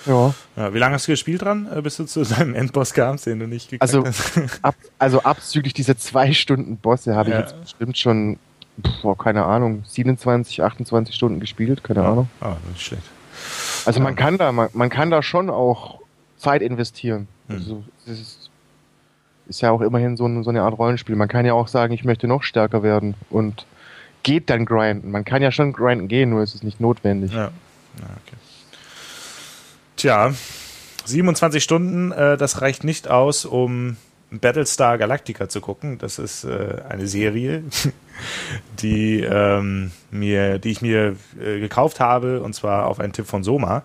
Ja. 0.05 0.33
Ja, 0.55 0.73
wie 0.73 0.77
lange 0.79 0.93
hast 0.95 1.05
du 1.07 1.11
gespielt 1.11 1.41
dran, 1.41 1.67
äh, 1.75 1.81
bis 1.81 1.97
du 1.97 2.05
zu 2.05 2.23
deinem 2.23 2.55
Endboss 2.55 2.93
kamst, 2.93 3.25
den 3.25 3.39
du 3.39 3.47
nicht 3.47 3.65
gekriegt 3.69 3.81
Also, 3.81 4.05
hast? 4.05 4.39
ab, 4.63 4.75
also 4.97 5.21
abzüglich 5.23 5.73
dieser 5.73 5.97
zwei 5.97 6.31
Stunden 6.31 6.77
Bosse 6.77 7.13
habe 7.15 7.29
Ja. 7.31 7.39
ich 7.39 7.45
jetzt 7.47 7.59
bestimmt 7.61 7.97
schon, 7.97 8.39
boah, 9.01 9.17
keine 9.17 9.43
Ahnung, 9.43 9.83
27, 9.85 10.63
28 10.63 11.13
Stunden 11.13 11.41
gespielt, 11.41 11.83
keine 11.83 12.03
Ja. 12.03 12.11
Ahnung. 12.13 12.29
Ah, 12.39 12.55
nicht 12.69 12.81
schlecht. 12.85 13.03
Also 13.85 13.99
man 13.99 14.15
kann 14.15 14.37
da, 14.37 14.53
man, 14.53 14.69
man 14.71 14.89
kann 14.89 15.11
da 15.11 15.21
schon 15.21 15.49
auch 15.49 15.99
Zeit 16.37 16.61
investieren. 16.61 17.27
Hm. 17.49 17.55
Also 17.57 17.83
das 18.05 18.17
ist, 18.19 18.46
ist 19.47 19.61
ja 19.61 19.71
auch 19.71 19.81
immerhin 19.81 20.17
so, 20.17 20.25
ein, 20.25 20.43
so 20.43 20.49
eine 20.49 20.61
Art 20.61 20.77
Rollenspiel. 20.77 21.15
Man 21.15 21.27
kann 21.27 21.45
ja 21.45 21.53
auch 21.53 21.67
sagen, 21.67 21.93
ich 21.93 22.03
möchte 22.03 22.27
noch 22.27 22.43
stärker 22.43 22.83
werden 22.83 23.15
und 23.29 23.65
geht 24.23 24.49
dann 24.49 24.65
grinden. 24.65 25.11
Man 25.11 25.25
kann 25.25 25.41
ja 25.41 25.51
schon 25.51 25.73
grinden 25.73 26.07
gehen, 26.07 26.29
nur 26.29 26.43
ist 26.43 26.55
es 26.55 26.63
nicht 26.63 26.79
notwendig. 26.79 27.31
Ja. 27.31 27.43
ja 27.99 28.05
okay. 28.25 28.37
Tja, 29.95 30.33
27 31.05 31.63
Stunden, 31.63 32.11
äh, 32.11 32.37
das 32.37 32.61
reicht 32.61 32.83
nicht 32.83 33.07
aus, 33.07 33.45
um 33.45 33.97
Battlestar 34.29 34.97
Galactica 34.97 35.47
zu 35.47 35.61
gucken. 35.61 35.97
Das 35.97 36.19
ist 36.19 36.43
äh, 36.43 36.81
eine 36.89 37.07
Serie, 37.07 37.63
die, 38.79 39.21
ähm, 39.21 39.91
mir, 40.11 40.59
die 40.59 40.71
ich 40.71 40.81
mir 40.81 41.15
äh, 41.41 41.59
gekauft 41.59 41.99
habe, 41.99 42.41
und 42.41 42.53
zwar 42.53 42.87
auf 42.87 42.99
einen 42.99 43.13
Tipp 43.13 43.25
von 43.25 43.43
Soma. 43.43 43.83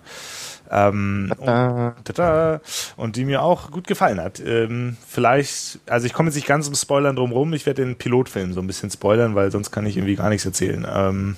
Ähm, 0.73 1.33
und, 1.39 1.49
Äh, 1.49 1.93
tada, 2.05 2.61
und 2.97 3.17
die 3.17 3.25
mir 3.25 3.43
auch 3.43 3.71
gut 3.71 3.87
gefallen 3.87 4.21
hat. 4.21 4.41
Ähm, 4.41 4.97
vielleicht, 5.07 5.81
also 5.87 6.07
ich 6.07 6.15
komme 6.15 6.29
jetzt 6.29 6.37
nicht 6.37 6.47
ganz 6.47 6.67
um 6.67 6.75
Spoilern 6.75 7.15
drum 7.15 7.33
rum, 7.33 7.53
ich 7.53 7.67
werde 7.67 7.85
den 7.85 7.97
Pilotfilm 7.97 8.55
so 8.55 8.61
ein 8.61 8.67
bisschen 8.67 8.91
spoilern, 8.91 9.35
weil 9.35 9.51
sonst 9.51 9.71
kann 9.71 9.85
ich 9.85 9.97
irgendwie 9.97 10.17
gar 10.17 10.31
nichts 10.31 10.47
erzählen. 10.47 10.87
Ähm, 10.91 11.37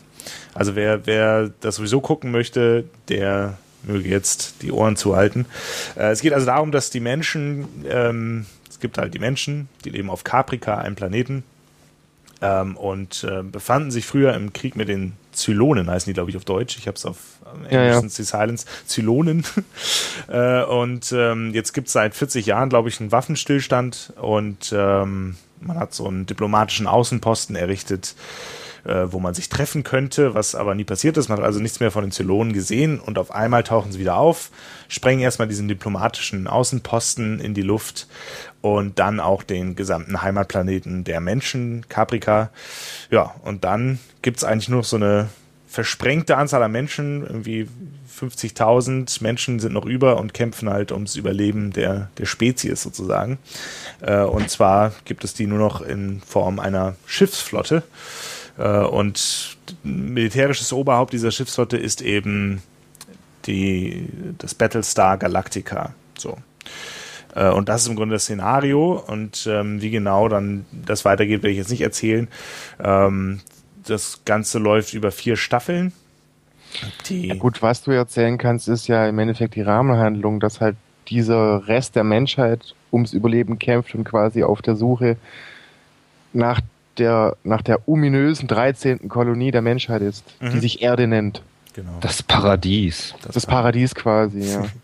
also 0.54 0.76
wer, 0.76 1.06
wer 1.06 1.50
das 1.60 1.76
sowieso 1.76 2.00
gucken 2.00 2.30
möchte, 2.30 2.84
der 3.08 3.58
möge 3.82 4.08
jetzt 4.08 4.62
die 4.62 4.72
Ohren 4.72 4.96
zuhalten. 4.96 5.46
Äh, 5.96 6.10
es 6.10 6.20
geht 6.20 6.32
also 6.32 6.46
darum, 6.46 6.70
dass 6.72 6.90
die 6.90 7.00
Menschen, 7.00 7.66
ähm, 7.88 8.46
es 8.70 8.80
gibt 8.80 8.98
halt 8.98 9.14
die 9.14 9.18
Menschen, 9.18 9.68
die 9.84 9.90
leben 9.90 10.10
auf 10.10 10.24
Caprica, 10.24 10.78
einem 10.78 10.94
Planeten, 10.94 11.42
ähm, 12.42 12.76
und 12.76 13.24
äh, 13.24 13.42
befanden 13.42 13.90
sich 13.90 14.06
früher 14.06 14.34
im 14.34 14.52
Krieg 14.52 14.76
mit 14.76 14.88
den 14.88 15.14
Zylonen, 15.32 15.90
heißen 15.90 16.08
die, 16.10 16.14
glaube 16.14 16.30
ich, 16.30 16.36
auf 16.36 16.44
Deutsch. 16.44 16.76
Ich 16.78 16.86
habe 16.86 16.96
es 16.96 17.04
auf 17.06 17.16
Ja, 17.64 17.68
Englisch 17.70 17.94
ja. 17.94 18.00
sind 18.00 18.06
es 18.08 18.16
die 18.16 18.22
Silence, 18.24 18.66
Zylonen. 18.86 19.44
äh, 20.28 20.62
und 20.64 21.12
ähm, 21.12 21.52
jetzt 21.52 21.72
gibt 21.72 21.88
es 21.88 21.92
seit 21.92 22.14
40 22.14 22.46
Jahren, 22.46 22.68
glaube 22.68 22.88
ich, 22.88 23.00
einen 23.00 23.12
Waffenstillstand 23.12 24.12
und 24.20 24.72
ähm, 24.76 25.36
Man 25.60 25.78
hat 25.78 25.94
so 25.94 26.06
einen 26.06 26.26
diplomatischen 26.26 26.86
Außenposten 26.86 27.56
errichtet, 27.56 28.14
äh, 28.84 29.12
wo 29.12 29.20
man 29.20 29.34
sich 29.34 29.48
treffen 29.48 29.82
könnte, 29.82 30.34
was 30.34 30.54
aber 30.54 30.74
nie 30.74 30.84
passiert 30.84 31.16
ist. 31.16 31.28
Man 31.28 31.38
hat 31.38 31.44
also 31.44 31.60
nichts 31.60 31.80
mehr 31.80 31.90
von 31.90 32.02
den 32.02 32.10
Zylonen 32.10 32.52
gesehen 32.52 33.00
und 33.00 33.18
auf 33.18 33.30
einmal 33.30 33.62
tauchen 33.62 33.92
sie 33.92 33.98
wieder 33.98 34.16
auf, 34.16 34.50
sprengen 34.88 35.22
erstmal 35.22 35.48
diesen 35.48 35.68
diplomatischen 35.68 36.46
Außenposten 36.46 37.40
in 37.40 37.54
die 37.54 37.62
Luft 37.62 38.06
und 38.60 38.98
dann 38.98 39.20
auch 39.20 39.42
den 39.42 39.76
gesamten 39.76 40.22
Heimatplaneten 40.22 41.04
der 41.04 41.20
Menschen, 41.20 41.86
Caprica. 41.88 42.50
Ja, 43.10 43.34
und 43.42 43.64
dann 43.64 43.98
gibt's 44.22 44.44
eigentlich 44.44 44.68
nur 44.68 44.80
noch 44.80 44.86
so 44.86 44.96
eine 44.96 45.28
versprengte 45.66 46.36
Anzahl 46.36 46.62
an 46.62 46.70
Menschen, 46.70 47.22
irgendwie 47.22 47.66
50.000 48.20 49.22
Menschen 49.22 49.58
sind 49.58 49.72
noch 49.72 49.84
über 49.84 50.18
und 50.18 50.32
kämpfen 50.32 50.70
halt 50.70 50.92
ums 50.92 51.16
Überleben 51.16 51.72
der, 51.72 52.10
der 52.16 52.26
Spezies 52.26 52.82
sozusagen. 52.82 53.38
Äh, 54.00 54.20
und 54.20 54.50
zwar 54.50 54.92
gibt 55.04 55.24
es 55.24 55.34
die 55.34 55.48
nur 55.48 55.58
noch 55.58 55.80
in 55.80 56.20
Form 56.20 56.60
einer 56.60 56.94
Schiffsflotte. 57.06 57.82
Äh, 58.58 58.78
und 58.78 59.56
militärisches 59.82 60.72
Oberhaupt 60.72 61.12
dieser 61.12 61.30
Schiffsflotte 61.30 61.76
ist 61.76 62.02
eben 62.02 62.62
die, 63.46 64.08
das 64.38 64.54
Battlestar 64.54 65.18
Galactica. 65.18 65.94
So. 66.16 66.38
Äh, 67.34 67.50
und 67.50 67.68
das 67.68 67.82
ist 67.82 67.88
im 67.88 67.96
Grunde 67.96 68.14
das 68.14 68.24
Szenario. 68.24 69.02
Und 69.06 69.46
ähm, 69.50 69.82
wie 69.82 69.90
genau 69.90 70.28
dann 70.28 70.64
das 70.72 71.04
weitergeht, 71.04 71.42
werde 71.42 71.50
ich 71.50 71.58
jetzt 71.58 71.70
nicht 71.70 71.82
erzählen. 71.82 72.28
Ähm, 72.82 73.40
das 73.86 74.20
Ganze 74.24 74.58
läuft 74.58 74.94
über 74.94 75.10
vier 75.10 75.36
Staffeln. 75.36 75.92
Ja 77.08 77.34
gut, 77.36 77.62
was 77.62 77.82
du 77.82 77.92
erzählen 77.92 78.36
kannst, 78.38 78.68
ist 78.68 78.88
ja 78.88 79.06
im 79.06 79.18
Endeffekt 79.18 79.54
die 79.54 79.62
Rahmenhandlung, 79.62 80.40
dass 80.40 80.60
halt 80.60 80.76
dieser 81.08 81.68
Rest 81.68 81.94
der 81.94 82.02
Menschheit 82.02 82.74
ums 82.92 83.12
Überleben 83.12 83.58
kämpft 83.58 83.94
und 83.94 84.04
quasi 84.04 84.42
auf 84.42 84.62
der 84.62 84.74
Suche 84.74 85.16
nach 86.32 86.60
der, 86.98 87.36
nach 87.44 87.62
der 87.62 87.88
ominösen 87.88 88.48
13. 88.48 89.08
Kolonie 89.08 89.50
der 89.50 89.62
Menschheit 89.62 90.02
ist, 90.02 90.24
mhm. 90.40 90.50
die 90.50 90.58
sich 90.60 90.82
Erde 90.82 91.06
nennt. 91.06 91.42
Genau. 91.74 91.98
Das 92.00 92.22
Paradies. 92.22 93.14
Das, 93.22 93.34
das 93.34 93.46
Paradies 93.46 93.94
quasi, 93.94 94.40
ja. 94.40 94.64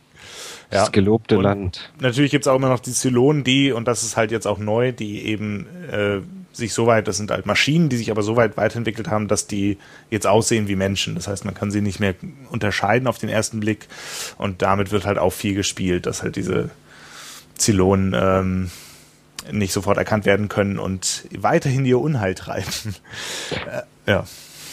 Das 0.70 0.84
ja. 0.84 0.90
gelobte 0.90 1.36
und 1.36 1.42
Land. 1.42 1.90
Natürlich 1.98 2.30
gibt 2.30 2.44
es 2.44 2.48
auch 2.48 2.54
immer 2.54 2.68
noch 2.68 2.78
die 2.78 2.92
Zylonen, 2.92 3.42
die, 3.42 3.72
und 3.72 3.88
das 3.88 4.04
ist 4.04 4.16
halt 4.16 4.30
jetzt 4.30 4.46
auch 4.46 4.58
neu, 4.58 4.92
die 4.92 5.26
eben 5.26 5.66
äh, 5.90 6.20
sich 6.52 6.72
so 6.72 6.86
weit, 6.86 7.08
das 7.08 7.16
sind 7.16 7.32
halt 7.32 7.44
Maschinen, 7.44 7.88
die 7.88 7.96
sich 7.96 8.12
aber 8.12 8.22
so 8.22 8.36
weit 8.36 8.56
weiterentwickelt 8.56 9.08
haben, 9.08 9.26
dass 9.26 9.48
die 9.48 9.78
jetzt 10.10 10.28
aussehen 10.28 10.68
wie 10.68 10.76
Menschen. 10.76 11.16
Das 11.16 11.26
heißt, 11.26 11.44
man 11.44 11.54
kann 11.54 11.72
sie 11.72 11.80
nicht 11.80 11.98
mehr 11.98 12.14
unterscheiden 12.50 13.08
auf 13.08 13.18
den 13.18 13.28
ersten 13.28 13.58
Blick 13.58 13.88
und 14.38 14.62
damit 14.62 14.92
wird 14.92 15.06
halt 15.06 15.18
auch 15.18 15.32
viel 15.32 15.54
gespielt, 15.54 16.06
dass 16.06 16.22
halt 16.22 16.36
diese 16.36 16.70
Zylonen 17.56 18.14
ähm, 18.16 18.70
nicht 19.52 19.72
sofort 19.72 19.98
erkannt 19.98 20.26
werden 20.26 20.48
können 20.48 20.78
und 20.78 21.24
weiterhin 21.36 21.84
ihr 21.84 22.00
Unheil 22.00 22.34
treiben. 22.34 22.94
äh, 23.50 23.82
ja. 24.10 24.24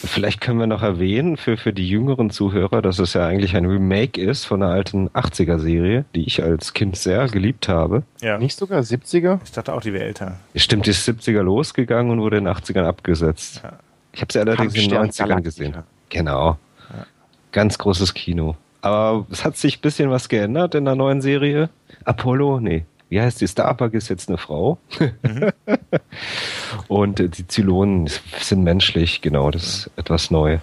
Vielleicht 0.04 0.40
können 0.40 0.60
wir 0.60 0.68
noch 0.68 0.82
erwähnen 0.82 1.36
für, 1.36 1.56
für 1.56 1.72
die 1.72 1.88
jüngeren 1.88 2.30
Zuhörer, 2.30 2.82
dass 2.82 3.00
es 3.00 3.14
ja 3.14 3.26
eigentlich 3.26 3.56
ein 3.56 3.66
Remake 3.66 4.20
ist 4.20 4.44
von 4.44 4.62
einer 4.62 4.70
alten 4.70 5.08
80er-Serie, 5.08 6.04
die 6.14 6.24
ich 6.24 6.40
als 6.40 6.72
Kind 6.72 6.96
sehr 6.96 7.26
geliebt 7.26 7.68
habe. 7.68 8.04
Ja. 8.20 8.38
Nicht 8.38 8.56
sogar 8.56 8.80
70er? 8.80 9.40
Ich 9.44 9.50
dachte 9.50 9.72
auch, 9.74 9.80
die 9.80 9.92
wäre 9.92 10.04
älter. 10.04 10.36
Stimmt, 10.54 10.86
die 10.86 10.90
ist 10.90 11.08
70er 11.08 11.42
losgegangen 11.42 12.12
und 12.12 12.20
wurde 12.20 12.38
in 12.38 12.44
den 12.44 12.54
80ern 12.54 12.84
abgesetzt. 12.84 13.60
Ja. 13.64 13.72
Ich 14.12 14.20
habe 14.20 14.32
sie 14.32 14.38
allerdings 14.38 14.74
in 14.76 14.88
den 14.88 14.98
90ern 14.98 15.40
gesehen. 15.42 15.76
Genau. 16.10 16.58
Ja. 16.90 17.06
Ganz 17.50 17.76
großes 17.76 18.14
Kino. 18.14 18.56
Aber 18.80 19.26
es 19.30 19.44
hat 19.44 19.56
sich 19.56 19.78
ein 19.78 19.80
bisschen 19.80 20.10
was 20.10 20.28
geändert 20.28 20.76
in 20.76 20.84
der 20.84 20.94
neuen 20.94 21.20
Serie. 21.20 21.70
Apollo, 22.04 22.60
nee, 22.60 22.84
wie 23.08 23.20
heißt 23.20 23.40
die? 23.40 23.48
Starbuck 23.48 23.94
ist 23.94 24.08
jetzt 24.08 24.28
eine 24.28 24.38
Frau. 24.38 24.78
Mhm. 25.22 25.50
und 26.88 27.20
äh, 27.20 27.28
die 27.28 27.46
Zylonen 27.46 28.08
sind 28.40 28.62
menschlich, 28.62 29.20
genau, 29.20 29.50
das 29.50 29.62
ist 29.62 29.90
etwas 29.96 30.30
neu. 30.30 30.58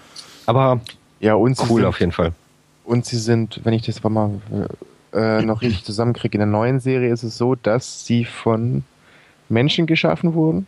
Aber 0.45 0.81
ja, 1.19 1.33
und 1.35 1.57
cool 1.69 1.81
sind, 1.81 1.85
auf 1.85 1.99
jeden 1.99 2.11
Fall. 2.11 2.33
Und 2.83 3.05
sie 3.05 3.17
sind, 3.17 3.61
wenn 3.63 3.73
ich 3.73 3.83
das 3.83 4.03
mal 4.03 4.39
äh, 5.13 5.41
noch 5.41 5.61
richtig 5.61 5.83
zusammenkriege, 5.83 6.35
in 6.35 6.39
der 6.39 6.47
neuen 6.47 6.79
Serie 6.79 7.11
ist 7.11 7.23
es 7.23 7.37
so, 7.37 7.55
dass 7.55 8.05
sie 8.05 8.25
von 8.25 8.83
Menschen 9.49 9.87
geschaffen 9.87 10.33
wurden. 10.33 10.67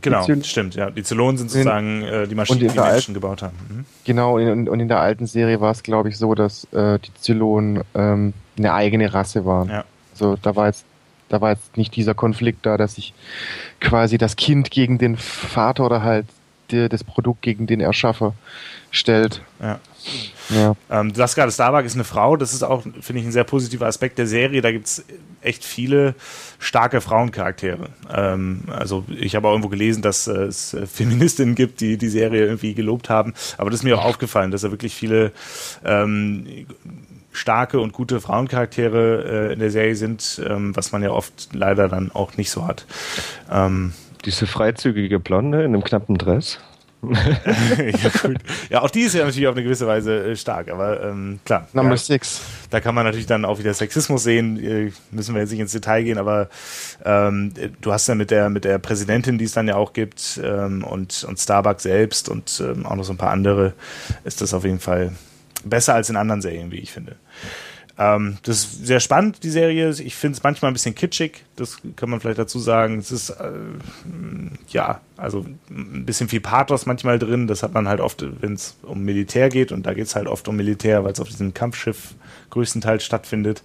Genau, 0.00 0.24
stimmt, 0.42 0.76
ja. 0.76 0.90
Die 0.90 1.02
Zylonen 1.02 1.38
sind 1.38 1.50
sozusagen 1.50 2.02
äh, 2.02 2.28
die 2.28 2.34
Maschinen, 2.34 2.60
die 2.60 2.64
Menschen 2.66 2.80
alten, 2.80 3.14
gebaut 3.14 3.42
haben. 3.42 3.56
Mhm. 3.68 3.84
Genau, 4.04 4.36
und, 4.36 4.68
und, 4.68 4.80
in 4.80 4.86
der 4.86 5.00
alten 5.00 5.26
Serie 5.26 5.60
war 5.60 5.72
es, 5.72 5.82
glaube 5.82 6.08
ich, 6.08 6.18
so, 6.18 6.34
dass 6.34 6.64
äh, 6.72 6.98
die 7.00 7.12
Zylonen 7.14 7.82
ähm, 7.94 8.32
eine 8.56 8.74
eigene 8.74 9.12
Rasse 9.12 9.44
waren. 9.44 9.68
Ja. 9.68 9.84
Also 10.12 10.36
da 10.40 10.54
war 10.54 10.66
jetzt 10.66 10.84
da 11.28 11.40
war 11.40 11.50
jetzt 11.50 11.76
nicht 11.76 11.94
dieser 11.96 12.14
Konflikt 12.14 12.66
da, 12.66 12.76
dass 12.76 12.94
sich 12.94 13.14
quasi 13.80 14.18
das 14.18 14.36
Kind 14.36 14.70
gegen 14.70 14.98
den 14.98 15.16
Vater 15.16 15.86
oder 15.86 16.02
halt 16.02 16.26
die, 16.70 16.88
das 16.88 17.04
Produkt 17.04 17.42
gegen 17.42 17.66
den 17.66 17.80
Erschaffer 17.80 18.34
stellt. 18.90 19.42
Ja. 19.60 19.80
Ja. 20.50 20.74
Ähm, 20.90 21.10
du 21.10 21.16
sagst 21.16 21.34
gerade, 21.34 21.52
Starbuck 21.52 21.84
ist 21.84 21.94
eine 21.94 22.04
Frau. 22.04 22.36
Das 22.36 22.54
ist 22.54 22.62
auch, 22.62 22.82
finde 22.82 23.20
ich, 23.20 23.26
ein 23.26 23.32
sehr 23.32 23.44
positiver 23.44 23.86
Aspekt 23.86 24.18
der 24.18 24.26
Serie. 24.26 24.62
Da 24.62 24.72
gibt 24.72 24.86
es 24.86 25.04
echt 25.42 25.64
viele 25.64 26.14
starke 26.58 27.00
Frauencharaktere. 27.00 27.90
Ähm, 28.10 28.62
also 28.68 29.04
ich 29.08 29.36
habe 29.36 29.48
auch 29.48 29.52
irgendwo 29.52 29.68
gelesen, 29.68 30.02
dass 30.02 30.26
äh, 30.26 30.44
es 30.44 30.76
Feministinnen 30.92 31.54
gibt, 31.54 31.80
die 31.80 31.98
die 31.98 32.08
Serie 32.08 32.46
irgendwie 32.46 32.74
gelobt 32.74 33.10
haben. 33.10 33.34
Aber 33.58 33.70
das 33.70 33.80
ist 33.80 33.84
mir 33.84 33.98
auch 33.98 34.04
aufgefallen, 34.04 34.50
dass 34.50 34.62
da 34.62 34.70
wirklich 34.70 34.94
viele 34.94 35.32
ähm, 35.84 36.66
starke 37.32 37.80
und 37.80 37.92
gute 37.92 38.20
Frauencharaktere 38.20 39.48
äh, 39.50 39.52
in 39.52 39.60
der 39.60 39.70
Serie 39.70 39.94
sind, 39.94 40.40
ähm, 40.46 40.74
was 40.74 40.92
man 40.92 41.02
ja 41.02 41.10
oft 41.10 41.50
leider 41.52 41.88
dann 41.88 42.10
auch 42.12 42.36
nicht 42.36 42.50
so 42.50 42.66
hat. 42.66 42.86
Ähm, 43.50 43.92
Diese 44.24 44.46
freizügige 44.46 45.20
Blonde 45.20 45.58
in 45.58 45.74
einem 45.74 45.84
knappen 45.84 46.18
Dress. 46.18 46.58
ja, 47.02 48.10
gut. 48.22 48.38
ja, 48.70 48.82
auch 48.82 48.90
die 48.90 49.02
ist 49.02 49.14
ja 49.14 49.24
natürlich 49.24 49.46
auf 49.46 49.54
eine 49.54 49.62
gewisse 49.62 49.86
Weise 49.86 50.30
äh, 50.30 50.36
stark, 50.36 50.68
aber 50.68 51.00
ähm, 51.04 51.38
klar. 51.44 51.68
Number 51.72 51.92
ja, 51.92 51.96
six. 51.96 52.40
Da 52.70 52.80
kann 52.80 52.92
man 52.94 53.04
natürlich 53.04 53.26
dann 53.26 53.44
auch 53.44 53.60
wieder 53.60 53.72
Sexismus 53.72 54.24
sehen, 54.24 54.58
äh, 54.58 54.90
müssen 55.12 55.34
wir 55.34 55.42
jetzt 55.42 55.52
nicht 55.52 55.60
ins 55.60 55.70
Detail 55.70 56.02
gehen, 56.02 56.18
aber 56.18 56.48
ähm, 57.04 57.52
du 57.80 57.92
hast 57.92 58.08
ja 58.08 58.16
mit 58.16 58.32
der 58.32 58.50
mit 58.50 58.64
der 58.64 58.78
Präsidentin, 58.78 59.38
die 59.38 59.44
es 59.44 59.52
dann 59.52 59.68
ja 59.68 59.76
auch 59.76 59.92
gibt, 59.92 60.40
ähm, 60.42 60.82
und, 60.82 61.22
und 61.22 61.38
Starbucks 61.38 61.84
selbst 61.84 62.28
und 62.28 62.60
ähm, 62.66 62.84
auch 62.84 62.96
noch 62.96 63.04
so 63.04 63.12
ein 63.12 63.18
paar 63.18 63.30
andere, 63.30 63.74
ist 64.24 64.40
das 64.40 64.52
auf 64.52 64.64
jeden 64.64 64.80
Fall 64.80 65.12
besser 65.64 65.94
als 65.94 66.10
in 66.10 66.16
anderen 66.16 66.42
Serien, 66.42 66.70
wie 66.70 66.78
ich 66.78 66.92
finde. 66.92 67.16
Ähm, 67.98 68.38
das 68.44 68.58
ist 68.58 68.86
sehr 68.86 69.00
spannend, 69.00 69.42
die 69.42 69.50
Serie. 69.50 69.90
Ich 69.90 70.14
finde 70.14 70.36
es 70.36 70.44
manchmal 70.44 70.70
ein 70.70 70.74
bisschen 70.74 70.94
kitschig, 70.94 71.44
das 71.56 71.78
kann 71.96 72.08
man 72.08 72.20
vielleicht 72.20 72.38
dazu 72.38 72.60
sagen. 72.60 72.98
Es 72.98 73.10
ist, 73.10 73.30
äh, 73.30 73.50
ja, 74.68 75.00
also 75.16 75.44
ein 75.68 76.06
bisschen 76.06 76.28
viel 76.28 76.40
Pathos 76.40 76.86
manchmal 76.86 77.18
drin. 77.18 77.48
Das 77.48 77.64
hat 77.64 77.74
man 77.74 77.88
halt 77.88 78.00
oft, 78.00 78.24
wenn 78.40 78.54
es 78.54 78.76
um 78.82 79.02
Militär 79.02 79.48
geht. 79.48 79.72
Und 79.72 79.84
da 79.84 79.94
geht 79.94 80.06
es 80.06 80.14
halt 80.14 80.28
oft 80.28 80.46
um 80.46 80.56
Militär, 80.56 81.02
weil 81.02 81.12
es 81.12 81.20
auf 81.20 81.28
diesem 81.28 81.54
Kampfschiff 81.54 82.14
größtenteils 82.50 83.04
stattfindet. 83.04 83.64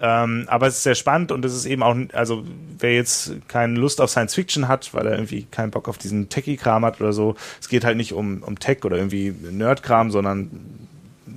Ähm, 0.00 0.46
aber 0.48 0.66
es 0.66 0.78
ist 0.78 0.82
sehr 0.82 0.96
spannend 0.96 1.30
und 1.30 1.44
es 1.44 1.54
ist 1.54 1.64
eben 1.64 1.84
auch, 1.84 1.94
also 2.12 2.44
wer 2.78 2.92
jetzt 2.92 3.34
keine 3.46 3.78
Lust 3.78 4.00
auf 4.00 4.10
Science 4.10 4.34
Fiction 4.34 4.66
hat, 4.66 4.92
weil 4.94 5.06
er 5.06 5.12
irgendwie 5.12 5.44
keinen 5.44 5.70
Bock 5.70 5.88
auf 5.88 5.96
diesen 5.96 6.28
Techie-Kram 6.28 6.84
hat 6.84 7.00
oder 7.00 7.12
so, 7.12 7.36
es 7.60 7.68
geht 7.68 7.84
halt 7.84 7.96
nicht 7.96 8.12
um, 8.12 8.42
um 8.42 8.58
Tech 8.58 8.84
oder 8.84 8.96
irgendwie 8.96 9.30
Nerd-Kram, 9.30 10.10
sondern 10.10 10.50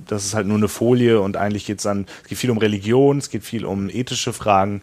das 0.06 0.24
ist 0.24 0.34
halt 0.34 0.46
nur 0.46 0.56
eine 0.56 0.68
Folie 0.68 1.20
und 1.20 1.36
eigentlich 1.36 1.66
geht 1.66 1.78
es 1.78 1.84
dann, 1.84 2.06
es 2.22 2.28
geht 2.28 2.38
viel 2.38 2.50
um 2.50 2.58
Religion, 2.58 3.18
es 3.18 3.30
geht 3.30 3.44
viel 3.44 3.64
um 3.64 3.88
ethische 3.88 4.32
Fragen, 4.32 4.82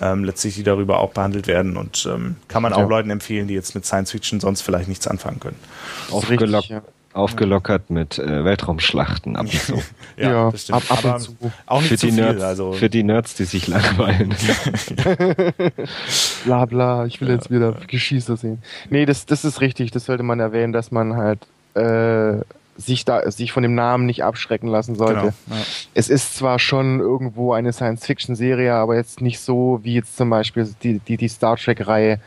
ähm, 0.00 0.24
letztlich 0.24 0.54
die 0.54 0.62
darüber 0.62 1.00
auch 1.00 1.12
behandelt 1.12 1.46
werden 1.46 1.76
und 1.76 2.08
ähm, 2.12 2.36
kann 2.48 2.62
man 2.62 2.72
auch 2.72 2.80
ja. 2.80 2.86
Leuten 2.86 3.10
empfehlen, 3.10 3.48
die 3.48 3.54
jetzt 3.54 3.74
mit 3.74 3.86
Science 3.86 4.10
Fiction 4.10 4.40
sonst 4.40 4.62
vielleicht 4.62 4.88
nichts 4.88 5.06
anfangen 5.06 5.40
können. 5.40 5.56
Aufgelock 6.10 6.62
richtig, 6.62 6.70
ja. 6.70 6.82
Aufgelockert 7.16 7.88
mit 7.88 8.18
äh, 8.18 8.44
Weltraumschlachten 8.44 9.36
ab 9.36 9.46
und 9.46 9.52
zu. 9.52 9.82
ja, 10.18 10.30
ja 10.30 10.50
das 10.50 10.64
stimmt. 10.64 10.90
Ab, 10.90 11.04
ab 11.04 11.14
und 11.14 11.20
zu. 11.20 11.36
Auch 11.64 11.80
nicht 11.80 11.88
für 11.88 11.96
zu 11.96 12.06
die 12.06 12.12
viel, 12.12 12.24
Nerds, 12.24 12.42
also. 12.42 12.72
Für 12.72 12.90
die 12.90 13.02
Nerds, 13.02 13.34
die 13.36 13.44
sich 13.44 13.68
langweilen. 13.68 14.34
bla 16.44 16.66
bla, 16.66 17.06
ich 17.06 17.18
will 17.22 17.30
jetzt 17.30 17.50
wieder 17.50 17.74
Geschießer 17.86 18.36
sehen. 18.36 18.58
Nee, 18.90 19.06
das, 19.06 19.24
das 19.24 19.46
ist 19.46 19.62
richtig, 19.62 19.92
das 19.92 20.04
sollte 20.04 20.24
man 20.24 20.40
erwähnen, 20.40 20.74
dass 20.74 20.90
man 20.90 21.16
halt 21.16 21.38
äh, 21.74 22.44
sich 22.76 23.04
da 23.04 23.30
sich 23.30 23.52
von 23.52 23.62
dem 23.62 23.74
Namen 23.74 24.06
nicht 24.06 24.24
abschrecken 24.24 24.68
lassen 24.68 24.94
sollte. 24.94 25.32
Genau, 25.46 25.58
ja. 25.58 25.66
Es 25.94 26.08
ist 26.08 26.36
zwar 26.36 26.58
schon 26.58 27.00
irgendwo 27.00 27.52
eine 27.52 27.72
Science-Fiction-Serie, 27.72 28.74
aber 28.74 28.96
jetzt 28.96 29.20
nicht 29.20 29.40
so 29.40 29.80
wie 29.82 29.94
jetzt 29.94 30.16
zum 30.16 30.30
Beispiel 30.30 30.68
die, 30.82 30.98
die, 30.98 31.16
die 31.16 31.28
Star 31.28 31.56
Trek-Reihe. 31.56 32.20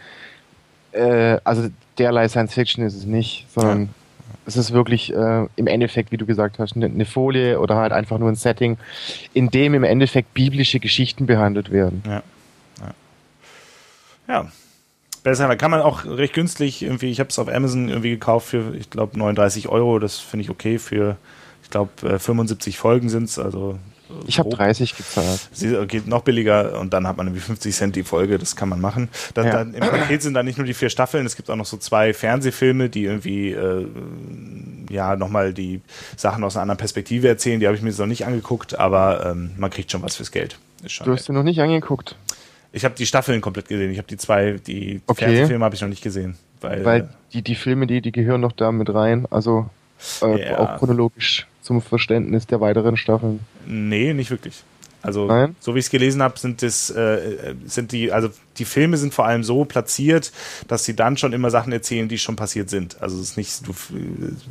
Äh, 0.91 1.37
also 1.43 1.69
derlei 1.97 2.27
Science-Fiction 2.27 2.83
ist 2.83 2.95
es 2.95 3.05
nicht, 3.05 3.45
sondern 3.53 3.83
ja. 3.83 3.89
es 4.47 4.57
ist 4.57 4.71
wirklich 4.71 5.13
äh, 5.13 5.45
im 5.55 5.67
Endeffekt, 5.67 6.11
wie 6.11 6.17
du 6.17 6.25
gesagt 6.25 6.59
hast, 6.59 6.75
eine, 6.75 6.85
eine 6.85 7.05
Folie 7.05 7.59
oder 7.59 7.75
halt 7.75 7.91
einfach 7.91 8.17
nur 8.17 8.29
ein 8.29 8.35
Setting, 8.35 8.77
in 9.33 9.49
dem 9.49 9.73
im 9.73 9.83
Endeffekt 9.83 10.33
biblische 10.33 10.79
Geschichten 10.79 11.25
behandelt 11.25 11.71
werden. 11.71 12.03
Ja. 12.05 12.23
Ja. 12.79 12.93
ja 14.27 14.51
besser. 15.23 15.47
Da 15.47 15.55
kann 15.55 15.71
man 15.71 15.81
auch 15.81 16.05
recht 16.05 16.33
günstig 16.33 16.81
irgendwie, 16.81 17.09
ich 17.11 17.19
habe 17.19 17.29
es 17.29 17.39
auf 17.39 17.47
Amazon 17.47 17.89
irgendwie 17.89 18.11
gekauft 18.11 18.47
für, 18.49 18.75
ich 18.75 18.89
glaube, 18.89 19.17
39 19.17 19.67
Euro. 19.69 19.99
Das 19.99 20.17
finde 20.19 20.43
ich 20.43 20.49
okay 20.49 20.79
für, 20.79 21.17
ich 21.63 21.69
glaube, 21.69 22.19
75 22.19 22.77
Folgen 22.77 23.09
sind 23.09 23.25
es. 23.25 23.37
Also 23.39 23.77
Ich 24.25 24.39
habe 24.39 24.49
30 24.49 24.95
gezahlt. 24.97 25.39
Sie 25.51 25.75
geht 25.87 26.07
noch 26.07 26.21
billiger 26.23 26.79
und 26.79 26.93
dann 26.93 27.07
hat 27.07 27.17
man 27.17 27.27
irgendwie 27.27 27.41
50 27.41 27.75
Cent 27.75 27.95
die 27.95 28.03
Folge, 28.03 28.39
das 28.39 28.55
kann 28.55 28.67
man 28.69 28.81
machen. 28.81 29.09
Dann, 29.35 29.45
Ja. 29.45 29.51
dann, 29.53 29.73
Im 29.75 29.81
Paket 29.81 30.21
sind 30.23 30.33
dann 30.33 30.45
nicht 30.45 30.57
nur 30.57 30.65
die 30.65 30.73
vier 30.73 30.89
Staffeln, 30.89 31.25
es 31.25 31.35
gibt 31.35 31.49
auch 31.49 31.55
noch 31.55 31.65
so 31.67 31.77
zwei 31.77 32.13
Fernsehfilme, 32.13 32.89
die 32.89 33.03
irgendwie 33.03 33.51
äh, 33.51 33.85
ja 34.89 35.15
nochmal 35.15 35.53
die 35.53 35.81
Sachen 36.17 36.43
aus 36.43 36.55
einer 36.55 36.63
anderen 36.63 36.79
Perspektive 36.79 37.27
erzählen. 37.27 37.59
Die 37.59 37.67
habe 37.67 37.75
ich 37.77 37.83
mir 37.83 37.89
jetzt 37.89 37.99
noch 37.99 38.07
nicht 38.07 38.25
angeguckt, 38.25 38.79
aber 38.79 39.25
ähm, 39.27 39.51
man 39.57 39.69
kriegt 39.69 39.91
schon 39.91 40.01
was 40.01 40.15
fürs 40.15 40.31
Geld. 40.31 40.57
Du 41.03 41.11
hast 41.11 41.27
dir 41.27 41.33
noch 41.33 41.43
nicht 41.43 41.59
angeguckt, 41.59 42.15
ich 42.71 42.85
habe 42.85 42.95
die 42.95 43.05
Staffeln 43.05 43.41
komplett 43.41 43.67
gesehen. 43.67 43.91
Ich 43.91 43.97
habe 43.97 44.07
die 44.07 44.17
zwei, 44.17 44.53
die 44.65 45.01
Okay. 45.07 45.25
Fernsehfilme 45.25 45.65
habe 45.65 45.75
ich 45.75 45.81
noch 45.81 45.89
nicht 45.89 46.03
gesehen. 46.03 46.35
Weil, 46.61 46.85
weil 46.85 47.09
die, 47.33 47.41
die 47.41 47.55
Filme, 47.55 47.87
die, 47.87 48.01
die 48.01 48.11
gehören 48.11 48.41
noch 48.41 48.51
da 48.51 48.71
mit 48.71 48.93
rein. 48.93 49.25
Also 49.31 49.69
äh, 50.21 50.49
Ja. 50.51 50.59
auch 50.59 50.77
chronologisch 50.77 51.47
zum 51.61 51.81
Verständnis 51.81 52.47
der 52.47 52.59
weiteren 52.61 52.97
Staffeln. 52.97 53.39
Nee, 53.65 54.13
nicht 54.13 54.31
wirklich. 54.31 54.63
Also, 55.01 55.27
Nein? 55.27 55.55
so 55.61 55.75
wie 55.75 55.79
ich 55.79 55.85
es 55.85 55.91
gelesen 55.91 56.21
habe, 56.21 56.37
sind 56.37 56.61
das, 56.61 56.89
äh, 56.89 57.55
sind 57.65 57.93
die, 57.93 58.11
also 58.11 58.29
die 58.57 58.65
Filme 58.65 58.97
sind 58.97 59.13
vor 59.13 59.25
allem 59.25 59.45
so 59.45 59.63
platziert, 59.63 60.33
dass 60.67 60.83
sie 60.83 60.93
dann 60.93 61.15
schon 61.15 61.31
immer 61.31 61.49
Sachen 61.51 61.71
erzählen, 61.71 62.09
die 62.09 62.17
schon 62.17 62.35
passiert 62.35 62.69
sind. 62.69 63.01
Also 63.01 63.15
es 63.17 63.29
ist 63.31 63.37
nicht, 63.37 63.65
du, 63.65 63.73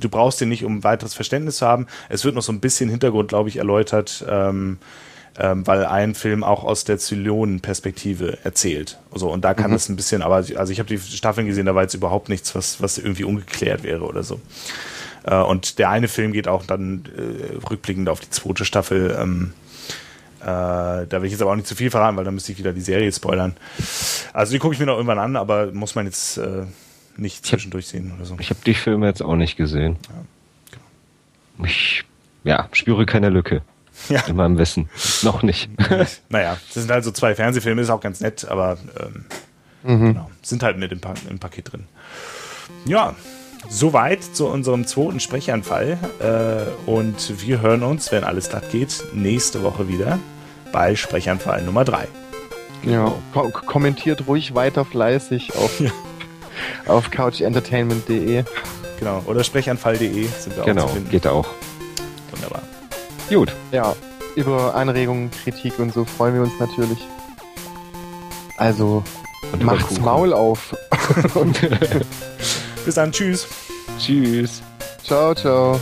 du 0.01 0.09
brauchst 0.09 0.41
den 0.41 0.49
nicht, 0.49 0.65
um 0.65 0.85
weiteres 0.85 1.13
Verständnis 1.13 1.59
zu 1.59 1.67
haben. 1.67 1.87
Es 2.09 2.25
wird 2.25 2.35
noch 2.35 2.43
so 2.43 2.51
ein 2.53 2.61
bisschen 2.61 2.89
Hintergrund, 2.89 3.29
glaube 3.29 3.51
ich, 3.51 3.59
erläutert, 3.59 4.25
ähm, 4.27 4.79
ähm, 5.39 5.67
weil 5.67 5.87
ein 5.87 6.15
Film 6.15 6.43
auch 6.43 6.65
aus 6.65 6.85
der 6.85 6.99
Zylonen-Perspektive 6.99 8.39
erzählt. 8.43 8.99
Also, 9.13 9.31
und 9.31 9.45
da 9.45 9.55
kann 9.55 9.73
es 9.73 9.89
ein 9.89 9.95
bisschen, 9.95 10.23
aber 10.23 10.37
also 10.37 10.73
ich 10.73 10.81
habe 10.81 10.89
die 10.89 10.99
Staffeln 10.99 11.47
gesehen, 11.47 11.67
da 11.67 11.75
war 11.75 11.83
jetzt 11.83 11.95
überhaupt 11.95 12.29
nichts, 12.29 12.55
was, 12.57 12.83
was 12.83 12.99
irgendwie 12.99 13.25
ungeklärt 13.25 13.85
wäre 13.85 14.05
oder 14.05 14.25
so. 14.25 14.41
Äh, 15.25 15.37
und 15.37 15.79
der 15.79 15.91
eine 15.91 16.09
Film 16.09 16.33
geht 16.33 16.49
auch 16.49 16.67
dann 16.67 17.05
äh, 17.17 17.57
rückblickend 17.71 18.09
auf 18.09 18.19
die 18.19 18.31
zweite 18.31 18.65
Staffel. 18.65 19.17
Ähm, 19.17 19.53
äh, 20.41 20.45
da 20.45 21.09
will 21.13 21.27
ich 21.27 21.33
jetzt 21.33 21.43
aber 21.43 21.53
auch 21.53 21.57
nicht 21.57 21.69
zu 21.69 21.77
viel 21.77 21.91
verraten, 21.91 22.17
weil 22.17 22.25
dann 22.25 22.35
müsste 22.35 22.51
ich 22.51 22.59
wieder 22.59 22.73
die 22.73 22.81
Serie 22.81 23.13
spoilern. 23.13 23.57
Also 24.33 24.53
die 24.53 24.59
gucke 24.59 24.75
ich 24.75 24.81
mir 24.81 24.87
noch 24.87 24.97
irgendwann 24.97 25.21
an, 25.21 25.37
aber 25.37 25.71
muss 25.73 25.95
man 25.95 26.07
jetzt 26.07 26.39
äh, 26.39 26.65
nicht 27.17 27.47
zwischendurch 27.47 27.87
sehen 27.87 28.13
oder 28.17 28.25
so. 28.25 28.37
Ich 28.41 28.51
habe 28.51 28.61
die 28.67 28.75
Filme 28.75 29.07
jetzt 29.07 29.23
auch 29.23 29.37
nicht 29.37 29.57
gesehen. 29.57 29.97
Ich 31.65 32.05
ja, 32.43 32.69
spüre 32.73 33.07
keine 33.07 33.29
Lücke 33.29 33.63
Ja. 34.09 34.21
in 34.27 34.37
meinem 34.37 34.57
Wissen. 34.59 34.89
Noch 35.23 35.43
nicht. 35.43 35.69
naja, 36.29 36.57
das 36.73 36.83
sind 36.83 36.91
halt 36.91 37.05
so 37.05 37.11
zwei 37.11 37.35
Fernsehfilme, 37.35 37.83
ist 37.83 37.91
auch 37.91 38.01
ganz 38.01 38.21
nett, 38.21 38.47
aber 38.49 38.79
ähm, 39.01 39.25
Mhm. 39.85 40.07
genau, 40.15 40.31
sind 40.43 40.63
halt 40.65 40.77
mit 40.77 40.91
im, 40.91 41.01
pa 41.01 41.15
im 41.31 41.39
Paket 41.39 41.73
drin. 41.73 41.85
Ja, 42.85 43.15
soweit 43.69 44.25
zu 44.25 44.49
unserem 44.49 44.87
zweiten 44.89 45.21
Sprechanfall. 45.21 45.99
Äh, 46.21 46.91
und 46.91 47.41
wir 47.47 47.61
hören 47.61 47.83
uns, 47.85 48.11
wenn 48.11 48.25
alles 48.25 48.49
glatt 48.49 48.71
geht, 48.71 49.05
nächste 49.13 49.63
Woche 49.63 49.87
wieder 49.89 50.19
bei 50.73 50.97
Sprechanfall 50.97 51.63
Nummer 51.63 51.85
3. 51.85 52.09
Ja. 52.85 53.15
Ko 53.33 53.51
kommentiert 53.51 54.27
ruhig 54.27 54.55
weiter 54.55 54.85
fleißig 54.85 55.55
auf, 55.57 55.79
Ja. 55.81 55.91
auf 56.87 57.11
couchentertainment.de. 57.11 58.45
Genau. 58.99 59.23
Oder 59.27 59.45
sprechanfall.de 59.45 60.27
sind 60.27 60.57
wir 60.57 60.63
auch 60.63 60.67
genau, 60.67 60.87
zu 60.89 60.95
finden. 60.95 61.11
geht 61.11 61.27
auch. 61.27 61.47
Wunderbar. 62.33 62.63
Gut. 63.29 63.53
Ja, 63.73 63.95
über 64.37 64.75
Anregungen, 64.75 65.31
Kritik 65.31 65.79
und 65.79 65.93
so 65.93 66.05
freuen 66.05 66.35
wir 66.35 66.43
uns 66.43 66.53
natürlich. 66.59 66.99
Also 68.57 69.05
Und 69.53 69.63
macht's 69.63 69.89
Kuchen. 69.89 70.05
Maul 70.05 70.33
auf. 70.33 70.75
Bis 72.85 72.95
dann. 72.95 73.13
Tschüss. 73.13 73.47
Tschüss. 73.99 74.63
ciao, 75.03 75.35
ciao. 75.35 75.81